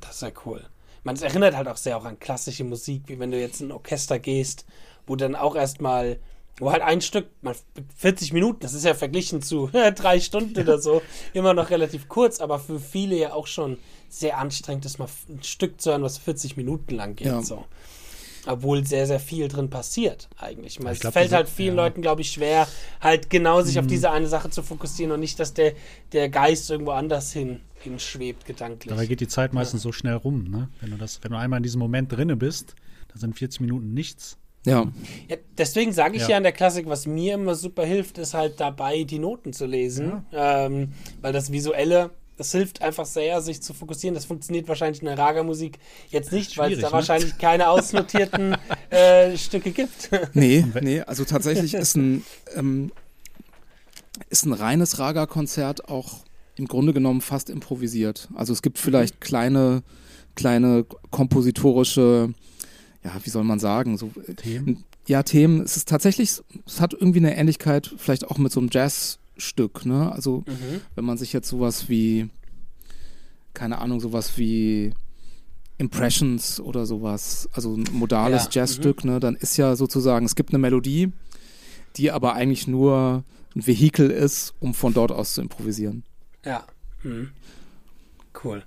Das 0.00 0.16
ist 0.16 0.22
ja 0.22 0.30
cool. 0.44 0.62
Man 1.04 1.14
es 1.14 1.22
erinnert 1.22 1.56
halt 1.56 1.68
auch 1.68 1.78
sehr 1.78 1.96
auch 1.96 2.04
an 2.04 2.18
klassische 2.18 2.64
Musik, 2.64 3.04
wie 3.06 3.18
wenn 3.18 3.30
du 3.30 3.40
jetzt 3.40 3.60
in 3.60 3.68
ein 3.68 3.72
Orchester 3.72 4.18
gehst, 4.18 4.66
wo 5.06 5.16
dann 5.16 5.34
auch 5.34 5.56
erstmal 5.56 6.18
wo 6.58 6.70
halt 6.70 6.82
ein 6.82 7.00
Stück, 7.00 7.28
40 7.96 8.34
Minuten, 8.34 8.60
das 8.60 8.74
ist 8.74 8.84
ja 8.84 8.92
verglichen 8.94 9.40
zu 9.40 9.70
drei 9.96 10.20
Stunden 10.20 10.60
oder 10.60 10.78
so, 10.78 11.00
immer 11.32 11.54
noch 11.54 11.70
relativ 11.70 12.08
kurz, 12.08 12.40
aber 12.40 12.58
für 12.58 12.78
viele 12.78 13.16
ja 13.16 13.32
auch 13.32 13.46
schon 13.46 13.78
sehr 14.12 14.38
anstrengend 14.38 14.84
ist, 14.86 14.98
mal 14.98 15.08
ein 15.28 15.42
Stück 15.42 15.80
zu 15.80 15.90
hören, 15.90 16.02
was 16.02 16.18
40 16.18 16.56
Minuten 16.56 16.94
lang 16.94 17.16
geht. 17.16 17.28
Ja. 17.28 17.42
So. 17.42 17.64
Obwohl 18.46 18.86
sehr, 18.86 19.06
sehr 19.06 19.20
viel 19.20 19.48
drin 19.48 19.68
passiert, 19.68 20.28
eigentlich. 20.38 20.80
Es 20.80 21.00
glaub, 21.00 21.12
fällt 21.12 21.32
halt 21.32 21.48
vielen 21.48 21.76
ja. 21.76 21.84
Leuten, 21.84 22.00
glaube 22.00 22.22
ich, 22.22 22.32
schwer, 22.32 22.66
halt 23.00 23.28
genau 23.28 23.60
sich 23.62 23.74
mhm. 23.74 23.80
auf 23.82 23.86
diese 23.86 24.10
eine 24.10 24.28
Sache 24.28 24.48
zu 24.50 24.62
fokussieren 24.62 25.12
und 25.12 25.20
nicht, 25.20 25.38
dass 25.38 25.52
der, 25.52 25.74
der 26.12 26.30
Geist 26.30 26.70
irgendwo 26.70 26.92
anders 26.92 27.32
hin, 27.32 27.60
hinschwebt, 27.80 28.46
gedanklich. 28.46 28.90
Dabei 28.90 29.06
geht 29.06 29.20
die 29.20 29.28
Zeit 29.28 29.52
meistens 29.52 29.82
ja. 29.82 29.88
so 29.88 29.92
schnell 29.92 30.14
rum, 30.14 30.44
ne? 30.44 30.68
Wenn 30.80 30.90
du 30.90 30.96
das, 30.96 31.22
wenn 31.22 31.32
du 31.32 31.38
einmal 31.38 31.58
in 31.58 31.62
diesem 31.62 31.80
Moment 31.80 32.12
drinne 32.12 32.36
bist, 32.36 32.74
dann 33.08 33.18
sind 33.18 33.38
40 33.38 33.60
Minuten 33.60 33.92
nichts. 33.92 34.38
Ja. 34.64 34.86
ja 35.28 35.36
deswegen 35.56 35.92
sage 35.92 36.16
ich 36.16 36.22
ja. 36.22 36.30
ja. 36.30 36.36
in 36.38 36.42
der 36.42 36.52
Klassik, 36.52 36.86
was 36.86 37.06
mir 37.06 37.34
immer 37.34 37.54
super 37.54 37.84
hilft, 37.84 38.18
ist 38.18 38.34
halt 38.34 38.60
dabei, 38.60 39.04
die 39.04 39.18
Noten 39.18 39.52
zu 39.52 39.66
lesen. 39.66 40.24
Ja. 40.32 40.66
Ähm, 40.66 40.92
weil 41.20 41.32
das 41.32 41.52
Visuelle 41.52 42.10
das 42.40 42.52
hilft 42.52 42.80
einfach 42.80 43.04
sehr, 43.04 43.42
sich 43.42 43.60
zu 43.60 43.74
fokussieren. 43.74 44.14
Das 44.14 44.24
funktioniert 44.24 44.66
wahrscheinlich 44.66 45.02
in 45.02 45.08
der 45.08 45.18
Raga-Musik 45.18 45.78
jetzt 46.08 46.32
nicht, 46.32 46.56
weil 46.56 46.72
es 46.72 46.80
da 46.80 46.86
ne? 46.86 46.92
wahrscheinlich 46.94 47.36
keine 47.36 47.68
ausnotierten 47.68 48.56
äh, 48.88 49.36
Stücke 49.36 49.72
gibt. 49.72 50.08
nee, 50.32 50.64
nee, 50.80 51.02
also 51.02 51.26
tatsächlich 51.26 51.74
ist 51.74 51.96
ein, 51.96 52.24
ähm, 52.56 52.92
ist 54.30 54.46
ein 54.46 54.54
reines 54.54 54.98
Raga-Konzert 54.98 55.90
auch 55.90 56.20
im 56.56 56.66
Grunde 56.66 56.94
genommen 56.94 57.20
fast 57.20 57.50
improvisiert. 57.50 58.30
Also 58.34 58.54
es 58.54 58.62
gibt 58.62 58.78
vielleicht 58.78 59.16
mhm. 59.16 59.20
kleine, 59.20 59.82
kleine 60.34 60.86
kompositorische, 61.10 62.32
ja, 63.04 63.12
wie 63.22 63.30
soll 63.30 63.44
man 63.44 63.58
sagen, 63.58 63.98
so 63.98 64.10
Themen. 64.36 64.84
Ja, 65.06 65.22
Themen. 65.24 65.60
Es 65.60 65.76
ist 65.76 65.90
tatsächlich, 65.90 66.40
es 66.66 66.80
hat 66.80 66.94
irgendwie 66.94 67.18
eine 67.18 67.36
Ähnlichkeit, 67.36 67.94
vielleicht 67.98 68.26
auch 68.28 68.38
mit 68.38 68.50
so 68.50 68.60
einem 68.60 68.70
Jazz- 68.72 69.19
Stück, 69.40 69.86
ne? 69.86 70.12
Also 70.12 70.44
mhm. 70.46 70.80
wenn 70.94 71.04
man 71.04 71.18
sich 71.18 71.32
jetzt 71.32 71.48
sowas 71.48 71.88
wie, 71.88 72.28
keine 73.54 73.78
Ahnung, 73.78 74.00
sowas 74.00 74.38
wie 74.38 74.92
Impressions 75.78 76.60
oder 76.60 76.86
sowas, 76.86 77.48
also 77.52 77.74
ein 77.74 77.86
modales 77.92 78.44
ja. 78.44 78.62
Jazzstück, 78.62 79.04
mhm. 79.04 79.12
ne, 79.12 79.20
dann 79.20 79.34
ist 79.34 79.56
ja 79.56 79.76
sozusagen, 79.76 80.26
es 80.26 80.36
gibt 80.36 80.50
eine 80.50 80.58
Melodie, 80.58 81.12
die 81.96 82.10
aber 82.10 82.34
eigentlich 82.34 82.66
nur 82.66 83.24
ein 83.56 83.66
Vehikel 83.66 84.10
ist, 84.10 84.54
um 84.60 84.74
von 84.74 84.94
dort 84.94 85.10
aus 85.10 85.34
zu 85.34 85.40
improvisieren. 85.40 86.04
Ja. 86.44 86.64
Mhm. 87.02 87.30
Cool. 88.44 88.62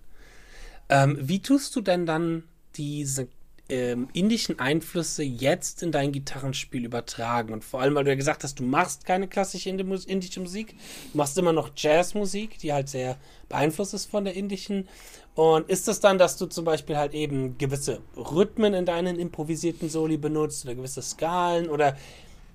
Ähm, 0.90 1.18
wie 1.22 1.40
tust 1.42 1.76
du 1.76 1.82
denn 1.82 2.06
dann 2.06 2.44
diese 2.76 3.28
ähm, 3.74 4.08
indischen 4.14 4.60
Einflüsse 4.60 5.24
jetzt 5.24 5.82
in 5.82 5.92
dein 5.92 6.12
Gitarrenspiel 6.12 6.86
übertragen? 6.86 7.54
Und 7.54 7.64
vor 7.64 7.82
allem, 7.82 7.96
weil 7.96 8.04
du 8.04 8.12
ja 8.12 8.16
gesagt 8.16 8.44
hast, 8.44 8.60
du 8.60 8.64
machst 8.64 9.06
keine 9.06 9.28
klassische 9.28 9.70
indische 9.70 10.40
Musik, 10.40 10.76
du 11.12 11.18
machst 11.18 11.38
immer 11.38 11.54
noch 11.54 11.72
Jazzmusik, 11.76 12.60
die 12.60 12.74
halt 12.74 12.90
sehr 12.90 13.18
beeinflusst 13.50 13.94
ist 13.94 14.06
von 14.06 14.26
der 14.26 14.36
indischen. 14.36 14.88
Und 15.36 15.70
ist 15.70 15.80
es 15.80 15.86
das 15.86 16.00
dann, 16.00 16.18
dass 16.18 16.38
du 16.38 16.46
zum 16.46 16.66
Beispiel 16.66 16.98
halt 16.98 17.14
eben 17.14 17.58
gewisse 17.58 18.02
Rhythmen 18.16 18.74
in 18.74 18.86
deinen 18.86 19.18
improvisierten 19.18 19.90
Soli 19.90 20.18
benutzt 20.18 20.66
oder 20.66 20.76
gewisse 20.76 21.02
Skalen 21.02 21.70
oder 21.70 21.98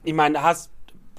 ich 0.04 0.14
meine, 0.14 0.42
hast 0.42 0.70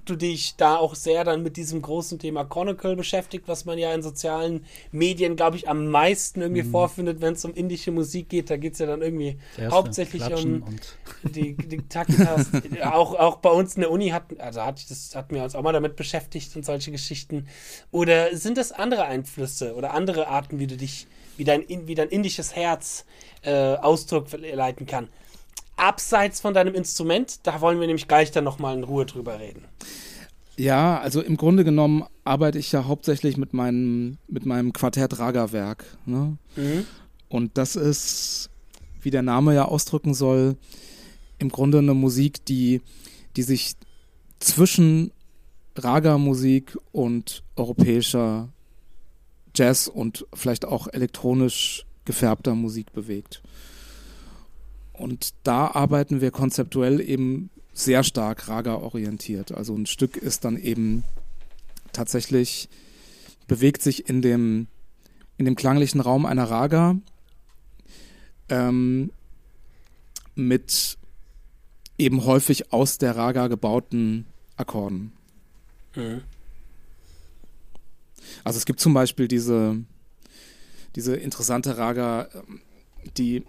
du 0.05 0.15
dich 0.15 0.55
da 0.55 0.77
auch 0.77 0.95
sehr 0.95 1.23
dann 1.23 1.43
mit 1.43 1.57
diesem 1.57 1.81
großen 1.81 2.19
Thema 2.19 2.45
Chronicle 2.45 2.95
beschäftigt, 2.95 3.47
was 3.47 3.65
man 3.65 3.77
ja 3.77 3.93
in 3.93 4.01
sozialen 4.01 4.65
Medien, 4.91 5.35
glaube 5.35 5.57
ich, 5.57 5.69
am 5.69 5.87
meisten 5.87 6.41
irgendwie 6.41 6.63
mhm. 6.63 6.71
vorfindet, 6.71 7.21
wenn 7.21 7.33
es 7.33 7.45
um 7.45 7.53
indische 7.53 7.91
Musik 7.91 8.29
geht. 8.29 8.49
Da 8.49 8.57
geht 8.57 8.73
es 8.73 8.79
ja 8.79 8.85
dann 8.85 9.01
irgendwie 9.01 9.37
hauptsächlich 9.69 10.23
um 10.33 10.63
die, 11.23 11.55
die 11.55 11.81
Takitas. 11.87 12.47
auch, 12.83 13.15
auch 13.15 13.37
bei 13.37 13.49
uns 13.49 13.75
in 13.75 13.81
der 13.81 13.91
Uni 13.91 14.09
hat, 14.09 14.23
also 14.39 14.61
hat, 14.61 14.89
das, 14.89 15.15
hatten 15.15 15.35
wir 15.35 15.43
uns 15.43 15.55
auch 15.55 15.61
mal 15.61 15.73
damit 15.73 15.95
beschäftigt 15.95 16.55
und 16.55 16.65
solche 16.65 16.91
Geschichten. 16.91 17.47
Oder 17.91 18.35
sind 18.35 18.57
das 18.57 18.71
andere 18.71 19.05
Einflüsse 19.05 19.75
oder 19.75 19.93
andere 19.93 20.27
Arten, 20.27 20.59
wie 20.59 20.67
du 20.67 20.77
dich, 20.77 21.07
wie 21.37 21.43
dein, 21.43 21.65
wie 21.67 21.95
dein 21.95 22.09
indisches 22.09 22.55
Herz 22.55 23.05
äh, 23.43 23.75
Ausdruck 23.75 24.27
leiten 24.31 24.85
kann? 24.85 25.09
Abseits 25.79 26.39
von 26.39 26.53
deinem 26.53 26.73
Instrument? 26.73 27.45
Da 27.47 27.61
wollen 27.61 27.79
wir 27.79 27.87
nämlich 27.87 28.07
gleich 28.07 28.31
dann 28.31 28.43
nochmal 28.43 28.77
in 28.77 28.83
Ruhe 28.83 29.05
drüber 29.05 29.39
reden. 29.39 29.65
Ja, 30.57 30.99
also 30.99 31.21
im 31.21 31.37
Grunde 31.37 31.63
genommen 31.63 32.03
arbeite 32.25 32.59
ich 32.59 32.71
ja 32.73 32.85
hauptsächlich 32.85 33.37
mit 33.37 33.53
meinem, 33.53 34.17
mit 34.27 34.45
meinem 34.45 34.73
Quartett 34.73 35.17
Raga-Werk. 35.17 35.85
Ne? 36.05 36.37
Mhm. 36.57 36.85
Und 37.29 37.57
das 37.57 37.77
ist, 37.77 38.49
wie 39.01 39.09
der 39.09 39.21
Name 39.21 39.55
ja 39.55 39.65
ausdrücken 39.65 40.13
soll, 40.13 40.57
im 41.37 41.49
Grunde 41.49 41.77
eine 41.77 41.93
Musik, 41.93 42.43
die, 42.45 42.81
die 43.37 43.43
sich 43.43 43.75
zwischen 44.39 45.11
Raga-Musik 45.77 46.77
und 46.91 47.43
europäischer 47.55 48.49
Jazz 49.55 49.87
und 49.87 50.25
vielleicht 50.33 50.65
auch 50.65 50.87
elektronisch 50.91 51.85
gefärbter 52.05 52.55
Musik 52.55 52.91
bewegt. 52.91 53.41
Und 54.99 55.33
da 55.43 55.67
arbeiten 55.67 56.19
wir 56.19 56.29
konzeptuell 56.29 56.99
eben 56.99 57.49
sehr 57.71 58.03
stark 58.03 58.49
Raga-orientiert. 58.49 59.53
Also 59.53 59.73
ein 59.73 59.85
Stück 59.85 60.17
ist 60.17 60.43
dann 60.43 60.57
eben 60.57 61.05
tatsächlich, 61.93 62.67
bewegt 63.47 63.81
sich 63.81 64.09
in 64.09 64.21
dem, 64.21 64.67
in 65.37 65.45
dem 65.45 65.55
klanglichen 65.55 66.01
Raum 66.01 66.25
einer 66.25 66.49
Raga 66.49 66.97
ähm, 68.49 69.11
mit 70.35 70.97
eben 71.97 72.25
häufig 72.25 72.73
aus 72.73 72.97
der 72.97 73.15
Raga 73.15 73.47
gebauten 73.47 74.25
Akkorden. 74.57 75.13
Mhm. 75.95 76.21
Also 78.43 78.57
es 78.57 78.65
gibt 78.65 78.81
zum 78.81 78.93
Beispiel 78.93 79.29
diese, 79.29 79.77
diese 80.95 81.15
interessante 81.15 81.77
Raga, 81.77 82.27
ähm, 82.33 82.59
die 83.17 83.43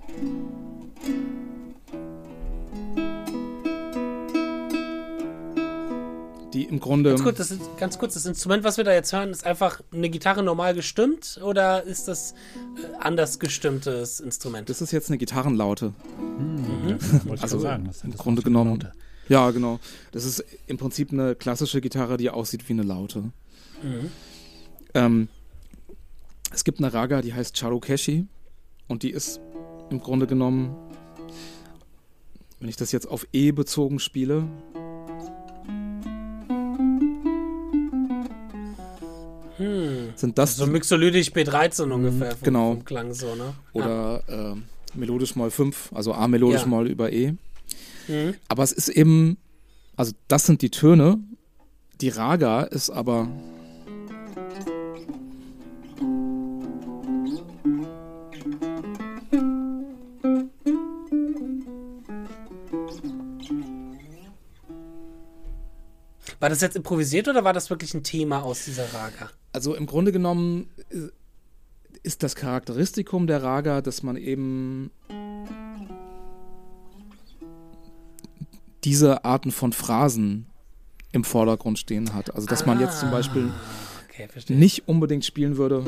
die 6.52 6.64
im 6.64 6.80
Grunde. 6.80 7.10
Ganz 7.10 7.22
kurz, 7.22 7.36
das, 7.38 7.58
ganz 7.78 7.98
kurz, 7.98 8.14
das 8.14 8.26
Instrument, 8.26 8.64
was 8.64 8.76
wir 8.76 8.84
da 8.84 8.92
jetzt 8.92 9.12
hören, 9.12 9.30
ist 9.30 9.46
einfach 9.46 9.80
eine 9.92 10.10
Gitarre 10.10 10.42
normal 10.42 10.74
gestimmt 10.74 11.40
oder 11.42 11.84
ist 11.84 12.08
das 12.08 12.32
äh, 12.32 12.96
anders 12.98 13.38
gestimmtes 13.38 14.20
Instrument? 14.20 14.68
Das 14.68 14.80
ist 14.80 14.90
jetzt 14.90 15.08
eine 15.08 15.18
Gitarrenlaute. 15.18 15.92
Mhm. 16.18 16.98
Wollte 17.28 17.42
also 17.42 17.58
sagen, 17.58 17.84
das 17.86 18.02
im 18.02 18.12
Grunde 18.12 18.42
genommen. 18.42 18.88
Ja, 19.28 19.50
genau. 19.52 19.78
Das 20.12 20.24
ist 20.24 20.44
im 20.66 20.76
Prinzip 20.76 21.12
eine 21.12 21.36
klassische 21.36 21.80
Gitarre, 21.80 22.16
die 22.16 22.30
aussieht 22.30 22.68
wie 22.68 22.72
eine 22.72 22.82
Laute. 22.82 23.30
Mhm. 23.82 24.10
Ähm, 24.94 25.28
es 26.52 26.64
gibt 26.64 26.80
eine 26.80 26.92
Raga, 26.92 27.22
die 27.22 27.32
heißt 27.32 27.56
Charukeshi 27.56 28.26
und 28.88 29.04
die 29.04 29.10
ist 29.10 29.40
im 29.90 30.00
Grunde 30.00 30.26
genommen, 30.26 30.74
wenn 32.58 32.68
ich 32.68 32.76
das 32.76 32.92
jetzt 32.92 33.06
auf 33.06 33.26
E 33.32 33.52
bezogen 33.52 33.98
spiele, 33.98 34.44
Hm. 39.60 40.14
Sind 40.16 40.38
das 40.38 40.56
so 40.56 40.66
Mixolydisch 40.66 41.32
B13 41.32 41.84
mhm, 41.84 41.92
ungefähr 41.92 42.30
vom, 42.30 42.42
genau. 42.42 42.72
vom 42.72 42.84
Klang 42.86 43.12
so, 43.12 43.34
ne? 43.34 43.52
Oder 43.74 44.22
ja. 44.26 44.52
äh, 44.52 44.56
melodisch 44.94 45.36
Moll 45.36 45.50
5, 45.50 45.90
also 45.92 46.14
A 46.14 46.26
melodisch 46.28 46.62
ja. 46.62 46.66
Moll 46.66 46.88
über 46.88 47.12
E. 47.12 47.34
Mhm. 48.08 48.34
Aber 48.48 48.62
es 48.62 48.72
ist 48.72 48.88
eben, 48.88 49.36
also 49.96 50.12
das 50.28 50.46
sind 50.46 50.62
die 50.62 50.70
Töne. 50.70 51.18
Die 52.00 52.08
Raga 52.08 52.62
ist 52.62 52.88
aber 52.88 53.28
War 66.40 66.48
das 66.48 66.62
jetzt 66.62 66.74
improvisiert 66.74 67.28
oder 67.28 67.44
war 67.44 67.52
das 67.52 67.68
wirklich 67.68 67.92
ein 67.92 68.02
Thema 68.02 68.42
aus 68.42 68.64
dieser 68.64 68.92
Raga? 68.94 69.30
Also 69.52 69.74
im 69.74 69.84
Grunde 69.84 70.10
genommen 70.10 70.70
äh, 70.90 71.08
ist 72.02 72.22
das 72.22 72.34
Charakteristikum 72.34 73.26
der 73.26 73.42
Raga, 73.42 73.82
dass 73.82 74.02
man 74.02 74.16
eben 74.16 74.90
diese 78.84 79.26
Arten 79.26 79.50
von 79.50 79.74
Phrasen 79.74 80.46
im 81.12 81.24
Vordergrund 81.24 81.78
stehen 81.78 82.14
hat. 82.14 82.34
Also 82.34 82.46
dass 82.46 82.62
ah, 82.62 82.66
man 82.66 82.80
jetzt 82.80 83.00
zum 83.00 83.10
Beispiel 83.10 83.52
okay, 84.08 84.26
nicht 84.48 84.88
unbedingt 84.88 85.26
spielen 85.26 85.58
würde. 85.58 85.84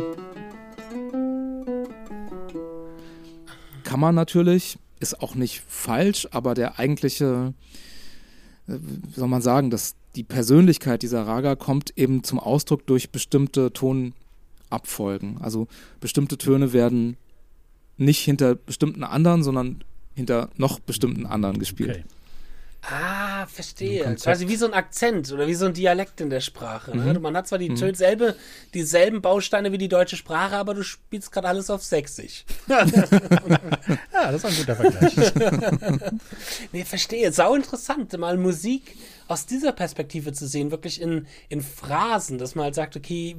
Kann 3.85 4.01
man 4.01 4.15
natürlich, 4.15 4.79
ist 5.01 5.23
auch 5.23 5.35
nicht 5.35 5.63
falsch, 5.67 6.29
aber 6.31 6.53
der 6.53 6.79
eigentliche, 6.79 7.55
wie 8.67 9.19
soll 9.19 9.29
man 9.29 9.43
sagen, 9.43 9.71
das, 9.71 9.95
die 10.15 10.23
Persönlichkeit 10.23 11.03
dieser 11.03 11.27
Raga 11.27 11.57
kommt 11.57 11.97
eben 11.97 12.23
zum 12.23 12.39
Ausdruck 12.39 12.87
durch 12.87 13.11
bestimmte 13.11 13.73
Tonabfolgen. 13.73 15.39
Also 15.41 15.69
bestimmte 16.01 16.39
Töne 16.39 16.73
werden 16.73 17.17
nicht 17.97 18.21
hinter 18.21 18.55
bestimmten 18.55 19.05
anderen, 19.05 19.43
sondern 19.43 19.85
hinter 20.15 20.51
noch 20.57 20.81
bestimmten 20.81 21.27
anderen 21.27 21.59
gespielt. 21.59 21.91
Okay. 21.91 22.05
Ah, 22.85 23.47
verstehe. 23.47 24.17
Quasi 24.17 24.49
wie 24.49 24.57
so 24.57 24.67
ein 24.67 24.75
Akzent 24.75 25.31
oder 25.33 25.47
wie 25.47 25.55
so 25.55 25.67
ein 25.67 25.73
Dialekt 25.73 26.21
in 26.21 26.31
der 26.31 26.41
Sprache. 26.41 26.97
Ne? 26.97 27.15
Mhm. 27.15 27.23
Man 27.23 27.37
hat 27.37 27.47
zwar 27.47 27.59
die 27.59 27.71
mhm. 27.71 27.95
selbe, 27.95 28.35
dieselben 28.75 29.23
Bausteine 29.23 29.71
wie 29.71 29.79
die 29.79 29.89
deutsche 29.89 30.17
Sprache, 30.17 30.57
aber 30.57 30.75
du 30.75 30.83
spielst 30.83 31.31
gerade 31.31 31.49
alles 31.49 31.71
auf 31.71 31.85
Sächsisch. 31.85 32.45
ja, 32.69 32.85
das 32.85 34.35
ist 34.35 34.45
ein 34.45 34.57
guter 34.57 34.77
Vergleich. 34.77 35.15
nee, 36.73 36.85
verstehe. 36.85 37.31
Sau 37.31 37.55
interessant, 37.55 38.19
mal 38.19 38.37
Musik 38.37 38.97
aus 39.33 39.47
dieser 39.47 39.73
Perspektive 39.73 40.33
zu 40.33 40.47
sehen, 40.47 40.71
wirklich 40.71 41.01
in, 41.01 41.27
in 41.49 41.63
Phrasen, 41.63 42.39
dass 42.39 42.55
man 42.55 42.67
halt 42.67 42.75
sagt, 42.75 42.97
okay, 42.97 43.37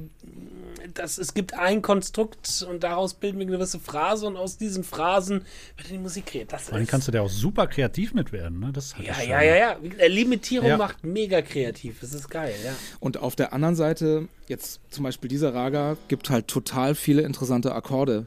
das, 0.92 1.18
es 1.18 1.34
gibt 1.34 1.54
ein 1.54 1.82
Konstrukt 1.82 2.66
und 2.68 2.82
daraus 2.82 3.14
bilden 3.14 3.38
wir 3.38 3.46
eine 3.46 3.56
gewisse 3.56 3.78
Phrase 3.78 4.26
und 4.26 4.36
aus 4.36 4.58
diesen 4.58 4.84
Phrasen 4.84 5.44
wird 5.76 5.90
die 5.90 5.98
Musik 5.98 6.26
kreiert. 6.26 6.52
Das 6.52 6.64
Vor 6.64 6.74
allem 6.74 6.86
kannst 6.86 7.08
du 7.08 7.12
da 7.12 7.22
auch 7.22 7.30
super 7.30 7.66
kreativ 7.66 8.12
mit 8.12 8.32
werden. 8.32 8.60
Ne? 8.60 8.72
Das 8.72 8.94
ja, 8.98 9.22
ja, 9.22 9.42
ja, 9.42 9.56
ja. 9.56 10.06
Limitierung 10.06 10.68
ja. 10.68 10.76
macht 10.76 11.04
mega 11.04 11.42
kreativ. 11.42 12.00
Das 12.00 12.12
ist 12.12 12.28
geil, 12.28 12.54
ja. 12.64 12.72
Und 13.00 13.18
auf 13.18 13.36
der 13.36 13.52
anderen 13.52 13.76
Seite, 13.76 14.28
jetzt 14.48 14.80
zum 14.90 15.04
Beispiel 15.04 15.28
dieser 15.28 15.54
Raga, 15.54 15.96
gibt 16.08 16.28
halt 16.28 16.48
total 16.48 16.94
viele 16.94 17.22
interessante 17.22 17.74
Akkorde 17.74 18.26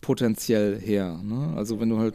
potenziell 0.00 0.80
her. 0.80 1.20
Ne? 1.22 1.54
Also 1.56 1.80
wenn 1.80 1.90
du 1.90 1.98
halt. 1.98 2.14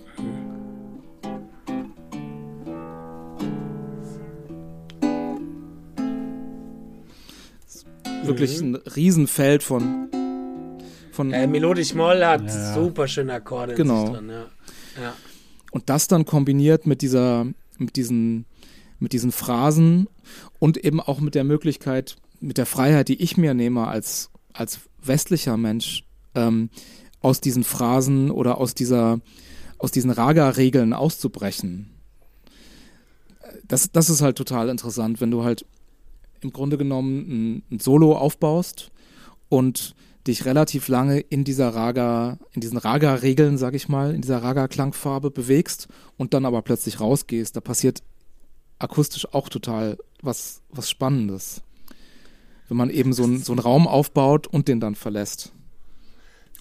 Wirklich 8.28 8.62
mhm. 8.62 8.76
ein 8.76 8.76
Riesenfeld 8.76 9.64
von. 9.64 10.10
von 11.12 11.32
äh, 11.32 11.48
Melodisch 11.48 11.94
Moll 11.94 12.26
hat 12.26 12.46
ja. 12.46 12.74
super 12.74 13.08
schöne 13.08 13.34
Akkorde 13.34 13.76
genau. 13.76 14.10
drin, 14.10 14.30
ja. 14.30 14.46
ja. 15.02 15.14
Und 15.72 15.90
das 15.90 16.08
dann 16.08 16.26
kombiniert 16.26 16.88
mit 16.88 17.02
dieser, 17.02 17.46
mit 17.78 17.96
diesen, 17.96 18.46
mit 19.00 19.14
diesen 19.14 19.32
Phrasen 19.32 20.08
und 20.60 20.78
eben 20.78 21.02
auch 21.02 21.20
mit 21.20 21.36
der 21.36 21.44
Möglichkeit, 21.44 22.16
mit 22.40 22.58
der 22.58 22.66
Freiheit, 22.66 23.10
die 23.10 23.22
ich 23.22 23.38
mir 23.38 23.54
nehme 23.54 23.88
als, 23.88 24.30
als 24.54 24.80
westlicher 25.04 25.58
Mensch, 25.58 26.04
ähm, 26.34 26.70
aus 27.22 27.42
diesen 27.42 27.64
Phrasen 27.64 28.32
oder 28.32 28.58
aus 28.58 28.76
dieser, 28.76 29.20
aus 29.78 29.92
diesen 29.92 30.12
Raga-Regeln 30.12 30.94
auszubrechen. 30.94 31.90
Das, 33.68 33.92
das 33.92 34.10
ist 34.10 34.22
halt 34.22 34.38
total 34.38 34.70
interessant, 34.70 35.22
wenn 35.22 35.32
du 35.32 35.44
halt 35.44 35.66
im 36.42 36.52
Grunde 36.52 36.78
genommen 36.78 37.20
ein, 37.20 37.64
ein 37.72 37.80
Solo 37.80 38.18
aufbaust 38.18 38.92
und 39.50 39.96
dich 40.28 40.46
relativ 40.46 40.88
lange 40.88 41.20
in 41.20 41.44
dieser 41.44 41.70
Raga, 41.70 42.40
in 42.54 42.62
diesen 42.62 42.78
Raga-Regeln, 42.78 43.58
sag 43.58 43.76
ich 43.76 43.90
mal, 43.90 44.14
in 44.14 44.22
dieser 44.22 44.42
Raga-Klangfarbe 44.42 45.30
bewegst 45.30 45.88
und 46.18 46.34
dann 46.34 46.46
aber 46.46 46.62
plötzlich 46.62 47.00
rausgehst. 47.00 47.56
Da 47.56 47.62
passiert 47.62 48.02
akustisch 48.80 49.32
auch 49.34 49.50
total 49.50 49.98
was, 50.22 50.62
was 50.70 50.90
Spannendes. 50.90 51.62
Wenn 52.68 52.78
man 52.78 52.90
eben 52.90 53.14
so, 53.14 53.24
ein, 53.24 53.38
so 53.44 53.54
einen 53.54 53.60
Raum 53.60 53.88
aufbaut 53.88 54.48
und 54.48 54.68
den 54.68 54.80
dann 54.80 54.96
verlässt. 54.96 55.52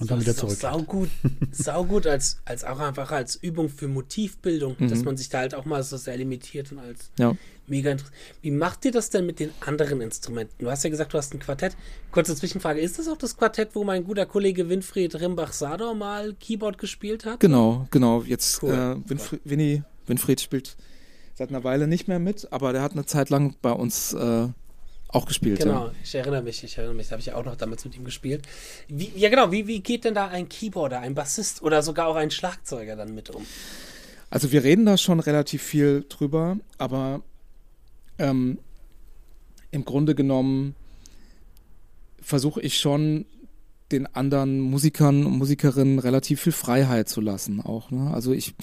Und 0.00 0.10
dann 0.10 0.20
wieder 0.20 0.34
zurück. 0.34 0.56
Saugut, 0.56 1.08
saugut 1.52 2.06
als, 2.06 2.38
als 2.44 2.64
auch 2.64 2.80
einfach 2.80 3.12
als 3.12 3.36
Übung 3.36 3.68
für 3.68 3.86
Motivbildung, 3.86 4.74
mhm. 4.78 4.88
dass 4.88 5.04
man 5.04 5.16
sich 5.16 5.28
da 5.28 5.38
halt 5.38 5.54
auch 5.54 5.64
mal 5.66 5.82
so 5.84 5.96
sehr 5.96 6.16
limitiert 6.16 6.72
und 6.72 6.80
als 6.80 7.10
ja. 7.16 7.36
mega 7.68 7.92
interessant. 7.92 8.16
Wie 8.42 8.50
macht 8.50 8.84
ihr 8.84 8.90
das 8.90 9.10
denn 9.10 9.24
mit 9.24 9.38
den 9.38 9.50
anderen 9.60 10.00
Instrumenten? 10.00 10.64
Du 10.64 10.70
hast 10.70 10.82
ja 10.82 10.90
gesagt, 10.90 11.14
du 11.14 11.18
hast 11.18 11.32
ein 11.32 11.38
Quartett. 11.38 11.76
Kurze 12.10 12.34
Zwischenfrage, 12.34 12.80
ist 12.80 12.98
das 12.98 13.06
auch 13.06 13.16
das 13.16 13.36
Quartett, 13.36 13.70
wo 13.74 13.84
mein 13.84 14.02
guter 14.02 14.26
Kollege 14.26 14.68
Winfried 14.68 15.14
Rimbach-Sador 15.14 15.94
mal 15.94 16.34
Keyboard 16.34 16.78
gespielt 16.78 17.24
hat? 17.24 17.38
Genau, 17.38 17.86
genau. 17.92 18.24
Jetzt 18.24 18.64
cool. 18.64 18.72
äh, 18.72 19.08
Winfried, 19.08 19.40
Winnie, 19.44 19.84
Winfried 20.06 20.40
spielt 20.40 20.76
seit 21.34 21.50
einer 21.50 21.62
Weile 21.62 21.86
nicht 21.86 22.08
mehr 22.08 22.18
mit, 22.18 22.52
aber 22.52 22.72
der 22.72 22.82
hat 22.82 22.92
eine 22.92 23.06
Zeit 23.06 23.30
lang 23.30 23.54
bei 23.62 23.72
uns 23.72 24.12
äh, 24.12 24.48
auch 25.14 25.26
gespielt. 25.26 25.60
Genau, 25.60 25.86
ja. 25.86 25.92
ich 26.02 26.14
erinnere 26.14 26.42
mich, 26.42 26.64
ich 26.64 26.76
erinnere 26.76 26.96
mich, 26.96 27.10
habe 27.10 27.20
ich 27.20 27.26
ja 27.26 27.36
auch 27.36 27.44
noch 27.44 27.56
damals 27.56 27.84
mit 27.84 27.96
ihm 27.96 28.04
gespielt. 28.04 28.42
Wie, 28.88 29.12
ja, 29.14 29.28
genau, 29.28 29.52
wie, 29.52 29.66
wie 29.66 29.80
geht 29.80 30.04
denn 30.04 30.14
da 30.14 30.28
ein 30.28 30.48
Keyboarder, 30.48 31.00
ein 31.00 31.14
Bassist 31.14 31.62
oder 31.62 31.82
sogar 31.82 32.08
auch 32.08 32.16
ein 32.16 32.30
Schlagzeuger 32.30 32.96
dann 32.96 33.14
mit 33.14 33.30
um? 33.30 33.46
Also 34.30 34.50
wir 34.50 34.64
reden 34.64 34.84
da 34.84 34.98
schon 34.98 35.20
relativ 35.20 35.62
viel 35.62 36.04
drüber, 36.08 36.58
aber 36.78 37.22
ähm, 38.18 38.58
im 39.70 39.84
Grunde 39.84 40.14
genommen 40.14 40.74
versuche 42.20 42.60
ich 42.60 42.78
schon 42.78 43.26
den 43.92 44.06
anderen 44.06 44.60
Musikern 44.60 45.26
und 45.26 45.38
Musikerinnen 45.38 45.98
relativ 45.98 46.40
viel 46.40 46.52
Freiheit 46.52 47.08
zu 47.08 47.20
lassen 47.20 47.60
auch. 47.60 47.90
Ne? 47.90 48.10
Also 48.12 48.32
ich 48.32 48.54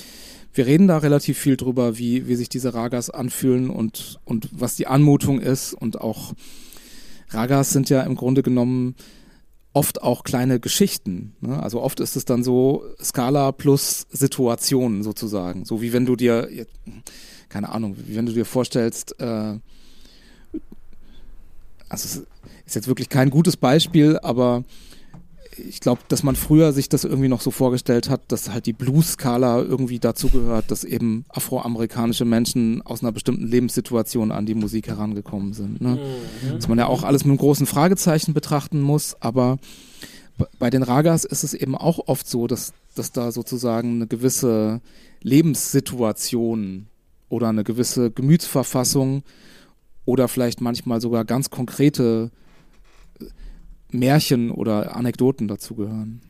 wir 0.53 0.65
reden 0.65 0.87
da 0.87 0.97
relativ 0.97 1.37
viel 1.37 1.57
drüber, 1.57 1.97
wie, 1.97 2.27
wie 2.27 2.35
sich 2.35 2.49
diese 2.49 2.73
Ragas 2.73 3.09
anfühlen 3.09 3.69
und, 3.69 4.19
und 4.25 4.49
was 4.51 4.75
die 4.75 4.87
Anmutung 4.87 5.39
ist. 5.39 5.73
Und 5.73 6.01
auch 6.01 6.33
Ragas 7.29 7.71
sind 7.71 7.89
ja 7.89 8.01
im 8.01 8.15
Grunde 8.15 8.43
genommen 8.43 8.95
oft 9.73 10.03
auch 10.03 10.23
kleine 10.23 10.59
Geschichten. 10.59 11.35
Ne? 11.39 11.61
Also 11.61 11.81
oft 11.81 11.99
ist 12.01 12.15
es 12.15 12.25
dann 12.25 12.43
so 12.43 12.83
Skala 13.01 13.51
plus 13.53 14.07
Situation 14.11 15.03
sozusagen. 15.03 15.63
So 15.63 15.81
wie 15.81 15.93
wenn 15.93 16.05
du 16.05 16.15
dir, 16.15 16.49
keine 17.47 17.69
Ahnung, 17.69 17.95
wie 18.05 18.15
wenn 18.15 18.25
du 18.25 18.33
dir 18.33 18.45
vorstellst, 18.45 19.19
äh, 19.19 19.59
also 21.87 22.05
es 22.05 22.25
ist 22.65 22.75
jetzt 22.75 22.87
wirklich 22.87 23.09
kein 23.09 23.29
gutes 23.29 23.57
Beispiel, 23.57 24.17
aber 24.19 24.63
ich 25.57 25.79
glaube, 25.79 26.01
dass 26.07 26.23
man 26.23 26.35
früher 26.35 26.71
sich 26.73 26.89
das 26.89 27.03
irgendwie 27.03 27.27
noch 27.27 27.41
so 27.41 27.51
vorgestellt 27.51 28.09
hat, 28.09 28.21
dass 28.31 28.49
halt 28.49 28.65
die 28.65 28.73
Blues-Skala 28.73 29.61
irgendwie 29.61 29.99
dazu 29.99 30.29
gehört, 30.29 30.71
dass 30.71 30.83
eben 30.83 31.25
afroamerikanische 31.29 32.25
Menschen 32.25 32.81
aus 32.83 33.01
einer 33.01 33.11
bestimmten 33.11 33.47
Lebenssituation 33.47 34.31
an 34.31 34.45
die 34.45 34.55
Musik 34.55 34.87
herangekommen 34.87 35.53
sind. 35.53 35.81
Ne? 35.81 35.99
Mhm. 36.43 36.55
Dass 36.55 36.67
man 36.67 36.77
ja 36.77 36.87
auch 36.87 37.03
alles 37.03 37.25
mit 37.25 37.31
einem 37.31 37.39
großen 37.39 37.65
Fragezeichen 37.65 38.33
betrachten 38.33 38.81
muss, 38.81 39.15
aber 39.19 39.57
bei 40.59 40.69
den 40.69 40.83
Ragas 40.83 41.25
ist 41.25 41.43
es 41.43 41.53
eben 41.53 41.75
auch 41.75 42.07
oft 42.07 42.27
so, 42.27 42.47
dass, 42.47 42.73
dass 42.95 43.11
da 43.11 43.31
sozusagen 43.31 43.95
eine 43.95 44.07
gewisse 44.07 44.81
Lebenssituation 45.21 46.87
oder 47.29 47.49
eine 47.49 47.63
gewisse 47.63 48.11
Gemütsverfassung 48.11 49.23
oder 50.05 50.27
vielleicht 50.27 50.61
manchmal 50.61 50.99
sogar 50.99 51.25
ganz 51.25 51.49
konkrete 51.49 52.31
Märchen 53.91 54.51
oder 54.51 54.95
Anekdoten 54.95 55.47
dazugehören. 55.47 56.21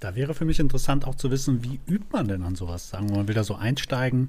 Da 0.00 0.14
wäre 0.14 0.34
für 0.34 0.44
mich 0.44 0.58
interessant 0.58 1.06
auch 1.06 1.14
zu 1.14 1.30
wissen, 1.30 1.62
wie 1.64 1.80
übt 1.86 2.06
man 2.12 2.28
denn 2.28 2.42
an 2.42 2.56
sowas? 2.56 2.90
Sagen 2.90 3.08
wir 3.08 3.16
mal, 3.16 3.28
will 3.28 3.34
da 3.34 3.44
so 3.44 3.54
einsteigen 3.54 4.28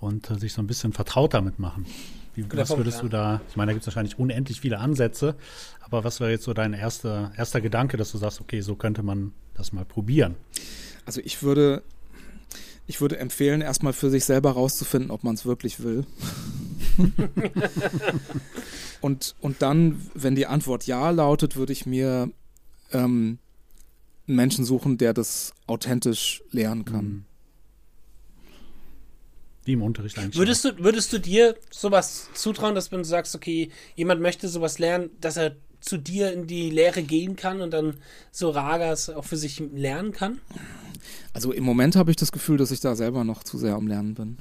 und 0.00 0.30
äh, 0.30 0.38
sich 0.38 0.52
so 0.52 0.62
ein 0.62 0.66
bisschen 0.66 0.92
vertraut 0.92 1.34
damit 1.34 1.58
machen. 1.58 1.86
Wie, 2.34 2.44
was 2.52 2.76
würdest 2.76 3.02
du 3.02 3.08
da, 3.08 3.40
ich 3.48 3.56
meine, 3.56 3.70
da 3.70 3.72
gibt 3.72 3.82
es 3.82 3.86
wahrscheinlich 3.86 4.18
unendlich 4.18 4.60
viele 4.60 4.78
Ansätze, 4.78 5.36
aber 5.80 6.04
was 6.04 6.20
wäre 6.20 6.30
jetzt 6.30 6.44
so 6.44 6.52
dein 6.52 6.74
erster, 6.74 7.32
erster 7.36 7.60
Gedanke, 7.62 7.96
dass 7.96 8.12
du 8.12 8.18
sagst, 8.18 8.40
okay, 8.40 8.60
so 8.60 8.74
könnte 8.74 9.02
man 9.02 9.32
das 9.54 9.72
mal 9.72 9.86
probieren? 9.86 10.34
Also 11.06 11.22
ich 11.24 11.42
würde, 11.42 11.82
ich 12.86 13.00
würde 13.00 13.18
empfehlen, 13.18 13.62
erstmal 13.62 13.94
für 13.94 14.10
sich 14.10 14.24
selber 14.26 14.50
rauszufinden, 14.50 15.10
ob 15.10 15.24
man 15.24 15.34
es 15.34 15.46
wirklich 15.46 15.82
will. 15.82 16.04
und, 19.00 19.34
und 19.40 19.62
dann, 19.62 20.00
wenn 20.14 20.34
die 20.34 20.46
Antwort 20.46 20.86
ja 20.86 21.10
lautet, 21.10 21.56
würde 21.56 21.72
ich 21.72 21.86
mir 21.86 22.30
ähm, 22.92 23.38
einen 24.26 24.36
Menschen 24.36 24.64
suchen, 24.64 24.98
der 24.98 25.14
das 25.14 25.52
authentisch 25.66 26.42
lernen 26.50 26.84
kann. 26.84 27.04
Mhm. 27.04 27.24
Wie 29.64 29.72
im 29.72 29.82
Unterricht 29.82 30.18
eigentlich. 30.18 30.36
Würdest 30.36 30.64
du, 30.64 30.78
würdest 30.78 31.12
du 31.12 31.18
dir 31.18 31.56
sowas 31.70 32.28
zutrauen, 32.34 32.74
dass 32.76 32.92
wenn 32.92 32.98
du 33.00 33.04
sagst, 33.04 33.34
okay, 33.34 33.70
jemand 33.96 34.20
möchte 34.20 34.48
sowas 34.48 34.78
lernen, 34.78 35.10
dass 35.20 35.36
er 35.36 35.56
zu 35.80 35.98
dir 35.98 36.32
in 36.32 36.46
die 36.46 36.70
Lehre 36.70 37.02
gehen 37.02 37.36
kann 37.36 37.60
und 37.60 37.72
dann 37.72 37.94
so 38.30 38.50
Ragas 38.50 39.10
auch 39.10 39.24
für 39.24 39.36
sich 39.36 39.58
lernen 39.74 40.12
kann? 40.12 40.40
Also 41.32 41.52
im 41.52 41.64
Moment 41.64 41.96
habe 41.96 42.10
ich 42.10 42.16
das 42.16 42.32
Gefühl, 42.32 42.56
dass 42.58 42.70
ich 42.70 42.80
da 42.80 42.94
selber 42.94 43.24
noch 43.24 43.42
zu 43.42 43.58
sehr 43.58 43.74
am 43.74 43.88
Lernen 43.88 44.14
bin. 44.14 44.38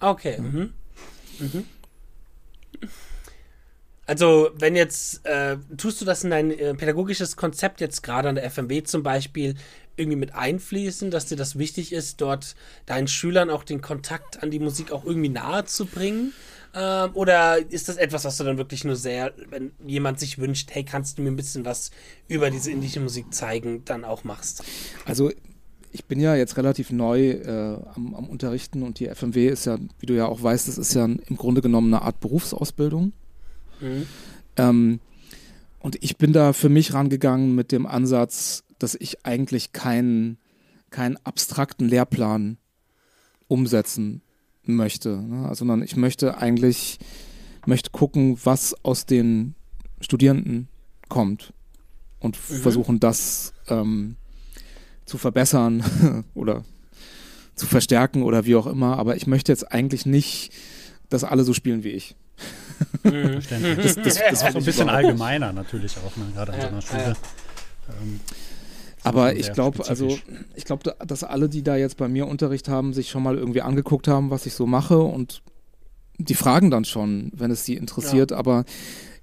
Okay. 0.00 0.40
Mhm. 0.40 0.72
Mhm. 1.38 1.64
Also, 4.06 4.50
wenn 4.54 4.76
jetzt, 4.76 5.24
äh, 5.26 5.56
tust 5.76 6.00
du 6.00 6.04
das 6.04 6.24
in 6.24 6.30
dein 6.30 6.50
äh, 6.50 6.74
pädagogisches 6.74 7.36
Konzept 7.36 7.80
jetzt 7.80 8.02
gerade 8.02 8.28
an 8.28 8.34
der 8.34 8.44
FMW 8.44 8.82
zum 8.82 9.02
Beispiel 9.02 9.54
irgendwie 9.96 10.16
mit 10.16 10.34
einfließen, 10.34 11.10
dass 11.10 11.26
dir 11.26 11.36
das 11.36 11.58
wichtig 11.58 11.92
ist, 11.92 12.20
dort 12.20 12.54
deinen 12.86 13.08
Schülern 13.08 13.50
auch 13.50 13.64
den 13.64 13.80
Kontakt 13.80 14.42
an 14.42 14.50
die 14.50 14.58
Musik 14.58 14.92
auch 14.92 15.04
irgendwie 15.04 15.28
nahe 15.28 15.64
zu 15.64 15.86
bringen? 15.86 16.32
Ähm, 16.74 17.10
oder 17.14 17.58
ist 17.70 17.88
das 17.88 17.96
etwas, 17.96 18.24
was 18.24 18.36
du 18.36 18.44
dann 18.44 18.58
wirklich 18.58 18.84
nur 18.84 18.96
sehr, 18.96 19.32
wenn 19.48 19.72
jemand 19.86 20.18
sich 20.18 20.38
wünscht, 20.38 20.70
hey, 20.72 20.84
kannst 20.84 21.18
du 21.18 21.22
mir 21.22 21.30
ein 21.30 21.36
bisschen 21.36 21.64
was 21.64 21.90
über 22.28 22.50
diese 22.50 22.70
indische 22.70 23.00
Musik 23.00 23.32
zeigen, 23.32 23.84
dann 23.84 24.04
auch 24.04 24.24
machst? 24.24 24.64
Also, 25.04 25.30
ich 25.92 26.04
bin 26.06 26.18
ja 26.18 26.34
jetzt 26.34 26.56
relativ 26.56 26.90
neu 26.90 27.30
äh, 27.30 27.78
am, 27.94 28.14
am, 28.16 28.28
Unterrichten 28.28 28.82
und 28.82 28.98
die 28.98 29.06
FMW 29.06 29.48
ist 29.48 29.66
ja, 29.66 29.78
wie 30.00 30.06
du 30.06 30.14
ja 30.14 30.26
auch 30.26 30.42
weißt, 30.42 30.66
das 30.66 30.76
ist 30.76 30.92
ja 30.94 31.04
im 31.04 31.36
Grunde 31.36 31.62
genommen 31.62 31.94
eine 31.94 32.02
Art 32.02 32.18
Berufsausbildung. 32.18 33.12
Mhm. 33.84 34.06
Ähm, 34.56 35.00
und 35.80 36.02
ich 36.02 36.16
bin 36.16 36.32
da 36.32 36.52
für 36.52 36.68
mich 36.68 36.94
rangegangen 36.94 37.54
mit 37.54 37.70
dem 37.70 37.86
Ansatz, 37.86 38.64
dass 38.78 38.94
ich 38.94 39.26
eigentlich 39.26 39.72
keinen, 39.72 40.38
keinen 40.90 41.18
abstrakten 41.24 41.88
Lehrplan 41.88 42.56
umsetzen 43.48 44.22
möchte, 44.64 45.22
ne? 45.22 45.54
Sondern 45.54 45.82
ich 45.82 45.96
möchte 45.96 46.38
eigentlich 46.38 46.98
möchte 47.66 47.90
gucken, 47.90 48.38
was 48.44 48.74
aus 48.82 49.06
den 49.06 49.54
Studierenden 50.00 50.68
kommt 51.08 51.52
und 52.20 52.36
mhm. 52.36 52.56
versuchen, 52.56 53.00
das 53.00 53.52
ähm, 53.68 54.16
zu 55.04 55.18
verbessern 55.18 56.24
oder 56.34 56.64
zu 57.54 57.66
verstärken 57.66 58.22
oder 58.22 58.46
wie 58.46 58.56
auch 58.56 58.66
immer. 58.66 58.98
Aber 58.98 59.16
ich 59.16 59.26
möchte 59.26 59.52
jetzt 59.52 59.70
eigentlich 59.70 60.06
nicht, 60.06 60.52
dass 61.08 61.24
alle 61.24 61.44
so 61.44 61.52
spielen 61.52 61.84
wie 61.84 61.90
ich. 61.90 62.16
Mhm. 63.02 63.34
Das, 63.34 63.46
das, 63.48 63.94
das, 63.94 64.14
das 64.14 64.42
ist 64.42 64.52
so 64.52 64.58
ein 64.58 64.64
bisschen 64.64 64.88
allgemeiner 64.88 65.52
natürlich 65.52 65.94
auch, 65.98 66.16
ne? 66.16 66.24
gerade 66.34 66.52
an 66.52 66.60
so 66.60 66.66
einer 66.66 66.82
Schule. 66.82 67.16
Ähm, 68.00 68.20
aber 69.02 69.36
ich 69.36 69.52
glaube, 69.52 69.86
also 69.86 70.18
ich 70.54 70.64
glaube, 70.64 70.96
dass 71.06 71.22
alle, 71.22 71.50
die 71.50 71.62
da 71.62 71.76
jetzt 71.76 71.98
bei 71.98 72.08
mir 72.08 72.26
Unterricht 72.26 72.68
haben, 72.68 72.94
sich 72.94 73.10
schon 73.10 73.22
mal 73.22 73.36
irgendwie 73.36 73.60
angeguckt 73.60 74.08
haben, 74.08 74.30
was 74.30 74.46
ich 74.46 74.54
so 74.54 74.66
mache 74.66 74.98
und 74.98 75.42
die 76.16 76.34
fragen 76.34 76.70
dann 76.70 76.84
schon, 76.86 77.30
wenn 77.34 77.50
es 77.50 77.66
sie 77.66 77.74
interessiert. 77.74 78.30
Ja. 78.30 78.38
Aber 78.38 78.64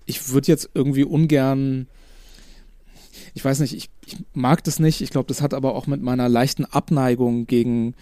ich 0.05 0.30
würde 0.30 0.47
jetzt 0.47 0.70
irgendwie 0.76 1.03
ungern, 1.03 1.88
ich 3.34 3.43
weiß 3.43 3.59
nicht, 3.62 3.74
ich, 3.74 3.89
ich 4.05 4.18
mag 4.34 4.64
das 4.64 4.80
nicht. 4.80 5.01
Ich 5.01 5.09
glaube, 5.09 5.28
das 5.28 5.41
hat 5.41 5.53
aber 5.53 5.74
auch 5.74 5.88
mit 5.88 6.01
meiner 6.01 6.30
leichten 6.30 6.66
Abneigung 6.66 7.47
gegen 7.47 7.95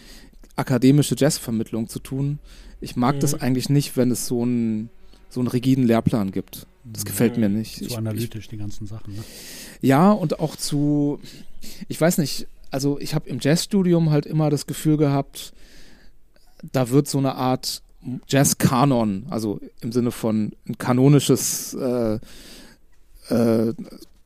akademische 0.56 1.16
Jazzvermittlung 1.18 1.88
zu 1.88 2.00
tun. 2.00 2.40
Ich 2.82 2.98
mag 2.98 3.16
mhm. 3.16 3.20
das 3.22 3.40
eigentlich 3.40 3.70
nicht, 3.70 3.96
wenn 3.96 4.12
es 4.12 4.28
so 4.28 4.42
einen 4.42 4.90
so 5.30 5.40
einen 5.40 5.48
rigiden 5.48 5.86
Lehrplan 5.86 6.32
gibt. 6.32 6.66
Das 6.84 7.06
gefällt 7.06 7.38
mir 7.38 7.50
nicht. 7.50 7.78
Zu 7.78 7.86
ich, 7.86 7.98
analytisch 7.98 8.46
ich, 8.46 8.50
die 8.50 8.58
ganzen 8.58 8.88
Sachen. 8.88 9.16
Ne? 9.16 9.24
Ja, 9.82 10.12
und 10.12 10.40
auch 10.40 10.56
zu, 10.56 11.20
ich 11.88 12.00
weiß 12.00 12.18
nicht, 12.18 12.48
also 12.72 13.00
ich 13.00 13.16
habe 13.16 13.30
im 13.30 13.40
Jazzstudium 13.40 14.10
halt 14.10 14.26
immer 14.26 14.50
das 14.50 14.66
Gefühl 14.68 14.98
gehabt, 14.98 15.54
da 16.72 16.90
wird 16.90 17.08
so 17.08 17.18
eine 17.18 17.36
Art 17.36 17.82
Jazz-Kanon, 18.28 19.26
also 19.30 19.60
im 19.82 19.92
Sinne 19.92 20.12
von 20.12 20.54
ein 20.68 20.78
kanonisches 20.78 21.74
äh, 21.74 22.20
äh, 23.30 23.74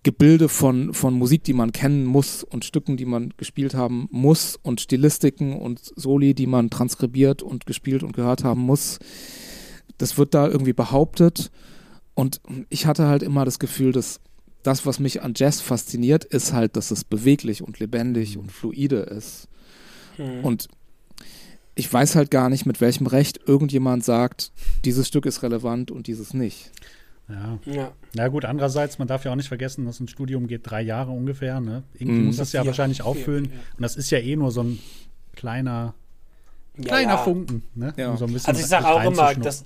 Gebilde 0.03 0.49
von, 0.49 0.93
von 0.93 1.13
Musik, 1.13 1.43
die 1.45 1.53
man 1.53 1.71
kennen 1.71 2.05
muss 2.05 2.43
und 2.43 2.65
Stücken, 2.65 2.97
die 2.97 3.05
man 3.05 3.33
gespielt 3.37 3.73
haben 3.73 4.09
muss 4.11 4.59
und 4.61 4.81
Stilistiken 4.81 5.53
und 5.53 5.79
Soli, 5.95 6.33
die 6.33 6.47
man 6.47 6.69
transkribiert 6.69 7.41
und 7.41 7.65
gespielt 7.65 8.03
und 8.03 8.13
gehört 8.13 8.43
haben 8.43 8.61
muss. 8.61 8.99
Das 9.97 10.17
wird 10.17 10.33
da 10.33 10.47
irgendwie 10.47 10.73
behauptet 10.73 11.51
und 12.13 12.41
ich 12.69 12.85
hatte 12.85 13.07
halt 13.07 13.23
immer 13.23 13.45
das 13.45 13.59
Gefühl, 13.59 13.91
dass 13.91 14.19
das, 14.63 14.85
was 14.85 14.99
mich 14.99 15.21
an 15.21 15.33
Jazz 15.35 15.61
fasziniert, 15.61 16.23
ist 16.23 16.53
halt, 16.53 16.77
dass 16.77 16.91
es 16.91 17.03
beweglich 17.03 17.61
und 17.61 17.79
lebendig 17.79 18.37
und 18.37 18.51
fluide 18.51 18.97
ist. 18.97 19.47
Mhm. 20.17 20.43
Und 20.43 20.67
ich 21.75 21.91
weiß 21.91 22.15
halt 22.15 22.31
gar 22.31 22.49
nicht, 22.49 22.65
mit 22.65 22.81
welchem 22.81 23.07
Recht 23.07 23.39
irgendjemand 23.45 24.03
sagt, 24.03 24.51
dieses 24.85 25.07
Stück 25.07 25.25
ist 25.25 25.43
relevant 25.43 25.91
und 25.91 26.07
dieses 26.07 26.33
nicht. 26.33 26.71
Ja. 27.27 27.59
ja. 27.65 27.91
Na 28.13 28.27
gut, 28.27 28.45
andererseits, 28.45 28.99
man 28.99 29.07
darf 29.07 29.25
ja 29.25 29.31
auch 29.31 29.35
nicht 29.35 29.47
vergessen, 29.47 29.85
dass 29.85 29.99
ein 29.99 30.07
Studium 30.07 30.47
geht 30.47 30.69
drei 30.69 30.81
Jahre 30.81 31.11
ungefähr. 31.11 31.59
Ne? 31.59 31.83
Irgendwie 31.93 32.19
mhm. 32.19 32.25
muss 32.27 32.37
das 32.37 32.51
ja 32.51 32.61
vier, 32.61 32.67
wahrscheinlich 32.67 33.01
auffüllen. 33.01 33.45
Ja. 33.45 33.51
Und 33.77 33.81
das 33.81 33.95
ist 33.95 34.11
ja 34.11 34.19
eh 34.19 34.35
nur 34.35 34.51
so 34.51 34.61
ein 34.61 34.79
kleiner, 35.35 35.95
kleiner 36.81 37.13
ja, 37.13 37.17
Funken. 37.17 37.63
Ne? 37.75 37.93
Um 37.97 38.17
so 38.17 38.25
also 38.25 38.51
ich 38.51 38.65
sage 38.65 38.87
auch 38.87 39.03
immer, 39.03 39.35
das, 39.35 39.65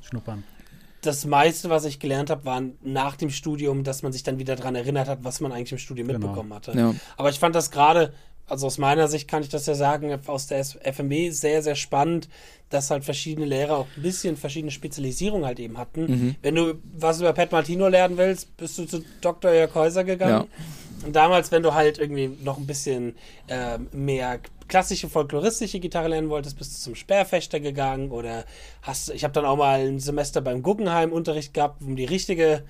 das 1.02 1.26
meiste, 1.26 1.70
was 1.70 1.86
ich 1.86 2.00
gelernt 2.00 2.30
habe, 2.30 2.46
war 2.46 2.62
nach 2.82 3.16
dem 3.16 3.30
Studium, 3.30 3.84
dass 3.84 4.04
man 4.04 4.12
sich 4.12 4.24
dann 4.24 4.40
wieder 4.40 4.56
daran 4.56 4.76
erinnert 4.76 5.08
hat, 5.08 5.20
was 5.24 5.40
man 5.40 5.52
eigentlich 5.52 5.72
im 5.72 5.78
Studium 5.78 6.08
genau. 6.08 6.20
mitbekommen 6.20 6.54
hatte. 6.54 6.96
Aber 7.16 7.30
ich 7.30 7.40
fand 7.40 7.56
das 7.56 7.72
gerade 7.72 8.14
also 8.48 8.68
aus 8.68 8.78
meiner 8.78 9.08
Sicht 9.08 9.28
kann 9.28 9.44
ich 9.44 9.50
das 9.50 9.66
ja 9.66 9.76
sagen, 9.76 10.18
aus 10.28 10.48
der 10.48 10.64
FMW 10.64 11.32
sehr, 11.32 11.62
sehr 11.62 11.76
spannend, 11.76 12.30
dass 12.70 12.90
halt 12.90 13.04
verschiedene 13.04 13.46
Lehrer 13.46 13.78
auch 13.78 13.88
ein 13.96 14.02
bisschen 14.02 14.38
verschiedene 14.38 14.72
Spezialisierungen 14.72 15.46
halt 15.46 15.60
eben 15.60 15.78
hatten. 15.78 16.06
Mhm. 16.06 16.36
Wenn 16.42 16.56
du 16.56 16.76
was 16.98 17.20
über 17.20 17.34
Pat 17.34 17.52
Martino 17.52 17.88
lernen 17.88 18.18
willst, 18.18 18.56
bist 18.58 18.78
du 18.78 18.86
zu 18.86 19.04
Dr. 19.22 19.52
Jörg 19.52 19.76
Häuser 19.76 20.04
gegangen. 20.04 20.48
Ja. 20.50 20.64
Und 21.06 21.16
damals, 21.16 21.52
wenn 21.52 21.64
du 21.64 21.74
halt 21.74 21.98
irgendwie 22.00 22.30
noch 22.44 22.58
ein 22.58 22.68
bisschen 22.68 23.16
äh, 23.48 23.78
mehr 23.92 24.40
klassische 24.68 25.10
folkloristische 25.10 25.80
Gitarre 25.80 26.10
lernen 26.10 26.30
wolltest, 26.30 26.58
bist 26.58 26.76
du 26.76 26.82
zum 26.82 26.96
Sperrfechter 26.96 27.60
gegangen 27.60 28.12
oder 28.12 28.46
hast, 28.82 29.10
ich 29.12 29.24
habe 29.24 29.34
dann 29.34 29.46
auch 29.46 29.58
mal 29.58 29.80
ein 29.80 30.00
Semester 30.00 30.42
beim 30.42 30.62
Guggenheim 30.62 31.12
Unterricht 31.12 31.54
gehabt, 31.54 31.82
um 31.82 31.96
die 31.96 32.06
richtige 32.06 32.64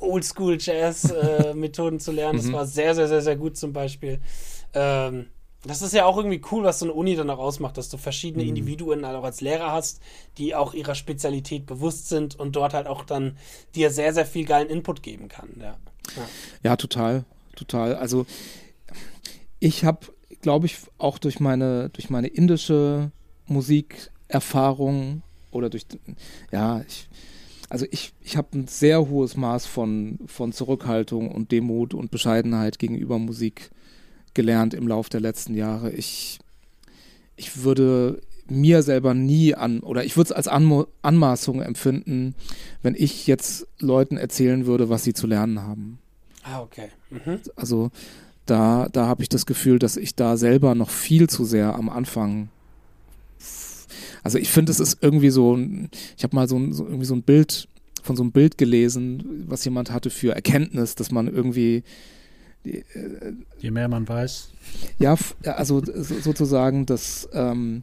Oldschool 0.00 0.56
Jazz 0.58 1.10
äh, 1.10 1.54
Methoden 1.54 2.00
zu 2.00 2.12
lernen. 2.12 2.38
Das 2.38 2.46
mhm. 2.46 2.52
war 2.52 2.66
sehr, 2.66 2.94
sehr, 2.94 3.08
sehr, 3.08 3.22
sehr 3.22 3.36
gut 3.36 3.56
zum 3.56 3.72
Beispiel. 3.72 4.20
Ähm, 4.74 5.26
das 5.66 5.82
ist 5.82 5.94
ja 5.94 6.04
auch 6.04 6.16
irgendwie 6.16 6.40
cool, 6.50 6.64
was 6.64 6.78
so 6.78 6.86
eine 6.86 6.94
Uni 6.94 7.16
dann 7.16 7.30
auch 7.30 7.38
ausmacht, 7.38 7.78
dass 7.78 7.88
du 7.88 7.96
verschiedene 7.96 8.42
mhm. 8.42 8.50
Individuen 8.50 9.06
halt 9.06 9.16
auch 9.16 9.24
als 9.24 9.40
Lehrer 9.40 9.72
hast, 9.72 10.00
die 10.38 10.54
auch 10.54 10.74
ihrer 10.74 10.94
Spezialität 10.94 11.66
bewusst 11.66 12.08
sind 12.08 12.38
und 12.38 12.56
dort 12.56 12.74
halt 12.74 12.86
auch 12.86 13.04
dann 13.04 13.36
dir 13.74 13.90
sehr, 13.90 14.12
sehr 14.12 14.26
viel 14.26 14.44
geilen 14.44 14.68
Input 14.68 15.02
geben 15.02 15.28
kann. 15.28 15.48
Ja, 15.58 15.76
ja. 16.16 16.28
ja 16.62 16.76
total, 16.76 17.24
total. 17.54 17.96
Also 17.96 18.26
ich 19.60 19.84
habe, 19.84 20.06
glaube 20.42 20.66
ich, 20.66 20.76
auch 20.98 21.18
durch 21.18 21.40
meine, 21.40 21.88
durch 21.90 22.10
meine 22.10 22.28
indische 22.28 23.10
Musikerfahrung 23.46 25.22
oder 25.50 25.70
durch, 25.70 25.86
ja, 26.52 26.82
ich, 26.86 27.08
also 27.68 27.86
ich, 27.90 28.12
ich 28.22 28.36
habe 28.36 28.58
ein 28.58 28.68
sehr 28.68 29.08
hohes 29.08 29.36
Maß 29.36 29.66
von, 29.66 30.18
von 30.26 30.52
Zurückhaltung 30.52 31.32
und 31.32 31.50
Demut 31.50 31.94
und 31.94 32.10
Bescheidenheit 32.10 32.78
gegenüber 32.78 33.18
Musik 33.18 33.70
gelernt 34.36 34.74
im 34.74 34.86
Laufe 34.86 35.10
der 35.10 35.20
letzten 35.20 35.54
Jahre. 35.54 35.90
Ich, 35.90 36.38
ich 37.34 37.64
würde 37.64 38.20
mir 38.48 38.82
selber 38.82 39.14
nie 39.14 39.54
an, 39.54 39.80
oder 39.80 40.04
ich 40.04 40.16
würde 40.16 40.28
es 40.28 40.32
als 40.32 40.46
Anmo 40.46 40.86
Anmaßung 41.02 41.62
empfinden, 41.62 42.36
wenn 42.82 42.94
ich 42.94 43.26
jetzt 43.26 43.66
Leuten 43.80 44.16
erzählen 44.16 44.66
würde, 44.66 44.88
was 44.88 45.02
sie 45.02 45.14
zu 45.14 45.26
lernen 45.26 45.62
haben. 45.62 45.98
Ah, 46.44 46.60
okay. 46.60 46.90
Mhm. 47.10 47.40
Also 47.56 47.90
da, 48.44 48.88
da 48.92 49.06
habe 49.06 49.22
ich 49.22 49.28
das 49.28 49.46
Gefühl, 49.46 49.80
dass 49.80 49.96
ich 49.96 50.14
da 50.14 50.36
selber 50.36 50.76
noch 50.76 50.90
viel 50.90 51.28
zu 51.28 51.44
sehr 51.44 51.74
am 51.74 51.88
Anfang. 51.88 52.48
Also 54.22 54.38
ich 54.38 54.48
finde, 54.48 54.70
es 54.70 54.78
ist 54.78 54.98
irgendwie 55.00 55.30
so, 55.30 55.58
ich 56.16 56.22
habe 56.22 56.36
mal 56.36 56.48
so, 56.48 56.72
so, 56.72 56.84
irgendwie 56.84 57.06
so 57.06 57.14
ein 57.14 57.22
Bild 57.22 57.68
von 58.02 58.16
so 58.16 58.22
einem 58.22 58.32
Bild 58.32 58.56
gelesen, 58.56 59.44
was 59.48 59.64
jemand 59.64 59.90
hatte 59.90 60.10
für 60.10 60.32
Erkenntnis, 60.34 60.94
dass 60.94 61.10
man 61.10 61.26
irgendwie 61.26 61.82
Je 63.58 63.70
mehr 63.70 63.88
man 63.88 64.08
weiß. 64.08 64.50
Ja, 64.98 65.16
also 65.44 65.82
sozusagen, 65.84 66.86
dass 66.86 67.28
ähm, 67.32 67.82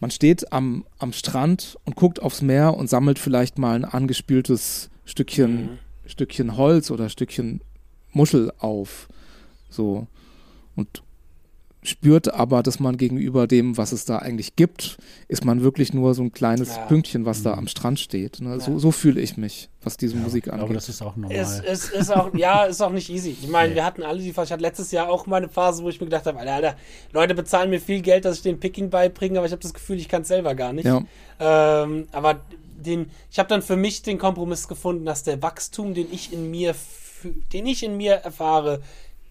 man 0.00 0.10
steht 0.10 0.52
am, 0.52 0.84
am 0.98 1.12
Strand 1.12 1.78
und 1.84 1.96
guckt 1.96 2.20
aufs 2.20 2.42
Meer 2.42 2.76
und 2.76 2.88
sammelt 2.88 3.18
vielleicht 3.18 3.58
mal 3.58 3.76
ein 3.76 3.84
angespültes 3.84 4.90
Stückchen, 5.04 5.62
mhm. 5.62 5.78
Stückchen 6.06 6.56
Holz 6.56 6.90
oder 6.90 7.08
Stückchen 7.08 7.60
Muschel 8.12 8.52
auf. 8.58 9.08
So. 9.70 10.06
Und 10.76 11.02
spürt 11.84 12.32
aber, 12.32 12.62
dass 12.62 12.78
man 12.78 12.96
gegenüber 12.96 13.46
dem, 13.46 13.76
was 13.76 13.90
es 13.90 14.04
da 14.04 14.18
eigentlich 14.18 14.54
gibt, 14.54 14.98
ist 15.26 15.44
man 15.44 15.62
wirklich 15.62 15.92
nur 15.92 16.14
so 16.14 16.22
ein 16.22 16.32
kleines 16.32 16.76
ja. 16.76 16.86
Pünktchen, 16.86 17.26
was 17.26 17.40
mhm. 17.40 17.44
da 17.44 17.54
am 17.54 17.66
Strand 17.66 17.98
steht. 17.98 18.40
Ne? 18.40 18.60
So, 18.60 18.72
ja. 18.72 18.78
so 18.78 18.92
fühle 18.92 19.20
ich 19.20 19.36
mich, 19.36 19.68
was 19.82 19.96
diese 19.96 20.16
ja, 20.16 20.22
Musik 20.22 20.46
angeht. 20.48 20.62
Aber 20.62 20.74
das 20.74 20.88
ist 20.88 21.02
auch 21.02 21.16
normal. 21.16 21.36
Es, 21.36 21.58
es 21.58 21.88
ist 21.90 22.10
auch, 22.10 22.32
ja, 22.34 22.64
ist 22.66 22.80
auch 22.80 22.92
nicht 22.92 23.10
easy. 23.10 23.36
Ich 23.42 23.48
meine, 23.48 23.70
nee. 23.70 23.74
wir 23.74 23.84
hatten 23.84 24.04
alle 24.04 24.20
die 24.20 24.32
Phase. 24.32 24.46
Ich 24.46 24.52
hatte 24.52 24.62
letztes 24.62 24.92
Jahr 24.92 25.08
auch 25.08 25.26
meine 25.26 25.48
Phase, 25.48 25.82
wo 25.82 25.88
ich 25.88 26.00
mir 26.00 26.06
gedacht 26.06 26.26
habe, 26.26 26.38
Alter, 26.38 26.52
Alter 26.54 26.76
Leute 27.12 27.34
bezahlen 27.34 27.68
mir 27.70 27.80
viel 27.80 28.00
Geld, 28.00 28.24
dass 28.24 28.36
ich 28.36 28.42
den 28.42 28.60
Picking 28.60 28.88
beibringe, 28.88 29.38
aber 29.38 29.46
ich 29.46 29.52
habe 29.52 29.62
das 29.62 29.74
Gefühl, 29.74 29.96
ich 29.96 30.08
kann 30.08 30.22
es 30.22 30.28
selber 30.28 30.54
gar 30.54 30.72
nicht. 30.72 30.88
Ähm, 31.40 32.06
aber 32.12 32.40
den, 32.82 33.10
ich 33.30 33.38
habe 33.38 33.48
dann 33.48 33.62
für 33.62 33.76
mich 33.76 34.02
den 34.02 34.18
Kompromiss 34.18 34.68
gefunden, 34.68 35.04
dass 35.04 35.24
der 35.24 35.42
Wachstum, 35.42 35.94
den 35.94 36.06
ich 36.12 36.32
in 36.32 36.50
mir, 36.50 36.74
den 37.52 37.66
ich 37.66 37.82
in 37.82 37.96
mir 37.96 38.14
erfahre, 38.14 38.82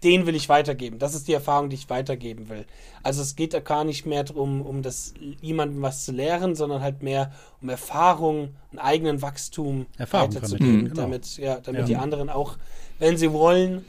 den 0.03 0.25
will 0.25 0.35
ich 0.35 0.49
weitergeben. 0.49 0.99
Das 0.99 1.13
ist 1.13 1.27
die 1.27 1.33
Erfahrung, 1.33 1.69
die 1.69 1.75
ich 1.75 1.89
weitergeben 1.89 2.49
will. 2.49 2.65
Also 3.03 3.21
es 3.21 3.35
geht 3.35 3.53
da 3.53 3.59
gar 3.59 3.83
nicht 3.83 4.05
mehr 4.05 4.23
darum, 4.23 4.61
um 4.61 4.81
das 4.81 5.13
jemandem 5.41 5.81
was 5.81 6.05
zu 6.05 6.11
lehren, 6.11 6.55
sondern 6.55 6.81
halt 6.81 7.03
mehr 7.03 7.31
um 7.61 7.69
Erfahrung, 7.69 8.55
einen 8.71 8.79
eigenen 8.79 9.21
Wachstum 9.21 9.85
Erfahrung 9.97 10.33
weiterzugeben, 10.33 10.85
genau. 10.85 10.95
damit, 10.95 11.37
ja, 11.37 11.59
damit 11.59 11.81
ja. 11.81 11.87
die 11.87 11.95
anderen 11.97 12.29
auch, 12.29 12.57
wenn 12.99 13.17
sie 13.17 13.31
wollen, 13.31 13.85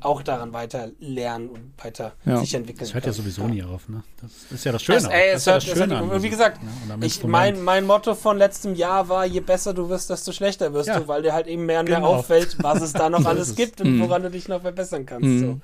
auch 0.00 0.22
daran 0.22 0.52
weiter 0.52 0.90
lernen 1.00 1.48
und 1.48 1.72
weiter 1.82 2.14
ja. 2.24 2.38
sich 2.38 2.54
entwickeln. 2.54 2.80
Das 2.80 2.94
hört 2.94 3.06
ja 3.06 3.12
sowieso 3.12 3.42
ja. 3.42 3.48
nie 3.48 3.62
auf, 3.62 3.88
ne? 3.88 4.02
Das 4.20 4.52
ist 4.52 4.64
ja 4.64 4.72
das 4.72 4.82
Schöne. 4.82 5.00
Das, 5.00 5.10
ey, 5.10 5.32
das, 5.32 5.46
hört, 5.46 5.64
ja 5.64 5.70
das 5.70 5.78
Schöne 5.78 6.00
hört, 6.00 6.22
wie 6.22 6.30
gesagt, 6.30 6.60
ne? 6.62 7.06
ich, 7.06 7.24
mein, 7.24 7.62
mein 7.62 7.86
Motto 7.86 8.14
von 8.14 8.38
letztem 8.38 8.74
Jahr 8.74 9.08
war, 9.08 9.26
je 9.26 9.40
besser 9.40 9.74
du 9.74 9.88
wirst, 9.88 10.10
desto 10.10 10.32
schlechter 10.32 10.72
wirst 10.72 10.90
du, 10.90 11.08
weil 11.08 11.22
dir 11.22 11.32
halt 11.32 11.46
eben 11.46 11.66
mehr 11.66 11.80
und 11.80 11.88
mehr 11.88 11.98
genau. 11.98 12.14
auffällt, 12.14 12.56
was 12.60 12.82
es 12.82 12.92
da 12.92 13.10
noch 13.10 13.24
alles 13.24 13.54
gibt 13.54 13.80
und 13.80 13.96
mhm. 13.96 14.00
woran 14.02 14.22
du 14.22 14.30
dich 14.30 14.48
noch 14.48 14.62
verbessern 14.62 15.06
kannst. 15.06 15.28
Mhm. 15.28 15.40
So. 15.40 15.60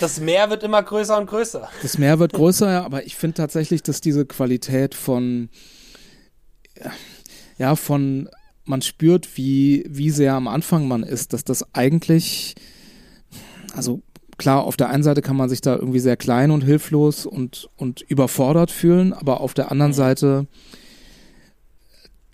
Das 0.00 0.20
Meer 0.20 0.50
wird 0.50 0.62
immer 0.62 0.82
größer 0.82 1.16
und 1.16 1.26
größer. 1.26 1.68
Das 1.82 1.98
Meer 1.98 2.18
wird 2.18 2.32
größer, 2.32 2.70
ja, 2.70 2.84
aber 2.84 3.06
ich 3.06 3.16
finde 3.16 3.34
tatsächlich, 3.34 3.82
dass 3.82 4.00
diese 4.00 4.26
Qualität 4.26 4.94
von 4.94 5.48
ja, 7.58 7.74
von 7.74 8.28
man 8.64 8.82
spürt, 8.82 9.36
wie, 9.36 9.84
wie 9.88 10.10
sehr 10.10 10.34
am 10.34 10.46
Anfang 10.46 10.86
man 10.86 11.02
ist, 11.02 11.32
dass 11.32 11.42
das 11.42 11.74
eigentlich 11.74 12.54
also 13.78 14.02
klar, 14.36 14.64
auf 14.64 14.76
der 14.76 14.90
einen 14.90 15.02
Seite 15.02 15.22
kann 15.22 15.36
man 15.36 15.48
sich 15.48 15.60
da 15.60 15.74
irgendwie 15.76 16.00
sehr 16.00 16.16
klein 16.16 16.50
und 16.50 16.62
hilflos 16.62 17.24
und, 17.26 17.68
und 17.76 18.02
überfordert 18.02 18.70
fühlen, 18.70 19.12
aber 19.12 19.40
auf 19.40 19.54
der 19.54 19.70
anderen 19.70 19.92
Seite 19.92 20.46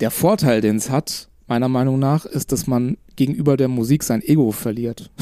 der 0.01 0.11
Vorteil, 0.11 0.61
den 0.61 0.77
es 0.77 0.91
hat, 0.91 1.29
meiner 1.47 1.69
Meinung 1.69 1.99
nach, 1.99 2.25
ist, 2.25 2.51
dass 2.51 2.67
man 2.67 2.97
gegenüber 3.17 3.57
der 3.57 3.69
Musik 3.69 4.03
sein 4.03 4.23
Ego 4.23 4.51
verliert. 4.51 5.11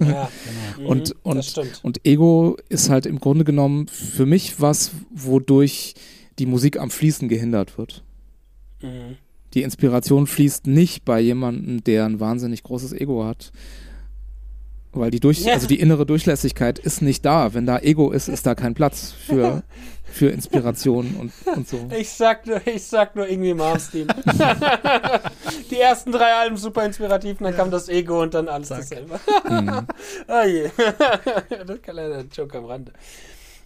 Ja, 0.00 0.28
genau. 0.76 0.90
und, 0.90 1.10
Mhm, 1.10 1.20
und, 1.22 1.36
das 1.36 1.50
stimmt. 1.50 1.80
und 1.84 2.04
Ego 2.04 2.56
ist 2.68 2.90
halt 2.90 3.06
im 3.06 3.20
Grunde 3.20 3.44
genommen 3.44 3.86
für 3.86 4.26
mich 4.26 4.60
was, 4.60 4.90
wodurch 5.14 5.94
die 6.40 6.46
Musik 6.46 6.80
am 6.80 6.90
Fließen 6.90 7.28
gehindert 7.28 7.78
wird. 7.78 8.02
Mhm. 8.82 9.18
Die 9.54 9.62
Inspiration 9.62 10.26
fließt 10.26 10.66
nicht 10.66 11.04
bei 11.04 11.20
jemandem, 11.20 11.84
der 11.84 12.06
ein 12.06 12.18
wahnsinnig 12.18 12.64
großes 12.64 12.92
Ego 12.92 13.24
hat. 13.24 13.52
Weil 14.92 15.10
die 15.10 15.20
durch, 15.20 15.40
Ja. 15.40 15.52
also 15.52 15.66
die 15.66 15.78
innere 15.80 16.06
Durchlässigkeit 16.06 16.78
ist 16.78 17.02
nicht 17.02 17.24
da. 17.24 17.52
Wenn 17.54 17.66
da 17.66 17.78
Ego 17.78 18.10
ist, 18.10 18.28
ist 18.28 18.46
da 18.46 18.54
kein 18.54 18.74
Platz 18.74 19.12
für, 19.26 19.62
für 20.04 20.30
Inspiration 20.30 21.14
und, 21.20 21.32
und 21.56 21.68
so. 21.68 21.86
Ich 21.96 22.08
sag 22.10 22.46
nur, 22.46 22.66
ich 22.66 22.84
sag 22.84 23.14
nur 23.14 23.28
irgendwie 23.28 23.52
Malmsteen. 23.54 24.08
Die 25.70 25.78
ersten 25.78 26.12
drei 26.12 26.32
Alben 26.34 26.56
super 26.56 26.84
inspirativ, 26.86 27.38
dann 27.38 27.54
kam 27.54 27.70
das 27.70 27.88
Ego 27.88 28.22
und 28.22 28.32
dann 28.32 28.48
alles 28.48 28.68
dasselbe. 28.68 29.20
Mhm. 29.48 29.86
oh 30.28 30.46
je. 30.46 30.70
das 31.66 31.82
kann 31.82 31.96
leider 31.96 32.18
ein 32.18 32.30
Joke 32.34 32.56
am 32.56 32.64
Rande. 32.64 32.92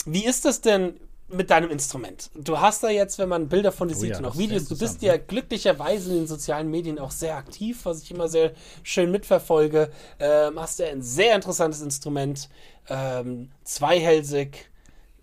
Wie 0.05 0.25
ist 0.27 0.45
das 0.45 0.61
denn 0.61 0.95
mit 1.33 1.51
deinem 1.51 1.71
Instrument? 1.71 2.31
Du 2.35 2.61
hast 2.61 2.83
da 2.83 2.91
jetzt, 2.91 3.19
wenn 3.19 3.29
man 3.29 3.49
Bilder 3.49 3.73
von 3.73 3.89
dir 3.89 3.97
Oh 3.97 4.01
sieht 4.01 4.11
ja, 4.11 4.19
und 4.19 4.25
auch 4.27 4.37
Videos, 4.37 4.67
du 4.67 4.79
bist 4.79 5.03
ja 5.03 5.17
glücklicherweise 5.17 6.11
in 6.11 6.17
den 6.19 6.27
sozialen 6.27 6.71
Medien 6.71 6.99
auch 6.99 7.11
sehr 7.11 7.37
aktiv, 7.37 7.81
was 7.85 8.03
ich 8.03 8.11
immer 8.11 8.29
sehr 8.29 8.53
schön 8.83 9.11
mitverfolge. 9.11 9.91
Ähm, 10.19 10.61
hast 10.61 10.79
ja 10.79 10.87
ein 10.87 11.03
sehr 11.03 11.35
interessantes 11.35 11.83
Instrument, 11.83 12.49
ähm, 12.89 13.51
zweihälsig, 13.65 14.71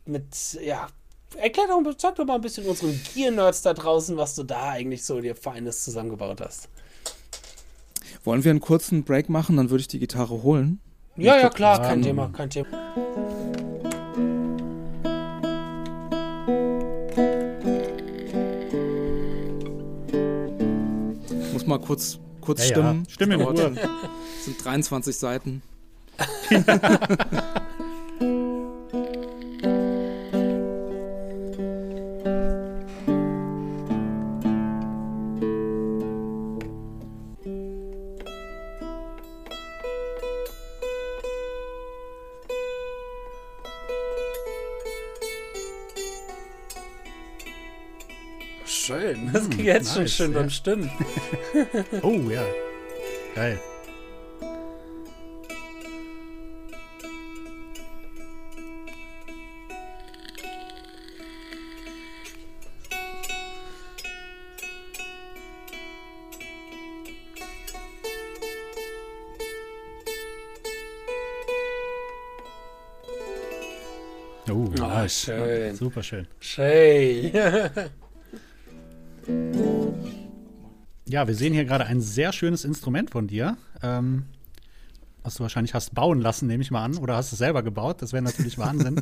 mit, 0.05 0.57
ja, 0.64 0.88
erklär 1.38 1.68
doch, 1.68 1.93
sag 1.97 2.16
doch 2.16 2.26
mal 2.26 2.36
ein 2.36 2.41
bisschen 2.41 2.66
unseren 2.66 2.99
Gear-Nerds 3.14 3.62
da 3.62 3.74
draußen, 3.74 4.18
was 4.18 4.36
du 4.36 4.43
da 4.43 4.70
eigentlich 4.70 5.03
so 5.05 5.22
dir 5.22 5.36
Feines 5.36 5.84
zusammengebaut 5.84 6.41
hast. 6.41 6.70
Wollen 8.24 8.43
wir 8.43 8.51
einen 8.51 8.60
kurzen 8.60 9.03
Break 9.03 9.30
machen? 9.30 9.57
Dann 9.57 9.70
würde 9.70 9.82
ich 9.82 9.88
die 9.88 9.99
Gitarre 9.99 10.43
holen. 10.43 10.80
Ja, 11.16 11.38
ja, 11.38 11.49
klar, 11.49 11.82
kein 11.82 12.01
Thema, 12.01 12.30
kein 12.30 12.49
Thema. 12.49 12.68
Mal 21.70 21.80
kurz, 21.80 22.20
kurz 22.41 22.59
Ja, 22.59 22.65
ja. 22.65 22.72
stimmen. 22.72 23.05
Stimme 23.09 23.36
in 23.36 23.41
Ruhe. 23.41 23.53
Das 23.53 24.45
sind 24.45 24.63
23 24.63 25.15
Seiten. 25.15 25.61
jetzt 49.96 49.96
schon 49.96 50.04
nice, 50.04 50.16
schön 50.16 50.34
ja. 50.34 50.40
beim 50.40 50.50
Stimmen. 50.50 50.92
Oh 52.04 52.30
ja. 52.30 52.46
Geil. 53.36 53.60
Oh, 74.50 74.52
Oh, 74.52 74.88
nice. 74.88 75.26
schön. 75.26 75.76
Super 75.76 76.04
schön. 76.04 76.28
Schön. 76.40 77.32
Ja, 81.10 81.28
wir 81.28 81.34
sehen 81.34 81.53
hier 81.53 81.66
gerade 81.66 81.88
ein 81.88 82.01
sehr 82.01 82.32
schönes 82.32 82.64
Instrument 82.64 83.10
von 83.10 83.26
dir. 83.26 83.57
Ähm, 83.82 84.26
was 85.24 85.36
du 85.36 85.41
wahrscheinlich 85.41 85.74
hast 85.74 85.95
bauen 85.95 86.22
lassen, 86.22 86.45
nehme 86.45 86.62
ich 86.62 86.70
mal 86.70 86.84
an. 86.84 86.97
Oder 86.97 87.16
hast 87.16 87.32
du 87.32 87.34
es 87.34 87.39
selber 87.39 87.64
gebaut? 87.64 88.03
Das 88.03 88.14
wäre 88.14 88.22
natürlich 88.22 88.57
Wahnsinn. 88.60 89.01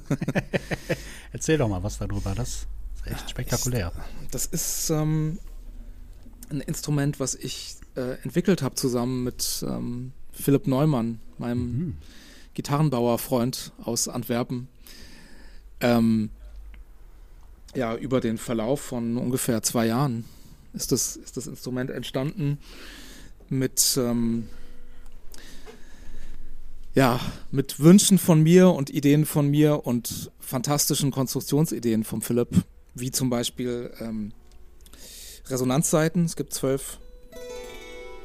Erzähl 1.33 1.57
doch 1.57 1.67
mal 1.67 1.83
was 1.83 1.97
darüber. 1.97 2.33
Das 2.33 2.65
ist 2.95 3.11
echt 3.11 3.29
spektakulär. 3.29 3.91
Das 4.31 4.45
ist 4.45 4.89
ähm, 4.89 5.37
ein 6.49 6.61
Instrument, 6.61 7.19
was 7.19 7.35
ich 7.35 7.75
äh, 7.97 8.13
entwickelt 8.23 8.61
habe 8.61 8.75
zusammen 8.75 9.25
mit 9.25 9.65
ähm, 9.67 10.13
Philipp 10.31 10.65
Neumann, 10.65 11.19
meinem 11.37 11.97
Gitarrenbauerfreund 12.53 13.73
aus 13.83 14.07
Antwerpen. 14.07 14.69
Ähm, 15.81 16.29
ja, 17.75 17.97
über 17.97 18.21
den 18.21 18.37
Verlauf 18.37 18.79
von 18.79 19.17
ungefähr 19.17 19.61
zwei 19.61 19.87
Jahren 19.87 20.23
ist 20.73 20.91
das, 20.91 21.15
ist 21.15 21.37
das 21.37 21.47
Instrument 21.47 21.89
entstanden 21.89 22.57
mit 23.49 23.97
ähm, 23.97 24.47
ja, 26.97 27.19
mit 27.51 27.79
Wünschen 27.79 28.17
von 28.17 28.41
mir 28.41 28.71
und 28.71 28.89
Ideen 28.89 29.27
von 29.27 29.47
mir 29.47 29.85
und 29.85 30.31
fantastischen 30.39 31.11
Konstruktionsideen 31.11 32.03
vom 32.03 32.23
Philipp, 32.23 32.63
wie 32.95 33.11
zum 33.11 33.29
Beispiel 33.29 33.91
ähm, 33.99 34.31
Resonanzseiten. 35.45 36.25
Es 36.25 36.35
gibt 36.35 36.53
zwölf, 36.55 36.97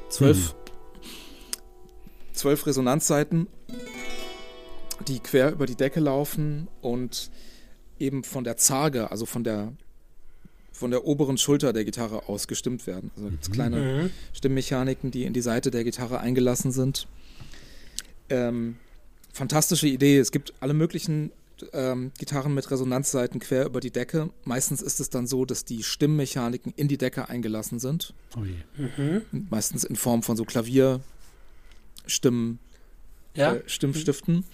zwölf, 0.09 0.55
zwölf 2.33 2.65
Resonanzseiten, 2.67 3.47
die 5.07 5.21
quer 5.21 5.53
über 5.53 5.67
die 5.67 5.77
Decke 5.77 6.01
laufen 6.01 6.69
und 6.81 7.31
eben 7.99 8.25
von 8.25 8.43
der 8.43 8.57
Zarge, 8.57 9.11
also 9.11 9.27
von 9.27 9.45
der 9.45 9.75
von 10.83 10.91
der 10.91 11.07
oberen 11.07 11.39
Schulter 11.39 11.73
der 11.73 11.85
Gitarre 11.85 12.29
aus 12.29 12.49
gestimmt 12.49 12.89
werden. 12.89 13.13
Also 13.17 13.31
gibt's 13.31 13.53
kleine 13.53 13.77
Mhm. 13.77 14.11
Stimmmechaniken, 14.33 15.13
die 15.13 15.23
in 15.23 15.33
die 15.33 15.41
Seite 15.41 15.71
der 15.71 15.85
Gitarre 15.85 16.19
eingelassen 16.19 16.73
sind. 16.73 17.07
Ähm, 18.29 18.75
fantastische 19.33 19.87
Idee. 19.87 20.19
Es 20.19 20.33
gibt 20.33 20.53
alle 20.59 20.75
möglichen 20.75 21.31
ähm, 21.73 22.11
Gitarren 22.19 22.53
mit 22.53 22.69
Resonanzseiten 22.69 23.39
quer 23.39 23.67
über 23.67 23.79
die 23.79 23.93
Decke. 23.93 24.31
Meistens 24.45 24.83
ist 24.83 24.99
es 24.99 25.09
dann 25.09 25.29
so, 25.29 25.45
dass 25.45 25.65
die 25.65 25.85
Stimmmechaniken 25.85 26.73
in 26.75 26.89
die 26.89 26.99
Decke 26.99 27.29
eingelassen 27.29 27.79
sind. 27.79 28.13
Oh 28.37 28.43
je. 28.45 29.21
Meistens 29.51 29.85
in 29.85 29.95
Form 29.95 30.25
von 30.25 30.37
so 30.37 30.45
Klavierstimmen, 30.45 32.59
Ja, 33.37 33.55
äh, 33.55 33.63
Stimmstiften, 33.67 34.45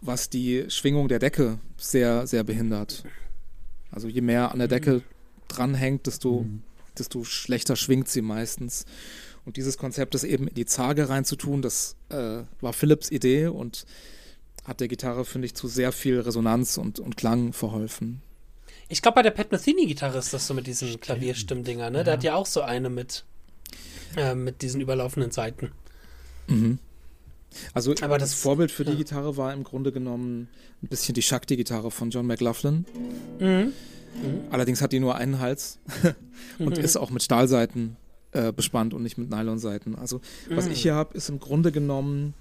was 0.00 0.28
die 0.28 0.64
Schwingung 0.68 1.06
der 1.06 1.20
Decke 1.20 1.60
sehr, 1.76 2.26
sehr 2.26 2.42
behindert. 2.42 3.04
Also 3.92 4.08
je 4.08 4.20
mehr 4.20 4.50
an 4.50 4.58
der 4.58 4.68
Decke 4.68 5.02
dranhängt, 5.48 6.06
desto, 6.06 6.46
desto 6.98 7.24
schlechter 7.24 7.76
schwingt 7.76 8.08
sie 8.08 8.22
meistens. 8.22 8.84
Und 9.44 9.56
dieses 9.56 9.78
Konzept, 9.78 10.14
das 10.14 10.24
eben 10.24 10.48
in 10.48 10.54
die 10.54 10.66
Zarge 10.66 11.08
reinzutun, 11.08 11.62
das 11.62 11.96
äh, 12.08 12.42
war 12.60 12.72
Philips 12.72 13.10
Idee 13.10 13.46
und 13.46 13.86
hat 14.64 14.80
der 14.80 14.88
Gitarre, 14.88 15.24
finde 15.24 15.46
ich, 15.46 15.54
zu 15.54 15.68
sehr 15.68 15.92
viel 15.92 16.18
Resonanz 16.20 16.76
und, 16.78 16.98
und 16.98 17.16
Klang 17.16 17.52
verholfen. 17.52 18.20
ich 18.88 19.02
glaube, 19.02 19.16
bei 19.16 19.22
der 19.22 19.30
Pat 19.30 19.52
Metheny-Gitarre 19.52 20.18
ist 20.18 20.32
das 20.34 20.46
so 20.48 20.54
mit 20.54 20.66
diesen 20.66 20.98
Klavierstimmdinger, 21.00 21.90
ne? 21.90 22.02
Der 22.02 22.14
hat 22.14 22.24
ja 22.24 22.34
auch 22.34 22.46
so 22.46 22.62
eine 22.62 22.90
mit, 22.90 23.24
äh, 24.16 24.34
mit 24.34 24.62
diesen 24.62 24.80
überlaufenden 24.80 25.30
Seiten. 25.30 25.70
Also 27.72 27.94
Aber 28.02 28.18
das 28.18 28.30
das- 28.30 28.40
Vorbild 28.40 28.70
für 28.70 28.84
die 28.84 28.92
ja. 28.92 28.96
Gitarre 28.98 29.36
war 29.36 29.52
im 29.52 29.64
Grunde 29.64 29.92
genommen 29.92 30.48
ein 30.82 30.88
bisschen 30.88 31.14
die 31.14 31.22
Shakti-Gitarre 31.22 31.90
von 31.90 32.10
John 32.10 32.26
McLaughlin. 32.26 32.84
Mhm. 33.38 33.72
Allerdings 34.50 34.80
hat 34.80 34.92
die 34.92 35.00
nur 35.00 35.14
einen 35.16 35.38
Hals 35.40 35.78
und 36.58 36.78
ist 36.78 36.96
auch 36.96 37.10
mit 37.10 37.22
Stahlseiten 37.22 37.96
äh, 38.32 38.52
bespannt 38.52 38.94
und 38.94 39.02
nicht 39.02 39.18
mit 39.18 39.30
Nylonseiten. 39.30 39.94
Also 39.96 40.20
was 40.50 40.66
ich 40.66 40.82
hier 40.82 40.94
habe, 40.94 41.14
ist 41.16 41.28
im 41.28 41.38
Grunde 41.40 41.72
genommen 41.72 42.34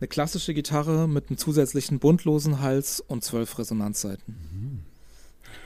eine 0.00 0.08
klassische 0.08 0.54
Gitarre 0.54 1.08
mit 1.08 1.28
einem 1.28 1.38
zusätzlichen 1.38 1.98
buntlosen 1.98 2.60
Hals 2.60 3.00
und 3.00 3.24
zwölf 3.24 3.58
Resonanzseiten. 3.58 4.84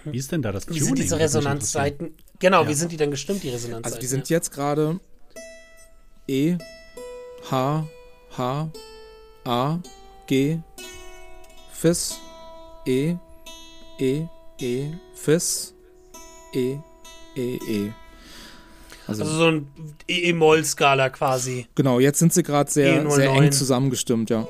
Wie 0.04 0.16
ist 0.18 0.32
denn 0.32 0.42
da 0.42 0.52
das 0.52 0.64
Wie 0.66 0.70
Tuning? 0.72 0.84
sind 0.86 0.98
diese 0.98 1.18
Resonanzseiten? 1.18 2.14
Genau, 2.38 2.62
Ja. 2.64 2.68
wie 2.68 2.74
sind 2.74 2.92
die 2.92 2.96
denn 2.96 3.10
gestimmt, 3.10 3.42
die 3.42 3.50
Resonanzseiten? 3.50 3.84
Also 3.84 3.98
die 4.00 4.06
sind 4.06 4.28
jetzt 4.30 4.50
gerade 4.52 4.98
E, 6.28 6.56
H, 7.50 7.86
H, 8.36 8.70
A, 9.44 9.78
G, 10.26 10.58
Fis, 11.72 12.16
E, 12.86 13.16
E, 13.98 14.24
E, 14.62 14.86
Fis, 15.14 15.74
E, 16.54 16.76
E, 17.36 17.56
E. 17.68 17.92
Also, 19.06 19.22
Also 19.24 19.34
so 19.36 19.46
ein 19.48 19.66
E-Moll-Skala 20.08 21.10
quasi. 21.10 21.66
genau, 21.74 21.98
jetzt 21.98 22.18
sind 22.20 22.32
sie 22.32 22.42
gerade 22.42 22.70
sehr, 22.70 23.02
E09. 23.04 23.10
sehr 23.10 23.30
eng 23.32 23.52
zusammengestimmt, 23.52 24.30
ja. 24.30 24.46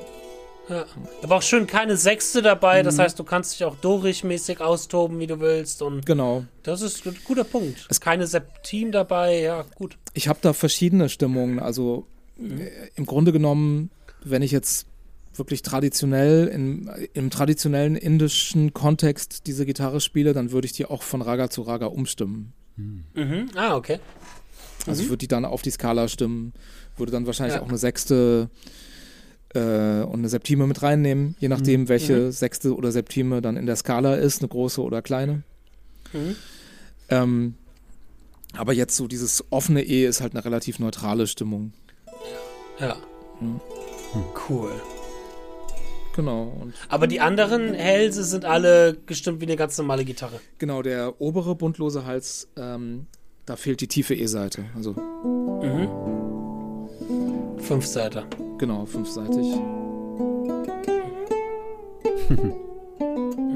Ja. 0.69 0.85
Aber 1.21 1.35
auch 1.37 1.41
schön 1.41 1.67
keine 1.67 1.97
Sechste 1.97 2.41
dabei, 2.41 2.83
das 2.83 2.97
heißt, 2.97 3.19
du 3.19 3.25
kannst 3.25 3.53
dich 3.53 3.65
auch 3.65 3.75
Dorich-mäßig 3.81 4.61
austoben, 4.61 5.19
wie 5.19 5.27
du 5.27 5.41
willst. 5.41 5.81
Und 5.81 6.05
Genau. 6.05 6.45
das 6.63 6.81
ist 6.81 7.05
ein 7.05 7.17
guter 7.25 7.43
Punkt. 7.43 7.79
Es 7.89 7.97
ist 7.97 8.01
keine 8.01 8.27
Septim 8.27 8.91
dabei, 8.93 9.41
ja, 9.41 9.65
gut. 9.75 9.97
Ich 10.13 10.29
habe 10.29 10.39
da 10.41 10.53
verschiedene 10.53 11.09
Stimmungen. 11.09 11.59
Also 11.59 12.07
äh, 12.39 12.69
im 12.95 13.05
Grunde 13.05 13.33
genommen, 13.33 13.89
wenn 14.23 14.41
ich 14.41 14.51
jetzt 14.51 14.85
wirklich 15.35 15.61
traditionell 15.61 16.47
in, 16.47 16.89
im 17.13 17.29
traditionellen 17.29 17.95
indischen 17.95 18.73
Kontext 18.73 19.47
diese 19.47 19.65
Gitarre 19.65 19.99
spiele, 20.01 20.33
dann 20.33 20.51
würde 20.51 20.65
ich 20.65 20.73
die 20.73 20.85
auch 20.85 21.03
von 21.03 21.21
Raga 21.21 21.49
zu 21.49 21.63
Raga 21.63 21.87
umstimmen. 21.87 22.53
Mhm. 22.75 23.49
Ah, 23.55 23.75
okay. 23.75 23.99
Also 24.87 25.01
ich 25.01 25.09
würde 25.09 25.19
die 25.19 25.27
dann 25.27 25.45
auf 25.45 25.61
die 25.61 25.71
Skala 25.71 26.07
stimmen, 26.07 26.53
würde 26.97 27.11
dann 27.11 27.25
wahrscheinlich 27.25 27.55
Ja. 27.55 27.61
auch 27.61 27.69
eine 27.69 27.77
Sechste 27.77 28.49
äh, 29.53 29.59
und 30.03 30.19
eine 30.19 30.29
Septime 30.29 30.67
mit 30.67 30.81
reinnehmen, 30.81 31.35
je 31.39 31.47
nachdem, 31.47 31.87
welche 31.89 32.31
Sechste 32.31 32.75
oder 32.75 32.91
Septime 32.91 33.41
dann 33.41 33.55
in 33.55 33.65
der 33.65 33.75
Skala 33.75 34.15
ist, 34.15 34.41
eine 34.41 34.49
große 34.49 34.81
oder 34.81 35.01
kleine. 35.01 35.43
Mhm. 36.11 36.35
Ähm, 37.09 37.53
aber 38.55 38.73
jetzt 38.73 38.95
so 38.95 39.07
dieses 39.07 39.43
offene 39.51 39.83
E 39.83 40.05
ist 40.05 40.21
halt 40.21 40.33
eine 40.33 40.43
relativ 40.45 40.79
neutrale 40.79 41.27
Stimmung. 41.27 41.73
Ja. 42.79 42.97
Mhm. 43.39 43.59
Cool. 44.49 44.71
Genau. 46.15 46.67
Aber 46.89 47.07
die 47.07 47.19
anderen 47.19 47.73
Hälse 47.73 48.23
sind 48.23 48.45
alle 48.45 48.95
gestimmt 49.05 49.41
wie 49.41 49.45
eine 49.45 49.55
ganz 49.55 49.77
normale 49.77 50.05
Gitarre. 50.05 50.39
genau, 50.59 50.81
der 50.81 51.19
obere 51.19 51.55
buntlose 51.55 52.05
Hals, 52.05 52.47
ähm, 52.55 53.07
da 53.45 53.55
fehlt 53.55 53.81
die 53.81 53.87
tiefe 53.87 54.13
E-Seite. 54.15 54.65
Also 54.75 54.95
Fünfseiter. 57.57 58.25
genau, 58.57 58.85
fünfseitig. 58.85 59.47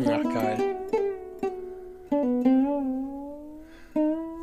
Ach, 0.05 0.23
geil. 0.33 0.57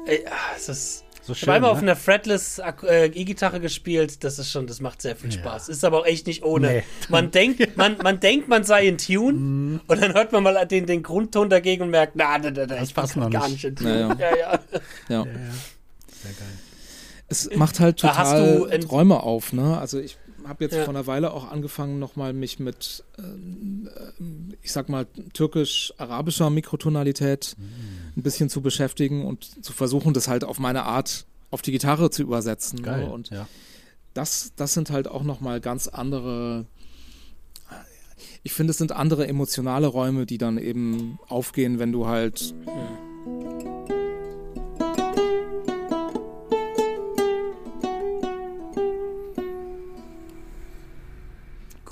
Ey, 0.06 0.24
ah, 0.28 0.54
es 0.56 0.68
ist. 0.68 1.03
So 1.27 1.33
Ich 1.33 1.39
schön. 1.39 1.49
habe 1.49 1.57
einmal 1.57 1.70
auf 1.70 1.79
ne? 1.79 1.85
einer 1.93 1.97
Fretless 1.97 2.61
äh, 2.87 3.07
E-Gitarre 3.07 3.59
gespielt. 3.61 4.22
Das 4.25 4.39
ist 4.39 4.51
schon, 4.51 4.66
das 4.66 4.81
macht 4.81 5.01
sehr 5.01 5.16
viel 5.16 5.31
Ja. 5.33 5.39
Spaß. 5.39 5.68
Ist 5.70 5.83
aber 5.85 6.01
auch 6.01 6.07
echt 6.07 6.27
nicht 6.27 6.43
ohne. 6.45 6.68
Nee. 6.68 6.83
Man 7.09 7.31
denkt, 7.31 7.77
man, 7.77 7.97
man 8.03 8.20
denkt, 8.20 8.49
man 8.49 8.62
sei 8.64 8.87
in 8.87 8.99
Tune 8.99 9.81
und 9.87 10.01
dann 10.03 10.12
hört 10.12 10.33
man 10.33 10.43
mal 10.43 10.66
den, 10.66 10.85
den 10.87 11.03
Grundton 11.03 11.49
dagegen 11.49 11.83
und 11.85 11.91
merkt, 11.91 12.14
na, 12.16 12.39
da, 12.39 12.51
da, 12.51 12.66
da, 12.66 12.75
Das 12.77 12.89
ich 12.89 12.95
bin 12.95 13.03
passt 13.03 13.16
noch 13.16 13.31
gar 13.31 13.45
nicht. 13.49 13.53
nicht 13.53 13.64
in 13.64 13.77
Tune. 13.77 14.01
Ja, 14.01 14.31
Ja, 14.31 14.37
ja. 14.37 14.37
Ja. 14.37 14.59
Ja, 15.09 15.16
ja. 15.18 15.25
Sehr 15.25 16.33
geil. 16.33 16.59
Es 17.29 17.49
macht 17.57 17.81
halt 17.81 17.99
total 18.01 18.68
Träume 18.81 19.22
auf, 19.22 19.53
ne? 19.55 19.79
Also 19.79 19.99
ich 19.99 20.18
habe 20.47 20.62
jetzt 20.64 20.75
Ja. 20.77 20.85
vor 20.85 20.93
einer 20.95 21.07
Weile 21.07 21.33
auch 21.33 21.51
angefangen, 21.51 21.99
nochmal 21.99 22.35
mich 22.35 22.59
mit, 22.59 23.03
ähm, 23.18 23.89
ich 24.61 24.72
sag 24.72 24.91
mal, 24.91 25.07
türkisch-arabischer 25.33 26.51
Mikrotonalität 26.51 27.57
Mm. 27.59 28.03
Ein 28.16 28.22
bisschen 28.22 28.48
zu 28.48 28.60
beschäftigen 28.60 29.24
und 29.24 29.64
zu 29.64 29.72
versuchen, 29.72 30.14
das 30.14 30.28
halt 30.28 30.44
auf 30.44 30.58
meine 30.58 30.84
Art 30.84 31.26
auf 31.50 31.62
die 31.62 31.72
Gitarre 31.72 32.10
zu 32.10 32.22
übersetzen. 32.22 32.82
Geil. 32.82 33.04
Ne? 33.04 33.12
Und 33.12 33.30
ja. 33.30 33.48
das, 34.12 34.52
das 34.56 34.74
sind 34.74 34.90
halt 34.90 35.08
auch 35.08 35.22
nochmal 35.22 35.60
ganz 35.60 35.88
andere, 35.88 36.66
ich 38.42 38.52
finde, 38.52 38.72
es 38.72 38.78
sind 38.78 38.92
andere 38.92 39.26
emotionale 39.26 39.86
Räume, 39.86 40.26
die 40.26 40.38
dann 40.38 40.58
eben 40.58 41.18
aufgehen, 41.28 41.78
wenn 41.78 41.92
du 41.92 42.06
halt 42.06 42.54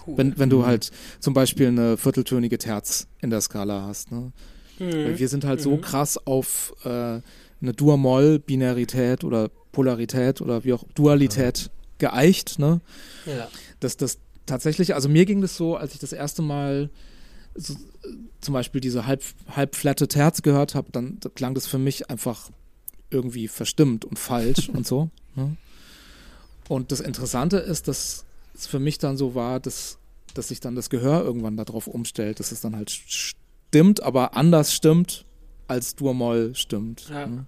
Cool. 0.04 0.18
Wenn, 0.18 0.36
wenn 0.36 0.50
du 0.50 0.66
halt 0.66 0.90
zum 1.20 1.32
Beispiel 1.32 1.68
eine 1.68 1.96
vierteltönige 1.96 2.58
Terz 2.58 3.06
in 3.20 3.30
der 3.30 3.40
Skala 3.40 3.82
hast. 3.86 4.10
Ne? 4.10 4.32
Weil 4.87 5.18
Wir 5.18 5.28
sind 5.28 5.45
halt 5.45 5.61
so 5.61 5.76
krass 5.76 6.18
auf 6.26 6.74
äh, 6.85 6.89
eine 6.89 7.72
Dur-Moll-Binarität 7.74 9.24
oder 9.24 9.51
Polarität 9.72 10.41
oder 10.41 10.64
wie 10.64 10.72
auch 10.72 10.85
Dualität 10.95 11.70
geeicht, 11.99 12.59
ne? 12.59 12.80
ja. 13.26 13.49
dass 13.80 13.97
das 13.97 14.18
tatsächlich, 14.47 14.95
also 14.95 15.09
mir 15.09 15.24
ging 15.24 15.41
das 15.41 15.57
so, 15.57 15.76
als 15.76 15.95
ich 15.95 16.01
das 16.01 16.12
erste 16.12 16.43
Mal 16.43 16.91
so, 17.55 17.74
zum 18.41 18.55
Beispiel 18.55 18.80
diese 18.80 19.07
halb, 19.07 19.22
halb 19.49 19.76
flatte 19.76 20.09
Terz 20.09 20.43
gehört 20.43 20.74
habe, 20.74 20.89
dann 20.91 21.18
da 21.20 21.28
klang 21.28 21.55
das 21.55 21.66
für 21.66 21.78
mich 21.78 22.11
einfach 22.11 22.51
irgendwie 23.11 23.49
verstimmt 23.49 24.05
und 24.05 24.18
falsch 24.18 24.68
und 24.72 24.87
so. 24.87 25.11
Ne? 25.35 25.57
Und 26.68 26.93
das 26.93 27.01
Interessante 27.01 27.59
ist, 27.59 27.89
dass 27.89 28.24
es 28.55 28.66
für 28.66 28.78
mich 28.78 28.99
dann 28.99 29.16
so 29.16 29.35
war, 29.35 29.61
dass, 29.61 29.99
dass 30.35 30.49
sich 30.49 30.61
dann 30.61 30.74
das 30.74 30.91
Gehör 30.91 31.22
irgendwann 31.22 31.57
darauf 31.57 31.87
umstellt, 31.87 32.41
dass 32.41 32.53
es 32.53 32.61
dann 32.61 32.76
halt 32.76 32.91
stimmt, 33.72 34.02
aber 34.02 34.36
anders 34.36 34.74
stimmt, 34.74 35.24
als 35.66 35.94
Dur-Moll 35.94 36.54
stimmt. 36.54 37.08
Ja. 37.08 37.26
Ne? 37.26 37.46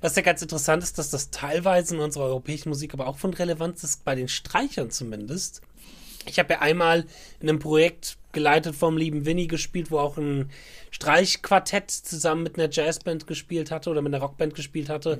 Was 0.00 0.16
ja 0.16 0.22
ganz 0.22 0.42
interessant 0.42 0.82
ist, 0.82 0.98
dass 0.98 1.10
das 1.10 1.30
teilweise 1.30 1.94
in 1.94 2.00
unserer 2.00 2.24
europäischen 2.24 2.68
Musik 2.68 2.94
aber 2.94 3.06
auch 3.06 3.16
von 3.16 3.32
Relevanz 3.32 3.84
ist, 3.84 4.04
bei 4.04 4.16
den 4.16 4.26
Streichern 4.26 4.90
zumindest. 4.90 5.60
Ich 6.26 6.40
habe 6.40 6.54
ja 6.54 6.60
einmal 6.60 7.06
in 7.38 7.48
einem 7.48 7.60
Projekt 7.60 8.18
geleitet 8.32 8.74
vom 8.74 8.96
lieben 8.96 9.26
Winnie 9.26 9.46
gespielt, 9.46 9.90
wo 9.90 9.98
auch 9.98 10.16
ein 10.16 10.50
Streichquartett 10.90 11.90
zusammen 11.90 12.42
mit 12.42 12.58
einer 12.58 12.68
Jazzband 12.70 13.26
gespielt 13.26 13.70
hatte 13.70 13.90
oder 13.90 14.02
mit 14.02 14.12
einer 14.12 14.22
Rockband 14.22 14.54
gespielt 14.54 14.88
hatte. 14.88 15.18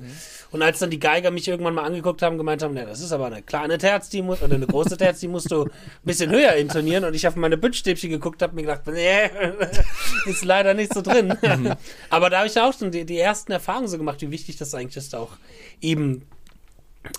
Und 0.51 0.61
als 0.61 0.79
dann 0.79 0.89
die 0.89 0.99
Geiger 0.99 1.31
mich 1.31 1.47
irgendwann 1.47 1.73
mal 1.73 1.83
angeguckt 1.83 2.21
haben, 2.21 2.37
gemeint 2.37 2.61
haben, 2.61 2.73
ne, 2.73 2.85
das 2.85 2.99
ist 2.99 3.11
aber 3.11 3.27
eine 3.27 3.41
kleine 3.41 3.77
Terz, 3.77 4.09
die 4.09 4.21
muss, 4.21 4.41
oder 4.41 4.55
eine 4.55 4.67
große 4.67 4.97
Terz, 4.97 5.21
die 5.21 5.27
musst 5.27 5.51
du 5.51 5.63
ein 5.63 5.71
bisschen 6.03 6.29
höher 6.29 6.53
intonieren. 6.53 7.05
Und 7.05 7.13
ich 7.13 7.27
auf 7.27 7.35
meine 7.35 7.57
Bündstäbchen 7.57 8.09
geguckt 8.09 8.41
habe, 8.41 8.55
mir 8.55 8.63
gedacht, 8.63 8.81
nee, 8.87 9.29
ist 10.25 10.43
leider 10.43 10.73
nicht 10.73 10.93
so 10.93 11.01
drin. 11.01 11.37
aber 12.09 12.29
da 12.29 12.39
habe 12.39 12.47
ich 12.47 12.59
auch 12.59 12.77
schon 12.77 12.91
die, 12.91 13.05
die 13.05 13.17
ersten 13.17 13.51
Erfahrungen 13.51 13.87
so 13.87 13.97
gemacht, 13.97 14.21
wie 14.21 14.31
wichtig 14.31 14.57
das 14.57 14.73
eigentlich 14.75 14.97
ist, 14.97 15.15
auch 15.15 15.37
eben 15.81 16.23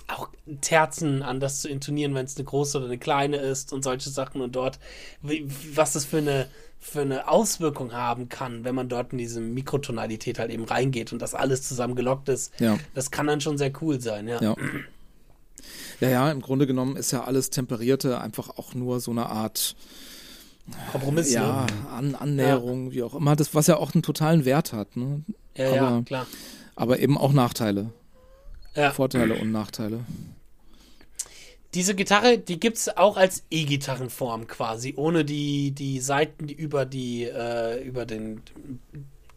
auch 0.07 0.29
Terzen 0.61 1.21
anders 1.23 1.61
zu 1.61 1.69
intonieren, 1.69 2.15
wenn 2.15 2.25
es 2.25 2.35
eine 2.37 2.45
große 2.45 2.77
oder 2.77 2.87
eine 2.87 2.97
kleine 2.97 3.37
ist 3.37 3.73
und 3.73 3.83
solche 3.83 4.09
Sachen 4.09 4.41
und 4.41 4.55
dort, 4.55 4.79
wie, 5.21 5.45
was 5.75 5.93
das 5.93 6.05
für 6.05 6.17
eine, 6.17 6.47
für 6.79 7.01
eine 7.01 7.27
Auswirkung 7.27 7.91
haben 7.93 8.29
kann, 8.29 8.63
wenn 8.63 8.75
man 8.75 8.89
dort 8.89 9.11
in 9.11 9.17
diese 9.17 9.39
Mikrotonalität 9.41 10.39
halt 10.39 10.51
eben 10.51 10.63
reingeht 10.65 11.11
und 11.13 11.21
das 11.21 11.33
alles 11.33 11.67
zusammen 11.67 11.95
gelockt 11.95 12.29
ist. 12.29 12.51
Ja. 12.59 12.77
Das 12.93 13.11
kann 13.11 13.27
dann 13.27 13.41
schon 13.41 13.57
sehr 13.57 13.71
cool 13.81 13.99
sein, 13.99 14.27
ja. 14.27 14.41
Ja. 14.41 14.55
Ja, 15.99 16.09
ja, 16.09 16.31
im 16.31 16.41
Grunde 16.41 16.67
genommen 16.67 16.97
ist 16.97 17.11
ja 17.11 17.23
alles 17.23 17.49
Temperierte 17.49 18.19
einfach 18.19 18.49
auch 18.57 18.73
nur 18.73 18.99
so 18.99 19.11
eine 19.11 19.27
Art 19.27 19.75
Kompromiss, 20.91 21.31
ja, 21.31 21.65
ne? 21.65 21.89
An 21.91 22.15
Annäherung, 22.15 22.91
wie 22.91 23.03
auch 23.03 23.15
immer, 23.15 23.35
das, 23.35 23.53
was 23.53 23.67
ja 23.67 23.77
auch 23.77 23.93
einen 23.93 24.01
totalen 24.03 24.45
Wert 24.45 24.73
hat. 24.73 24.95
Ne? 24.97 25.23
Ja, 25.55 25.75
ja, 25.75 25.87
aber- 25.87 26.03
klar. 26.03 26.27
Aber 26.75 26.99
eben 26.99 27.17
auch 27.17 27.33
Nachteile. 27.33 27.91
Ja. 28.75 28.91
Vorteile 28.91 29.35
und 29.35 29.51
Nachteile. 29.51 29.99
Diese 31.73 31.95
Gitarre, 31.95 32.37
die 32.37 32.59
gibt 32.59 32.77
es 32.77 32.97
auch 32.97 33.17
als 33.17 33.43
E-Gitarrenform 33.49 34.47
quasi, 34.47 34.93
ohne 34.95 35.25
die, 35.25 35.71
die 35.71 35.99
Seiten, 35.99 36.45
die 36.45 36.53
über 36.53 36.85
die, 36.85 37.23
äh, 37.23 37.83
über 37.83 38.05
den 38.05 38.41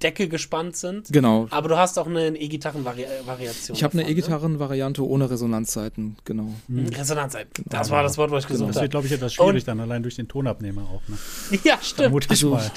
Deckel 0.02 0.28
gespannt 0.28 0.76
sind. 0.76 1.08
Genau. 1.10 1.46
Aber 1.50 1.68
du 1.68 1.76
hast 1.78 1.98
auch 1.98 2.06
eine 2.06 2.28
E-Gitarren-Variation. 2.36 3.74
Ich 3.76 3.82
habe 3.82 3.94
eine 3.94 4.02
ne? 4.02 4.10
E-Gitarren-Variante 4.10 5.06
ohne 5.06 5.30
Resonanzseiten, 5.30 6.16
genau. 6.24 6.52
Mhm. 6.68 6.88
Resonanzseiten. 6.88 7.64
Das 7.66 7.90
war 7.90 8.02
das 8.02 8.18
Wort, 8.18 8.30
was 8.30 8.44
ich 8.44 8.48
gesucht 8.48 8.68
Das 8.68 8.76
wird, 8.76 8.82
habe. 8.82 8.88
glaube 8.90 9.06
ich, 9.06 9.12
etwas 9.12 9.32
schwierig 9.32 9.54
Und- 9.62 9.68
dann 9.68 9.80
allein 9.80 10.02
durch 10.02 10.16
den 10.16 10.28
Tonabnehmer 10.28 10.82
auch. 10.82 11.02
Ne? 11.08 11.16
Ja, 11.64 11.78
stimmt. 11.80 12.30
Also, 12.30 12.50
mal. 12.50 12.70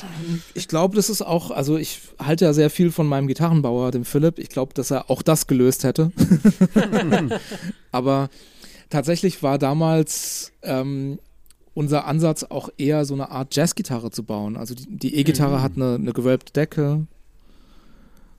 Ich 0.53 0.67
glaube, 0.70 0.95
das 0.95 1.09
ist 1.09 1.22
auch, 1.22 1.51
also 1.51 1.78
ich 1.78 1.99
halte 2.20 2.45
ja 2.45 2.53
sehr 2.53 2.70
viel 2.70 2.89
von 2.91 3.05
meinem 3.07 3.28
Gitarrenbauer, 3.28 3.91
dem 3.91 4.05
Philipp. 4.05 4.39
Ich 4.39 4.49
glaube, 4.49 4.74
dass 4.74 4.89
er 4.89 5.09
auch 5.09 5.22
das 5.22 5.47
gelöst 5.47 5.84
hätte. 5.84 6.11
Aber 7.91 8.30
tatsächlich 8.89 9.43
war 9.43 9.57
damals 9.57 10.51
ähm, 10.63 11.20
unser 11.74 12.05
Ansatz 12.05 12.43
auch 12.43 12.70
eher 12.78 13.05
so 13.05 13.13
eine 13.13 13.32
Art 13.32 13.55
Jazzgitarre 13.55 14.11
zu 14.11 14.24
bauen. 14.24 14.57
Also 14.57 14.76
die, 14.76 14.86
die 14.88 15.15
E-Gitarre 15.15 15.61
hat 15.61 15.74
eine, 15.76 15.95
eine 15.95 16.13
gewölbte 16.13 16.53
Decke 16.53 17.07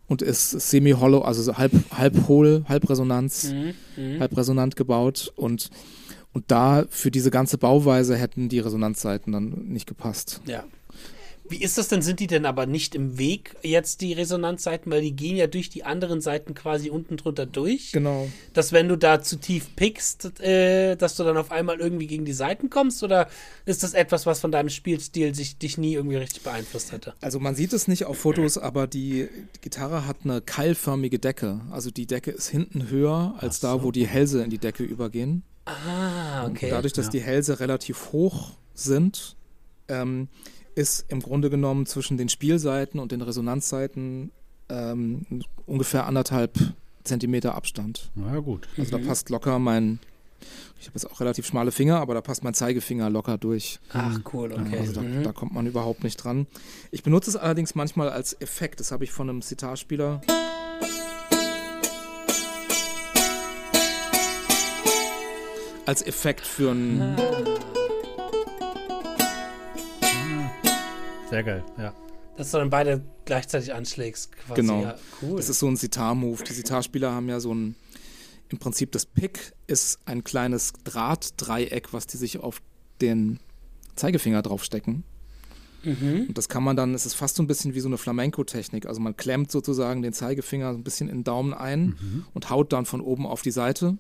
und 0.06 0.22
ist 0.22 0.50
semi-hollow, 0.50 1.20
also 1.22 1.42
so 1.42 1.56
halb, 1.56 1.72
halb 1.96 2.28
hohl, 2.28 2.64
halb 2.68 2.88
Resonanz, 2.90 3.52
Mhm, 3.52 3.74
mhm. 3.96 4.20
halb 4.20 4.36
resonant 4.36 4.76
gebaut 4.76 5.32
und 5.36 5.70
und 6.32 6.44
da 6.46 6.84
für 6.90 7.10
diese 7.10 7.32
ganze 7.32 7.58
Bauweise 7.58 8.16
hätten 8.16 8.48
die 8.48 8.60
Resonanzseiten 8.60 9.32
dann 9.32 9.48
nicht 9.66 9.88
gepasst. 9.88 10.40
Ja. 10.46 10.62
Wie 11.50 11.62
ist 11.62 11.78
das 11.78 11.88
denn? 11.88 12.00
Sind 12.00 12.20
die 12.20 12.28
denn 12.28 12.46
aber 12.46 12.66
nicht 12.66 12.94
im 12.94 13.18
Weg 13.18 13.56
jetzt, 13.62 14.00
die 14.00 14.12
Resonanzseiten? 14.12 14.90
Weil 14.92 15.02
die 15.02 15.12
gehen 15.12 15.36
ja 15.36 15.48
durch 15.48 15.68
die 15.68 15.84
anderen 15.84 16.20
Seiten 16.20 16.54
quasi 16.54 16.90
unten 16.90 17.16
drunter 17.16 17.44
durch. 17.44 17.90
Genau. 17.92 18.28
Dass 18.54 18.72
wenn 18.72 18.88
du 18.88 18.96
da 18.96 19.20
zu 19.20 19.36
tief 19.36 19.74
pickst, 19.74 20.40
äh, 20.40 20.96
dass 20.96 21.16
du 21.16 21.24
dann 21.24 21.36
auf 21.36 21.50
einmal 21.50 21.80
irgendwie 21.80 22.06
gegen 22.06 22.24
die 22.24 22.32
Seiten 22.32 22.70
kommst? 22.70 23.02
Oder 23.02 23.28
ist 23.66 23.82
das 23.82 23.94
etwas, 23.94 24.26
was 24.26 24.38
von 24.40 24.52
deinem 24.52 24.68
Spielstil 24.68 25.34
sich 25.34 25.58
dich 25.58 25.76
nie 25.76 25.94
irgendwie 25.94 26.16
richtig 26.16 26.42
beeinflusst 26.42 26.92
hätte? 26.92 27.14
Also 27.20 27.40
man 27.40 27.56
sieht 27.56 27.72
es 27.72 27.88
nicht 27.88 28.04
auf 28.04 28.18
Fotos, 28.18 28.56
aber 28.56 28.86
die 28.86 29.28
Gitarre 29.60 30.06
hat 30.06 30.18
eine 30.22 30.40
keilförmige 30.40 31.18
Decke. 31.18 31.60
Also 31.70 31.90
die 31.90 32.06
Decke 32.06 32.30
ist 32.30 32.48
hinten 32.48 32.90
höher 32.90 33.34
als 33.38 33.58
da, 33.58 33.82
wo 33.82 33.90
die 33.90 34.06
Hälse 34.06 34.44
in 34.44 34.50
die 34.50 34.58
Decke 34.58 34.84
übergehen. 34.84 35.42
Ah, 35.64 36.46
okay. 36.46 36.70
Dadurch, 36.70 36.92
dass 36.92 37.10
die 37.10 37.20
Hälse 37.20 37.60
relativ 37.60 38.12
hoch 38.12 38.52
sind, 38.74 39.36
ähm, 39.88 40.28
ist 40.74 41.06
im 41.08 41.20
Grunde 41.20 41.50
genommen 41.50 41.86
zwischen 41.86 42.16
den 42.16 42.28
Spielseiten 42.28 43.00
und 43.00 43.12
den 43.12 43.22
Resonanzseiten 43.22 44.30
ähm, 44.68 45.26
ungefähr 45.66 46.06
anderthalb 46.06 46.58
Zentimeter 47.04 47.54
Abstand. 47.54 48.10
Na 48.14 48.38
gut. 48.40 48.68
Also 48.76 48.96
mhm. 48.96 49.02
da 49.02 49.08
passt 49.08 49.30
locker 49.30 49.58
mein, 49.58 49.98
ich 50.78 50.86
habe 50.86 50.94
jetzt 50.94 51.10
auch 51.10 51.20
relativ 51.20 51.46
schmale 51.46 51.72
Finger, 51.72 52.00
aber 52.00 52.14
da 52.14 52.20
passt 52.20 52.44
mein 52.44 52.54
Zeigefinger 52.54 53.10
locker 53.10 53.38
durch. 53.38 53.80
Ach 53.92 54.18
cool, 54.32 54.52
okay. 54.52 54.78
Also 54.78 54.92
da, 54.92 55.00
mhm. 55.02 55.22
da 55.22 55.32
kommt 55.32 55.52
man 55.52 55.66
überhaupt 55.66 56.04
nicht 56.04 56.16
dran. 56.16 56.46
Ich 56.90 57.02
benutze 57.02 57.30
es 57.30 57.36
allerdings 57.36 57.74
manchmal 57.74 58.10
als 58.10 58.40
Effekt. 58.40 58.80
Das 58.80 58.92
habe 58.92 59.04
ich 59.04 59.12
von 59.12 59.28
einem 59.28 59.42
Sitarspieler. 59.42 60.20
Als 65.86 66.06
Effekt 66.06 66.46
für 66.46 66.70
ein. 66.70 67.00
Ah. 67.00 67.69
Sehr 71.30 71.44
geil, 71.44 71.64
ja. 71.78 71.94
Dass 72.36 72.50
du 72.50 72.58
dann 72.58 72.70
beide 72.70 73.02
gleichzeitig 73.24 73.72
anschlägst, 73.72 74.32
quasi. 74.32 74.60
Genau. 74.60 74.82
Ja, 74.82 74.96
cool. 75.22 75.36
Das 75.36 75.48
ist 75.48 75.60
so 75.60 75.68
ein 75.68 75.76
Sitar-Move. 75.76 76.42
Die 76.42 76.52
Sitar-Spieler 76.52 77.12
haben 77.12 77.28
ja 77.28 77.38
so 77.38 77.54
ein, 77.54 77.76
im 78.48 78.58
Prinzip 78.58 78.92
das 78.92 79.06
Pick 79.06 79.52
ist 79.66 80.00
ein 80.06 80.24
kleines 80.24 80.72
Drahtdreieck, 80.84 81.92
was 81.92 82.06
die 82.06 82.16
sich 82.16 82.38
auf 82.38 82.60
den 83.00 83.38
Zeigefinger 83.94 84.42
draufstecken. 84.42 85.04
Mhm. 85.84 86.26
Und 86.28 86.36
das 86.36 86.48
kann 86.48 86.62
man 86.62 86.76
dann, 86.76 86.94
es 86.94 87.06
ist 87.06 87.14
fast 87.14 87.36
so 87.36 87.42
ein 87.42 87.46
bisschen 87.46 87.74
wie 87.74 87.80
so 87.80 87.88
eine 87.88 87.98
Flamenco-Technik. 87.98 88.86
Also 88.86 89.00
man 89.00 89.16
klemmt 89.16 89.52
sozusagen 89.52 90.02
den 90.02 90.12
Zeigefinger 90.12 90.70
ein 90.70 90.82
bisschen 90.82 91.08
in 91.08 91.18
den 91.18 91.24
Daumen 91.24 91.54
ein 91.54 91.96
mhm. 92.00 92.26
und 92.34 92.50
haut 92.50 92.72
dann 92.72 92.86
von 92.86 93.00
oben 93.00 93.26
auf 93.26 93.42
die 93.42 93.50
Seite 93.50 93.96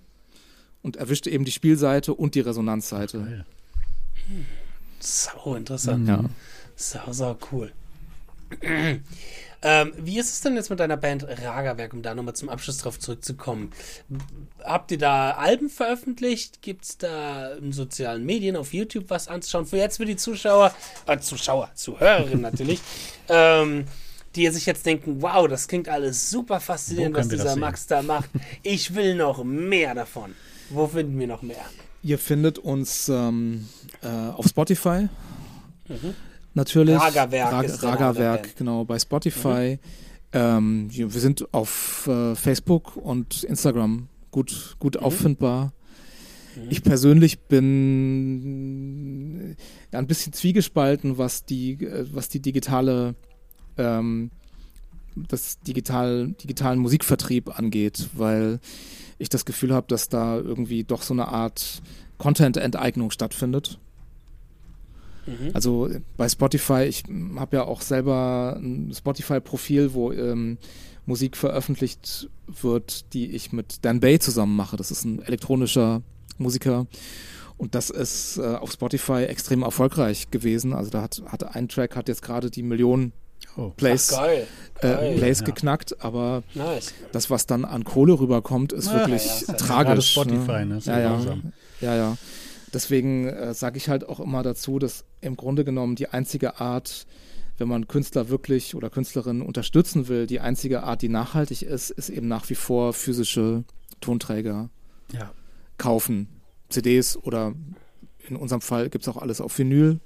und 0.82 0.96
erwischt 0.96 1.26
eben 1.26 1.44
die 1.44 1.52
Spielseite 1.52 2.14
und 2.14 2.34
die 2.34 2.40
Resonanzseite. 2.40 3.44
Sau 5.00 5.54
interessant. 5.54 6.08
Ja. 6.08 6.24
Sau, 6.80 7.12
sau 7.12 7.36
cool. 7.52 7.72
ähm, 9.62 9.92
wie 9.98 10.18
ist 10.18 10.30
es 10.30 10.40
denn 10.40 10.54
jetzt 10.54 10.70
mit 10.70 10.80
deiner 10.80 10.96
Band 10.96 11.24
Ragerwerk, 11.24 11.92
um 11.92 12.00
da 12.00 12.14
nochmal 12.14 12.34
zum 12.34 12.48
Abschluss 12.48 12.78
drauf 12.78 12.98
zurückzukommen? 12.98 13.70
Habt 14.64 14.90
ihr 14.90 14.96
da 14.96 15.32
Alben 15.32 15.68
veröffentlicht? 15.68 16.62
Gibt 16.62 16.86
es 16.86 16.96
da 16.96 17.52
in 17.52 17.72
sozialen 17.72 18.24
Medien 18.24 18.56
auf 18.56 18.72
YouTube 18.72 19.10
was 19.10 19.28
anzuschauen? 19.28 19.66
Für 19.66 19.76
jetzt 19.76 19.98
für 19.98 20.06
die 20.06 20.16
Zuschauer, 20.16 20.74
äh, 21.06 21.18
Zuschauer, 21.18 21.70
Zuhörerinnen 21.74 22.40
natürlich, 22.40 22.80
ähm, 23.28 23.84
die 24.34 24.48
sich 24.48 24.64
jetzt 24.64 24.86
denken, 24.86 25.20
wow, 25.20 25.46
das 25.46 25.68
klingt 25.68 25.86
alles 25.86 26.30
super 26.30 26.60
faszinierend, 26.60 27.14
was 27.14 27.28
dieser 27.28 27.56
Max 27.56 27.86
da 27.86 28.00
macht. 28.00 28.30
Ich 28.62 28.94
will 28.94 29.16
noch 29.16 29.44
mehr 29.44 29.94
davon. 29.94 30.34
Wo 30.70 30.86
finden 30.86 31.18
wir 31.18 31.26
noch 31.26 31.42
mehr? 31.42 31.66
Ihr 32.02 32.18
findet 32.18 32.58
uns 32.58 33.10
ähm, 33.10 33.68
äh, 34.02 34.08
auf 34.08 34.46
Spotify. 34.46 35.08
Mhm 35.86 36.14
natürlich. 36.54 36.98
Ragerwerk. 36.98 37.52
Rag 37.52 37.82
Ragerwerk, 37.82 38.56
genau, 38.56 38.84
bei 38.84 38.98
Spotify. 38.98 39.78
Mhm. 39.82 40.10
Ähm, 40.32 40.88
wir 40.90 41.08
sind 41.10 41.52
auf 41.52 42.06
äh, 42.06 42.36
Facebook 42.36 42.96
und 42.96 43.42
Instagram 43.42 44.08
gut, 44.30 44.76
gut 44.78 44.96
mhm. 44.96 45.02
auffindbar. 45.02 45.72
Mhm. 46.56 46.66
Ich 46.70 46.82
persönlich 46.82 47.40
bin 47.40 48.36
ja, 49.92 49.98
ein 49.98 50.06
bisschen 50.06 50.32
zwiegespalten, 50.32 51.18
was 51.18 51.44
die, 51.44 51.72
äh, 51.84 52.06
was 52.12 52.28
die 52.28 52.40
digitale, 52.40 53.14
ähm, 53.76 54.30
das 55.16 55.58
digital, 55.60 56.28
digitalen 56.42 56.78
Musikvertrieb 56.78 57.58
angeht, 57.58 58.08
weil 58.12 58.60
ich 59.18 59.28
das 59.28 59.44
Gefühl 59.44 59.74
habe, 59.74 59.88
dass 59.88 60.08
da 60.08 60.36
irgendwie 60.36 60.84
doch 60.84 61.02
so 61.02 61.12
eine 61.12 61.28
Art 61.28 61.82
Content-Enteignung 62.18 63.10
stattfindet. 63.10 63.78
Mhm. 65.30 65.50
Also 65.52 65.88
bei 66.16 66.28
Spotify, 66.28 66.84
ich 66.84 67.04
habe 67.36 67.56
ja 67.56 67.64
auch 67.64 67.82
selber 67.82 68.58
ein 68.60 68.92
Spotify-Profil, 68.94 69.94
wo 69.94 70.12
ähm, 70.12 70.58
Musik 71.06 71.36
veröffentlicht 71.36 72.28
wird, 72.46 73.12
die 73.14 73.30
ich 73.32 73.52
mit 73.52 73.84
Dan 73.84 74.00
Bay 74.00 74.18
zusammen 74.18 74.56
mache. 74.56 74.76
Das 74.76 74.90
ist 74.90 75.04
ein 75.04 75.22
elektronischer 75.22 76.02
Musiker. 76.38 76.86
Und 77.56 77.74
das 77.74 77.90
ist 77.90 78.38
äh, 78.38 78.54
auf 78.54 78.72
Spotify 78.72 79.24
extrem 79.24 79.62
erfolgreich 79.62 80.30
gewesen. 80.30 80.72
Also 80.72 80.90
da 80.90 81.02
hat, 81.02 81.22
hat 81.26 81.54
ein 81.54 81.68
Track 81.68 81.94
hat 81.94 82.08
jetzt 82.08 82.22
gerade 82.22 82.50
die 82.50 82.62
Millionen 82.62 83.12
oh. 83.56 83.70
Plays, 83.76 84.14
Ach, 84.14 84.22
geil. 84.22 84.46
Äh, 84.78 84.80
geil. 84.80 85.12
Äh, 85.14 85.18
Plays 85.18 85.40
ja. 85.40 85.46
geknackt, 85.46 86.02
aber 86.02 86.42
nice. 86.54 86.94
das, 87.12 87.28
was 87.28 87.44
dann 87.46 87.66
an 87.66 87.84
Kohle 87.84 88.18
rüberkommt, 88.18 88.72
ist 88.72 88.86
ja, 88.86 89.00
wirklich 89.00 89.46
ja, 89.46 89.54
tragisch. 89.54 90.12
Spotify, 90.12 90.64
ne? 90.64 90.76
ne? 90.76 90.80
Ja, 90.84 91.00
ja. 91.00 91.20
ja, 91.82 91.96
ja. 91.96 92.16
Deswegen 92.72 93.26
äh, 93.26 93.54
sage 93.54 93.76
ich 93.76 93.88
halt 93.88 94.08
auch 94.08 94.20
immer 94.20 94.42
dazu, 94.42 94.78
dass 94.78 95.04
im 95.20 95.36
Grunde 95.36 95.64
genommen 95.64 95.96
die 95.96 96.08
einzige 96.08 96.60
Art, 96.60 97.06
wenn 97.58 97.68
man 97.68 97.88
Künstler 97.88 98.28
wirklich 98.28 98.74
oder 98.74 98.90
Künstlerinnen 98.90 99.42
unterstützen 99.42 100.08
will, 100.08 100.26
die 100.26 100.40
einzige 100.40 100.82
Art, 100.84 101.02
die 101.02 101.08
nachhaltig 101.08 101.62
ist, 101.62 101.90
ist 101.90 102.08
eben 102.08 102.28
nach 102.28 102.48
wie 102.48 102.54
vor 102.54 102.92
physische 102.92 103.64
Tonträger 104.00 104.70
ja. 105.12 105.32
kaufen. 105.78 106.28
CDs 106.68 107.16
oder 107.16 107.54
in 108.28 108.36
unserem 108.36 108.60
Fall 108.60 108.88
gibt 108.88 109.02
es 109.04 109.08
auch 109.08 109.20
alles 109.20 109.40
auf 109.40 109.58
Vinyl. 109.58 109.98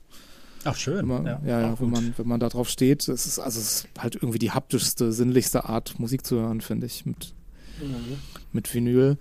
Ach 0.65 0.77
schön. 0.77 1.07
Man, 1.07 1.27
ja, 1.27 1.41
ja, 1.45 1.61
ja 1.61 1.81
wenn, 1.81 1.91
man, 1.91 2.15
wenn 2.17 2.27
man 2.27 2.41
da 2.41 2.49
drauf 2.49 2.71
steht, 2.71 3.07
es 3.07 3.27
ist 3.27 3.39
also 3.39 3.61
es 3.61 3.67
ist 3.67 3.89
halt 3.99 4.15
irgendwie 4.17 4.39
die 4.39 4.51
haptischste, 4.51 5.13
sinnlichste 5.13 5.67
Art, 5.67 5.99
Musik 5.99 6.25
zu 6.25 6.37
hören, 6.37 6.63
finde 6.63 6.87
ich, 6.87 7.05
mit, 7.05 7.35
mhm. 7.81 8.17
mit 8.53 8.73
Vinyl. 8.73 9.19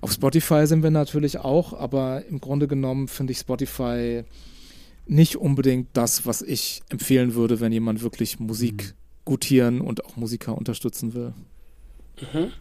Auf 0.00 0.12
Spotify 0.12 0.66
sind 0.66 0.82
wir 0.82 0.90
natürlich 0.90 1.38
auch, 1.38 1.72
aber 1.72 2.24
im 2.26 2.40
Grunde 2.40 2.66
genommen 2.66 3.08
finde 3.08 3.32
ich 3.32 3.38
Spotify 3.38 4.24
nicht 5.06 5.36
unbedingt 5.36 5.88
das, 5.92 6.24
was 6.24 6.40
ich 6.40 6.82
empfehlen 6.88 7.34
würde, 7.34 7.60
wenn 7.60 7.72
jemand 7.72 8.02
wirklich 8.02 8.38
Musik 8.38 8.82
mhm. 8.84 8.92
gutieren 9.24 9.80
und 9.80 10.04
auch 10.04 10.16
Musiker 10.16 10.56
unterstützen 10.56 11.14
will. 11.14 11.34
Mhm. 12.20 12.52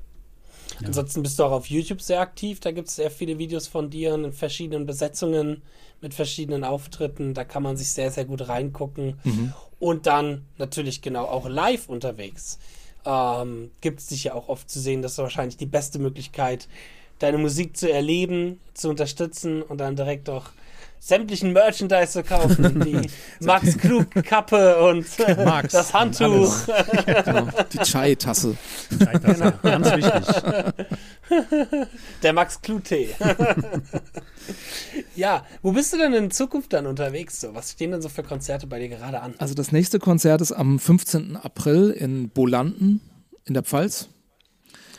Ja. 0.82 0.88
Ansonsten 0.88 1.24
bist 1.24 1.40
du 1.40 1.44
auch 1.44 1.52
auf 1.52 1.68
YouTube 1.68 2.02
sehr 2.02 2.22
aktiv. 2.22 2.60
Da 2.60 2.72
gibt 2.72 2.88
es 2.88 2.96
sehr 2.96 3.12
viele 3.12 3.38
Videos 3.38 3.68
von 3.68 3.90
dir 3.90 4.14
in 4.16 4.32
verschiedenen 4.34 4.86
Besetzungen 4.86 5.62
mit 6.02 6.14
verschiedenen 6.14 6.64
Auftritten. 6.64 7.34
Da 7.34 7.44
kann 7.44 7.64
man 7.64 7.78
sich 7.78 7.90
sehr, 7.90 8.12
sehr 8.12 8.26
gut 8.26 8.48
reingucken. 8.48 9.20
Mhm. 9.24 9.54
Und 9.80 10.08
dann 10.08 10.46
natürlich 10.58 11.02
genau 11.02 11.26
auch 11.26 11.48
live 11.48 11.90
unterwegs. 11.90 12.60
Ähm, 13.06 13.72
gibt 13.82 14.00
es 14.00 14.08
dich 14.08 14.26
ja 14.26 14.34
auch 14.34 14.50
oft 14.50 14.70
zu 14.70 14.80
sehen. 14.80 15.02
Das 15.02 15.14
ist 15.14 15.18
wahrscheinlich 15.20 15.58
die 15.58 15.66
beste 15.66 16.00
Möglichkeit, 16.00 16.68
deine 17.20 17.38
Musik 17.38 17.78
zu 17.78 17.92
erleben, 17.92 18.60
zu 18.74 18.90
unterstützen 18.90 19.62
und 19.62 19.80
dann 19.80 19.96
direkt 19.96 20.30
auch 20.30 20.46
sämtlichen 21.00 21.54
Merchandise 21.54 22.12
zu 22.12 22.24
kaufen. 22.24 22.82
Die 22.86 23.10
Max 23.46 23.78
Klug 23.78 24.12
Kappe 24.24 24.78
und 24.84 25.06
Max, 25.46 25.74
das 25.74 25.94
Handtuch. 25.94 26.54
genau, 27.06 27.48
die 27.72 27.78
Chai-Tasse. 27.80 28.56
Chai-Tasse, 28.98 29.54
genau. 29.62 29.80
ganz 29.80 29.92
wichtig. 29.96 30.36
Der 32.24 32.34
Max 32.34 32.62
Klug 32.62 32.84
Tee. 32.84 33.10
ja, 35.16 35.46
wo 35.62 35.72
bist 35.72 35.94
du 35.94 35.98
denn 35.98 36.14
in 36.14 36.32
Zukunft 36.32 36.74
dann 36.74 36.86
unterwegs? 36.86 37.40
So? 37.40 37.56
Was 37.56 37.72
stehen 37.72 37.92
denn 37.92 38.02
so 38.02 38.10
für 38.10 38.24
Konzerte 38.24 38.68
bei 38.68 38.80
dir 38.80 38.90
gerade 38.90 39.22
an? 39.22 39.36
Also 39.38 39.54
das 39.54 39.72
nächste 39.72 40.00
Konzert 40.00 40.42
ist 40.42 40.52
am 40.52 40.80
15. 40.80 41.38
April 41.38 41.92
in 41.92 42.30
Bolanden 42.30 43.02
in 43.46 43.54
der 43.54 43.64
Pfalz. 43.64 44.10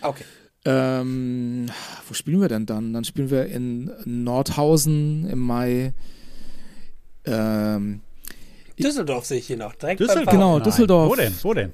Okay. 0.03 0.25
Ähm, 0.65 1.67
wo 2.07 2.15
spielen 2.15 2.41
wir 2.41 2.49
denn 2.49 2.67
dann? 2.67 2.93
Dann 2.93 3.05
spielen 3.05 3.31
wir 3.31 3.47
in 3.47 3.91
Nordhausen 4.05 5.27
im 5.29 5.39
Mai. 5.39 5.95
Ähm, 7.25 8.01
Düsseldorf 8.79 9.25
sehe 9.25 9.39
ich 9.39 9.47
hier 9.47 9.57
noch. 9.57 9.75
Direkt 9.75 10.01
Düsseldorf. 10.01 10.33
Genau, 10.33 10.55
Nein. 10.59 10.65
Düsseldorf. 10.65 11.11
Wo 11.11 11.17
denn? 11.17 11.35
Wo 11.43 11.55
denn? 11.55 11.73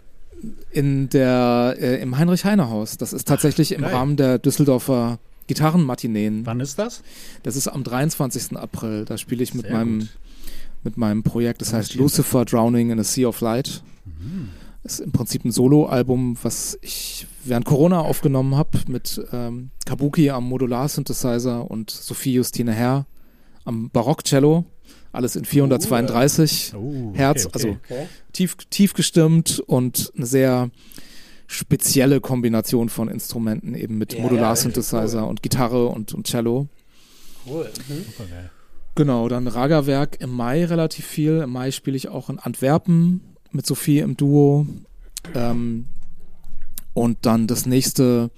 In 0.71 1.09
der, 1.09 1.77
äh, 1.79 2.01
Im 2.01 2.17
Heinrich-Heine-Haus. 2.19 2.99
Das 2.99 3.13
ist 3.13 3.27
tatsächlich 3.27 3.75
Ach, 3.75 3.79
im 3.79 3.85
Rahmen 3.85 4.17
der 4.17 4.39
Düsseldorfer 4.39 5.19
Gitarrenmatineen. 5.47 6.45
Wann 6.45 6.61
ist 6.61 6.79
das? 6.79 7.03
Das 7.43 7.57
ist 7.57 7.69
am 7.69 7.85
23. 7.85 8.57
April. 8.57 9.05
Da 9.05 9.17
spiele 9.19 9.43
ich 9.43 9.55
mit 9.55 9.71
meinem, 9.71 10.09
mit 10.85 10.97
meinem 10.97 11.23
Projekt. 11.23 11.61
Das, 11.61 11.71
das 11.71 11.79
heißt 11.79 11.95
Lucifer 11.95 12.45
Drowning 12.45 12.91
in 12.91 13.01
a 13.01 13.05
Sea 13.05 13.29
of 13.29 13.41
Light. 13.41 13.83
Mhm. 14.05 14.51
Ist 14.83 15.01
im 15.01 15.13
Prinzip 15.13 15.45
ein 15.45 15.53
Solo-Album, 15.53 16.37
was 16.43 16.79
ich 16.83 17.27
während 17.49 17.65
Corona 17.65 18.01
aufgenommen 18.01 18.57
habe 18.57 18.79
mit 18.89 19.21
ähm, 19.33 19.71
Kabuki 19.85 20.31
am 20.31 20.49
Modular-Synthesizer 20.49 21.71
und 21.71 21.91
Sophie 21.91 22.35
Justine 22.35 22.73
Herr 22.73 23.07
am 23.65 23.91
Barock-Cello. 23.91 24.65
Alles 25.13 25.35
in 25.37 25.45
432 25.45 26.75
uh, 26.75 26.79
uh, 26.79 27.17
Hertz, 27.17 27.47
okay, 27.47 27.57
okay. 27.57 27.69
also 27.69 27.79
okay. 27.83 28.07
Tief, 28.33 28.57
tief 28.71 28.93
gestimmt 28.93 29.61
und 29.67 30.13
eine 30.17 30.27
sehr 30.27 30.71
spezielle 31.47 32.21
Kombination 32.21 32.89
von 32.89 33.09
Instrumenten, 33.09 33.75
eben 33.75 33.99
mit 33.99 34.15
ja, 34.15 34.23
Modular-Synthesizer 34.23 35.23
cool. 35.23 35.29
und 35.29 35.43
Gitarre 35.43 35.87
und, 35.87 36.13
und 36.13 36.27
Cello. 36.27 36.69
Cool. 37.49 37.71
Mhm. 37.89 38.05
Genau, 38.95 39.29
dann 39.29 39.47
Ragerwerk 39.47 40.21
im 40.21 40.31
Mai 40.31 40.65
relativ 40.65 41.07
viel. 41.07 41.43
Im 41.43 41.51
Mai 41.51 41.71
spiele 41.71 41.97
ich 41.97 42.09
auch 42.09 42.29
in 42.31 42.39
Antwerpen 42.39 43.21
mit 43.53 43.67
Sophie 43.67 44.01
im 44.01 44.17
Duo. 44.17 44.67
Ähm, 45.35 45.87
und 46.97 47.19
dann 47.27 47.47
das 47.47 47.67
nächste 47.67 48.31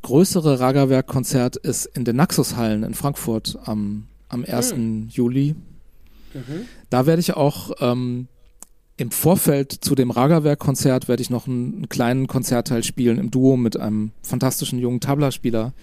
größere 0.00 0.58
Ragerwerk-Konzert 0.58 1.56
ist 1.56 1.84
in 1.84 2.06
den 2.06 2.16
Naxos-Hallen 2.16 2.82
in 2.82 2.94
Frankfurt 2.94 3.58
am, 3.64 4.06
am 4.30 4.42
1. 4.42 4.72
Hm. 4.72 5.08
Juli. 5.10 5.54
Mhm. 6.32 6.64
Da 6.88 7.04
werde 7.04 7.20
ich 7.20 7.34
auch 7.34 7.72
ähm, 7.80 8.28
im 8.96 9.10
Vorfeld 9.10 9.72
zu 9.72 9.94
dem 9.94 10.10
Raga-Werk-Konzert 10.10 11.08
werde 11.08 11.20
ich 11.20 11.28
noch 11.28 11.46
einen, 11.46 11.74
einen, 11.74 11.88
kleinen 11.90 12.26
Konzertteil 12.26 12.82
spielen 12.84 13.18
im 13.18 13.30
Duo 13.30 13.58
mit 13.58 13.78
einem 13.78 14.12
fantastischen 14.22 14.78
jungen 14.78 15.00
Tabla-Spieler. 15.00 15.74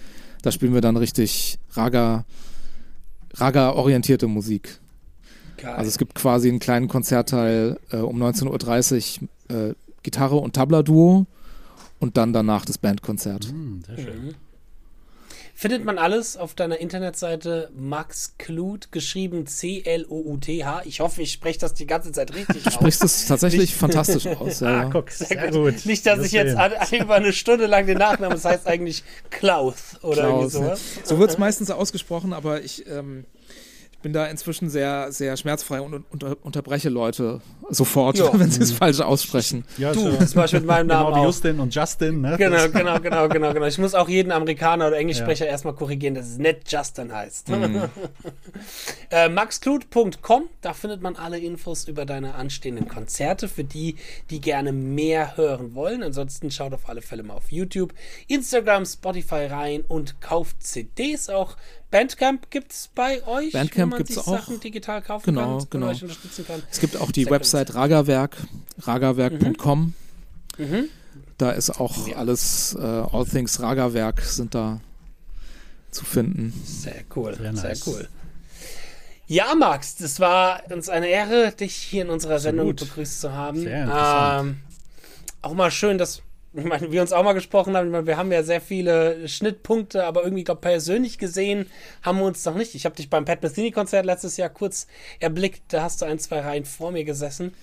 Da 0.42 0.50
spielen 0.50 0.74
wir 0.74 0.80
dann 0.80 0.96
richtig 0.96 1.60
Raga, 1.70 2.24
Raga-orientierte 3.34 4.26
Musik. 4.26 4.80
Geil. 5.56 5.74
Also 5.74 5.88
es 5.88 5.98
gibt 5.98 6.16
quasi 6.16 6.48
einen 6.48 6.58
kleinen 6.58 6.88
Konzertteil 6.88 7.78
äh, 7.92 7.98
um 7.98 8.20
19.30 8.20 9.20
Uhr 9.20 9.56
äh, 9.56 9.74
Gitarre 10.02 10.36
und 10.36 10.54
Tabla-Duo 10.56 11.26
und 12.02 12.16
dann 12.16 12.32
danach 12.32 12.64
das 12.64 12.78
Bandkonzert. 12.78 13.52
Mm, 13.52 13.80
sehr 13.86 13.96
schön. 13.96 14.24
Mhm. 14.24 14.34
Findet 15.54 15.84
man 15.84 15.98
alles 15.98 16.36
auf 16.36 16.54
deiner 16.54 16.78
Internetseite 16.78 17.70
Max 17.76 18.34
Kluth, 18.38 18.90
geschrieben 18.90 19.46
C-L-O-U-T-H. 19.46 20.82
Ich 20.86 20.98
hoffe, 20.98 21.22
ich 21.22 21.30
spreche 21.30 21.60
das 21.60 21.74
die 21.74 21.86
ganze 21.86 22.10
Zeit 22.10 22.34
richtig 22.34 22.56
aus. 22.56 22.64
Du 22.64 22.70
sprichst 22.72 23.04
es 23.04 23.26
tatsächlich 23.26 23.60
Nicht. 23.60 23.74
fantastisch 23.74 24.26
aus. 24.26 24.60
Ja. 24.62 24.82
Ah, 24.82 24.90
guck, 24.90 25.10
sehr, 25.10 25.28
sehr 25.28 25.50
gut. 25.52 25.74
gut. 25.74 25.86
Nicht, 25.86 26.04
dass 26.06 26.18
das 26.18 26.26
ich 26.26 26.32
jetzt 26.32 26.56
über 26.92 27.14
eine 27.14 27.32
Stunde 27.32 27.66
lang 27.66 27.86
den 27.86 27.98
Nachnamen, 27.98 28.34
das 28.34 28.44
heißt 28.44 28.66
eigentlich 28.66 29.04
Klaus 29.30 29.96
oder 30.02 30.22
Klaus, 30.22 30.30
irgendwie 30.32 30.50
sowas. 30.50 30.80
Ja. 30.96 31.06
So 31.06 31.18
wird 31.18 31.30
es 31.30 31.38
meistens 31.38 31.70
ausgesprochen, 31.70 32.32
aber 32.32 32.62
ich... 32.62 32.84
Ähm, 32.88 33.24
bin 34.02 34.12
da 34.12 34.26
inzwischen 34.26 34.68
sehr, 34.68 35.12
sehr 35.12 35.36
schmerzfrei 35.36 35.80
und 35.80 36.04
unter, 36.10 36.36
unterbreche 36.42 36.88
Leute 36.88 37.40
sofort, 37.70 38.18
jo. 38.18 38.30
wenn 38.38 38.50
sie 38.50 38.62
es 38.62 38.72
falsch 38.72 39.00
aussprechen. 39.00 39.64
Ja, 39.78 39.92
du, 39.92 40.10
das 40.10 40.36
war 40.36 40.48
schon 40.48 40.60
mit 40.60 40.68
meinem 40.68 40.86
Namen 40.88 41.12
genau 41.12 41.22
wie 41.22 41.26
Justin 41.26 41.60
und 41.60 41.74
Justin, 41.74 42.20
ne? 42.20 42.36
Genau, 42.36 42.68
genau, 42.68 43.00
genau, 43.00 43.28
genau, 43.28 43.52
genau. 43.54 43.66
Ich 43.66 43.78
muss 43.78 43.94
auch 43.94 44.08
jeden 44.08 44.32
Amerikaner 44.32 44.88
oder 44.88 44.98
Englischsprecher 44.98 45.46
ja. 45.46 45.52
erstmal 45.52 45.74
korrigieren, 45.74 46.14
dass 46.14 46.26
es 46.28 46.38
nicht 46.38 46.70
Justin 46.70 47.12
heißt. 47.12 47.48
Mhm. 47.48 47.82
äh, 49.10 49.28
maxklut.com, 49.28 50.48
da 50.60 50.72
findet 50.74 51.00
man 51.00 51.16
alle 51.16 51.38
Infos 51.38 51.86
über 51.86 52.04
deine 52.04 52.34
anstehenden 52.34 52.88
Konzerte, 52.88 53.48
für 53.48 53.64
die, 53.64 53.96
die 54.30 54.40
gerne 54.40 54.72
mehr 54.72 55.36
hören 55.36 55.74
wollen. 55.74 56.02
Ansonsten 56.02 56.50
schaut 56.50 56.74
auf 56.74 56.88
alle 56.88 57.02
Fälle 57.02 57.22
mal 57.22 57.34
auf 57.34 57.52
YouTube, 57.52 57.94
Instagram, 58.28 58.84
Spotify 58.84 59.46
rein 59.46 59.84
und 59.86 60.20
kauft 60.20 60.62
CDs 60.62 61.28
auch 61.28 61.56
Bandcamp 61.92 62.50
gibt 62.50 62.72
es 62.72 62.88
bei 62.92 63.24
euch, 63.26 63.52
Bandcamp 63.52 63.92
wo 63.92 63.98
man 63.98 64.06
sich 64.06 64.18
auch. 64.18 64.24
Sachen 64.24 64.58
digital 64.58 65.02
kaufen 65.02 65.26
genau, 65.26 65.58
kann, 65.58 65.66
genau. 65.70 65.88
euch 65.88 66.02
unterstützen 66.02 66.46
kann. 66.46 66.62
Es 66.70 66.80
gibt 66.80 66.96
auch 66.96 67.12
die 67.12 67.24
Sehr 67.24 67.32
Website 67.32 67.74
Ragawerk, 67.74 68.36
ragawerk.com. 68.80 69.94
Mhm. 70.56 70.64
Mhm. 70.64 70.88
Da 71.36 71.50
ist 71.50 71.70
auch 71.78 72.08
ja. 72.08 72.16
alles, 72.16 72.74
uh, 72.78 73.06
All 73.12 73.26
Things 73.26 73.60
Ragawerk 73.60 74.22
sind 74.22 74.54
da 74.54 74.80
zu 75.90 76.04
finden. 76.06 76.54
Sehr 76.64 77.04
cool, 77.14 77.36
sehr, 77.36 77.52
nice. 77.52 77.84
sehr 77.84 77.92
cool. 77.92 78.08
Ja, 79.26 79.54
Max, 79.54 79.96
das 79.96 80.18
war 80.18 80.62
uns 80.70 80.88
eine 80.88 81.08
Ehre, 81.08 81.52
dich 81.52 81.74
hier 81.74 82.02
in 82.02 82.10
unserer 82.10 82.38
Sendung 82.38 82.70
Absolut. 82.70 82.94
begrüßt 82.94 83.20
zu 83.20 83.32
haben. 83.32 83.60
Sehr 83.60 83.84
interessant. 83.84 84.48
Ähm, 84.48 84.60
auch 85.42 85.54
mal 85.54 85.70
schön, 85.70 85.98
dass 85.98 86.22
ich 86.54 86.64
meine, 86.64 86.92
wir 86.92 87.00
uns 87.00 87.12
auch 87.12 87.24
mal 87.24 87.32
gesprochen 87.32 87.76
haben, 87.76 87.86
ich 87.86 87.92
meine, 87.92 88.06
wir 88.06 88.16
haben 88.16 88.30
ja 88.30 88.42
sehr 88.42 88.60
viele 88.60 89.26
Schnittpunkte, 89.26 90.04
aber 90.04 90.22
irgendwie 90.22 90.44
glaub, 90.44 90.60
persönlich 90.60 91.18
gesehen 91.18 91.66
haben 92.02 92.18
wir 92.18 92.26
uns 92.26 92.44
noch 92.44 92.54
nicht. 92.54 92.74
Ich 92.74 92.84
habe 92.84 92.94
dich 92.94 93.08
beim 93.08 93.24
Pat 93.24 93.42
Metheny-Konzert 93.42 94.04
letztes 94.04 94.36
Jahr 94.36 94.50
kurz 94.50 94.86
erblickt, 95.18 95.62
da 95.72 95.82
hast 95.82 96.02
du 96.02 96.06
ein, 96.06 96.18
zwei 96.18 96.40
Reihen 96.40 96.64
vor 96.64 96.92
mir 96.92 97.04
gesessen. 97.04 97.54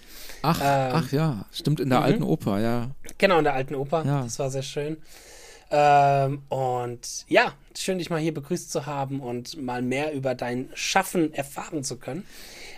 Ach, 0.42 0.60
ähm, 0.62 0.92
ach 0.94 1.12
ja, 1.12 1.46
stimmt, 1.52 1.80
in 1.80 1.90
der 1.90 2.00
mhm. 2.00 2.06
alten 2.06 2.24
Oper, 2.24 2.60
ja. 2.60 2.90
Genau, 3.18 3.38
in 3.38 3.44
der 3.44 3.54
alten 3.54 3.76
Oper, 3.76 4.04
ja. 4.06 4.24
das 4.24 4.40
war 4.40 4.50
sehr 4.50 4.64
schön. 4.64 4.98
Ähm, 5.72 6.42
und 6.50 7.26
ja, 7.28 7.54
schön, 7.78 8.00
dich 8.00 8.10
mal 8.10 8.20
hier 8.20 8.34
begrüßt 8.34 8.72
zu 8.72 8.88
haben 8.88 9.20
und 9.20 9.62
mal 9.62 9.84
mehr 9.84 10.14
über 10.14 10.34
dein 10.34 10.70
Schaffen 10.74 11.34
erfahren 11.34 11.84
zu 11.84 11.98
können. 11.98 12.26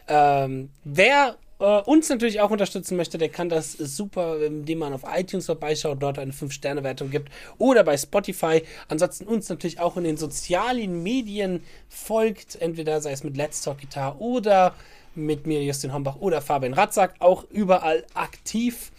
Ähm, 0.07 0.71
wer 0.83 1.37
äh, 1.61 1.81
uns 1.81 2.09
natürlich 2.09 2.41
auch 2.41 2.49
unterstützen 2.49 2.97
möchte, 2.97 3.17
der 3.17 3.29
kann 3.29 3.47
das 3.47 3.73
super, 3.73 4.41
indem 4.41 4.79
man 4.79 4.93
auf 4.93 5.03
iTunes 5.07 5.45
vorbeischaut, 5.45 6.01
dort 6.01 6.17
eine 6.17 6.31
5-Sterne-Wertung 6.31 7.11
gibt 7.11 7.31
oder 7.57 7.83
bei 7.83 7.95
Spotify. 7.97 8.63
Ansonsten 8.87 9.25
uns 9.25 9.47
natürlich 9.47 9.79
auch 9.79 9.95
in 9.95 10.03
den 10.03 10.17
sozialen 10.17 11.03
Medien 11.03 11.63
folgt, 11.87 12.59
entweder 12.59 12.99
sei 12.99 13.11
es 13.11 13.23
mit 13.23 13.37
Let's 13.37 13.61
Talk 13.61 13.79
Guitar 13.79 14.19
oder 14.19 14.73
mit 15.13 15.45
mir, 15.45 15.63
Justin 15.63 15.93
Hombach 15.93 16.15
oder 16.17 16.41
Fabian 16.41 16.73
Ratzak, 16.73 17.15
auch 17.19 17.45
überall 17.51 18.05
aktiv. 18.13 18.91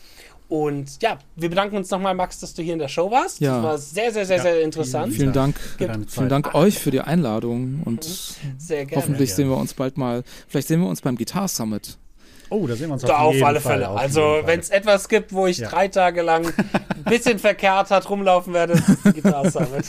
Und 0.49 1.03
ja, 1.03 1.19
wir 1.35 1.49
bedanken 1.49 1.77
uns 1.79 1.91
nochmal, 1.91 2.15
Max, 2.15 2.39
dass 2.39 2.53
du 2.53 2.63
hier 2.63 2.75
in 2.75 2.79
der 2.79 2.89
Show 2.89 3.11
warst. 3.11 3.41
Ja. 3.41 3.55
Das 3.55 3.63
war 3.65 3.79
sehr, 3.79 4.13
sehr, 4.13 4.27
sehr, 4.27 4.37
ja, 4.37 4.43
sehr 4.43 4.63
interessant. 4.63 5.15
Vielen 5.15 5.33
Dank. 5.33 5.59
Vielen 5.79 6.29
Dank 6.29 6.55
euch 6.55 6.79
für 6.79 6.91
die 6.91 7.01
Einladung 7.01 7.81
und 7.87 8.05
sehr 8.59 8.85
gerne. 8.85 9.03
hoffentlich 9.03 9.35
sehen 9.35 9.49
wir 9.49 9.57
uns 9.57 9.73
bald 9.73 9.97
mal. 9.97 10.23
Vielleicht 10.49 10.69
sehen 10.69 10.81
wir 10.81 10.89
uns 10.89 11.01
beim 11.01 11.17
Guitar 11.17 11.49
Summit. 11.49 11.97
Oh, 12.53 12.67
da 12.67 12.77
sehen 12.77 12.89
wir 12.89 12.95
uns 12.95 13.05
auf, 13.05 13.11
auf 13.11 13.43
alle 13.43 13.61
Fall, 13.61 13.81
Fälle. 13.81 13.89
also, 13.89 14.41
wenn 14.45 14.61
es 14.61 14.69
etwas 14.69 15.09
gibt, 15.09 15.33
wo 15.33 15.47
ich 15.47 15.59
ja. 15.59 15.71
drei 15.71 15.89
Tage 15.89 16.21
lang 16.21 16.47
ein 16.47 17.05
bisschen 17.05 17.39
verkehrt 17.39 17.91
hat 17.91 18.09
rumlaufen 18.11 18.53
werde, 18.53 18.75
ist 18.75 18.87
die 19.05 19.13
Gitarre 19.13 19.51
Summit. 19.51 19.87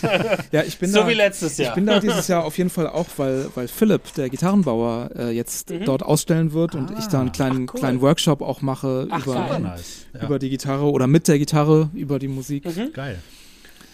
ja, 0.51 0.63
ich 0.63 0.79
bin 0.79 0.89
so 0.89 1.01
da, 1.01 1.07
wie 1.07 1.13
letztes 1.13 1.57
Jahr. 1.57 1.69
Ich 1.69 1.75
bin 1.75 1.85
da 1.85 1.99
dieses 1.99 2.27
Jahr 2.27 2.45
auf 2.45 2.57
jeden 2.57 2.69
Fall 2.69 2.87
auch, 2.87 3.07
weil, 3.17 3.47
weil 3.55 3.67
Philipp, 3.67 4.13
der 4.15 4.29
Gitarrenbauer, 4.29 5.09
äh, 5.15 5.31
jetzt 5.31 5.71
mhm. 5.71 5.83
dort 5.85 6.03
ausstellen 6.03 6.53
wird 6.53 6.75
ah, 6.75 6.79
und 6.79 6.97
ich 6.97 7.07
da 7.07 7.19
einen 7.19 7.33
kleinen, 7.33 7.65
ach, 7.67 7.73
cool. 7.73 7.79
kleinen 7.81 8.01
Workshop 8.01 8.41
auch 8.41 8.61
mache 8.61 9.07
ach, 9.11 9.25
über, 9.25 9.59
nice. 9.59 10.05
ja. 10.13 10.23
über 10.23 10.39
die 10.39 10.49
Gitarre 10.49 10.85
oder 10.85 11.07
mit 11.07 11.27
der 11.27 11.39
Gitarre 11.39 11.89
über 11.93 12.17
die 12.17 12.29
Musik. 12.29 12.65
Mhm. 12.65 12.93
Geil. 12.93 13.19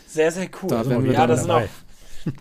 Sehr, 0.07 0.31
sehr 0.31 0.47
cool. 0.61 0.69
Da 0.69 0.87
werden 0.87 1.05
wir 1.05 1.13
ja, 1.13 1.27
das 1.27 1.45
dabei. 1.45 1.61
sind 1.61 1.69
auch 1.69 1.88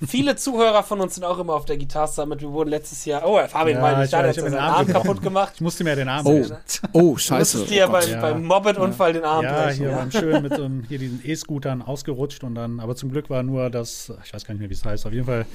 Viele 0.07 0.37
Zuhörer 0.37 0.83
von 0.83 1.01
uns 1.01 1.15
sind 1.15 1.25
auch 1.25 1.39
immer 1.39 1.55
auf 1.55 1.65
der 1.65 1.77
Gitarre 1.77 2.09
Summit. 2.09 2.41
Wir 2.41 2.51
wurden 2.51 2.71
letztes 2.71 3.05
Jahr. 3.05 3.23
Oh, 3.27 3.39
Fabian, 3.47 3.79
ja, 3.79 3.83
weil 3.83 4.05
ich, 4.05 4.13
ich, 4.13 4.17
hat 4.17 4.35
seinen 4.35 4.55
Arm, 4.55 4.75
Arm 4.75 4.87
kaputt 4.87 5.23
gemacht. 5.23 5.53
Ich 5.55 5.61
musste 5.61 5.85
mir 5.85 5.97
den 5.97 6.09
Arm 6.09 6.27
Oh, 6.27 6.45
oh 6.93 7.17
scheiße. 7.17 7.61
Du 7.61 7.65
dir 7.65 7.87
oh 7.89 7.93
beim, 7.93 8.11
ja. 8.11 8.21
beim 8.21 8.45
Moped-Unfall 8.45 9.15
ja. 9.15 9.21
den 9.21 9.25
Arm 9.25 9.45
ja, 9.45 9.65
brechen. 9.65 9.79
Hier 9.79 9.91
ja, 9.91 9.97
beim 9.97 10.11
schön 10.11 10.43
mit 10.43 10.59
um, 10.59 10.83
hier 10.83 10.99
diesen 10.99 11.21
E-Scootern 11.25 11.83
ausgerutscht 11.83 12.45
und 12.45 12.55
dann, 12.55 12.81
aber 12.81 12.97
zum 12.97 13.11
Glück 13.11 13.31
war 13.31 13.43
nur 13.43 13.71
das, 13.71 14.13
ich 14.25 14.35
weiß 14.35 14.45
gar 14.45 14.55
nicht 14.55 14.61
mehr, 14.61 14.71
wie 14.71 14.75
es 14.75 14.85
heißt, 14.85 15.07
auf 15.07 15.13
jeden 15.13 15.27
Fall 15.27 15.47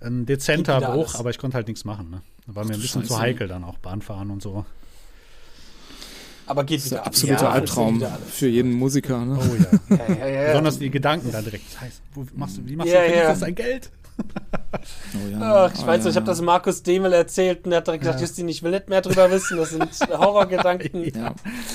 ein 0.00 0.26
dezenter 0.26 0.80
Bruch, 0.80 1.08
alles. 1.08 1.16
aber 1.16 1.30
ich 1.30 1.38
konnte 1.38 1.56
halt 1.56 1.68
nichts 1.68 1.84
machen. 1.84 2.10
Ne? 2.10 2.22
War 2.46 2.64
mir 2.64 2.74
ein 2.74 2.80
bisschen 2.80 3.02
Scheiße. 3.02 3.14
zu 3.14 3.20
heikel 3.20 3.48
dann 3.48 3.64
auch 3.64 3.78
Bahnfahren 3.78 4.30
und 4.30 4.42
so. 4.42 4.66
Aber 6.46 6.64
geht 6.64 6.78
das 6.78 6.84
ist 6.84 6.92
der 6.92 7.06
absolute 7.06 7.42
ja, 7.42 7.50
Absoluter 7.50 8.00
Albtraum 8.00 8.20
für 8.30 8.48
jeden 8.48 8.72
Musiker. 8.72 9.24
Ne? 9.24 9.38
Oh 9.38 9.94
ja. 9.94 10.06
ja, 10.18 10.26
ja 10.26 10.46
Besonders 10.48 10.78
die 10.78 10.90
Gedanken 10.90 11.32
dann 11.32 11.44
direkt. 11.44 11.64
Das 11.72 11.80
heißt, 11.80 12.02
wo 12.14 12.26
machst 12.34 12.58
du, 12.58 12.66
wie 12.66 12.76
machst 12.76 12.92
du 12.92 12.96
ja, 12.96 13.28
das 13.28 13.40
sein 13.40 13.54
Geld? 13.54 13.90
Oh 15.14 15.28
ja. 15.30 15.66
Ach, 15.66 15.72
ich 15.72 15.82
oh, 15.82 15.86
weiß, 15.86 16.04
ja. 16.04 16.10
ich 16.10 16.16
habe 16.16 16.26
das 16.26 16.40
Markus 16.40 16.82
Demel 16.82 17.12
erzählt 17.12 17.64
und 17.64 17.72
er 17.72 17.78
hat 17.78 17.86
direkt 17.86 18.02
gesagt, 18.02 18.20
Justin, 18.20 18.48
ich 18.48 18.62
will 18.62 18.72
nicht 18.72 18.88
mehr 18.88 19.00
drüber 19.00 19.30
wissen. 19.30 19.56
Das 19.56 19.70
sind 19.70 19.88
Horrorgedanken. 20.08 21.04
ja. 21.14 21.34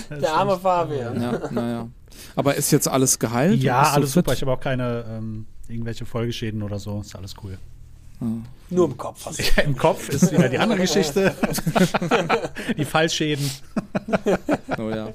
Der 0.10 0.34
arme 0.34 0.58
Fabian. 0.58 1.22
Ja, 1.22 1.52
naja. 1.52 1.88
Aber 2.36 2.56
ist 2.56 2.72
jetzt 2.72 2.88
alles 2.88 3.20
geheilt? 3.20 3.62
Ja, 3.64 3.84
alles 3.92 4.14
super. 4.14 4.34
Ich 4.34 4.42
habe 4.42 4.52
auch 4.52 4.60
keine 4.60 5.06
ähm, 5.10 5.46
irgendwelche 5.68 6.06
Folgeschäden 6.06 6.62
oder 6.62 6.80
so. 6.80 7.00
Ist 7.02 7.16
alles 7.16 7.36
cool. 7.44 7.58
Nur 8.70 8.86
im 8.86 8.98
Kopf. 8.98 9.26
Hast 9.26 9.40
ja, 9.40 9.64
Im 9.64 9.76
Kopf 9.76 10.10
ist 10.10 10.32
wieder 10.32 10.50
die 10.50 10.60
andere 10.60 10.80
Geschichte. 10.82 11.34
die 12.78 12.86
Fallschäden. 12.86 13.50
Oh 14.78 14.90
ja. 14.90 15.14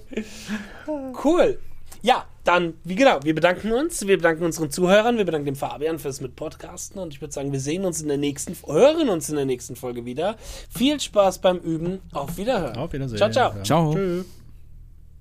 Cool. 1.24 1.58
Ja, 2.02 2.26
dann, 2.44 2.74
wie 2.84 2.96
genau, 2.96 3.20
wir 3.22 3.34
bedanken 3.34 3.72
uns, 3.72 4.06
wir 4.06 4.18
bedanken 4.18 4.44
unseren 4.44 4.70
Zuhörern, 4.70 5.16
wir 5.16 5.24
bedanken 5.24 5.46
dem 5.46 5.56
Fabian 5.56 5.98
fürs 5.98 6.20
mit 6.20 6.36
Podcasten 6.36 7.00
und 7.00 7.14
ich 7.14 7.22
würde 7.22 7.32
sagen, 7.32 7.50
wir 7.52 7.60
sehen 7.60 7.86
uns 7.86 8.02
in 8.02 8.08
der 8.08 8.18
nächsten, 8.18 8.54
hören 8.66 9.08
uns 9.08 9.30
in 9.30 9.36
der 9.36 9.46
nächsten 9.46 9.74
Folge 9.74 10.04
wieder. 10.04 10.36
Viel 10.68 11.00
Spaß 11.00 11.38
beim 11.38 11.56
Üben, 11.58 12.00
auf 12.12 12.36
Wiederhören. 12.36 12.76
Auf 12.76 12.92
Wiedersehen. 12.92 13.16
Ciao, 13.16 13.30
ciao. 13.30 13.62
Ciao. 13.62 13.94
Tschüss. 13.94 14.26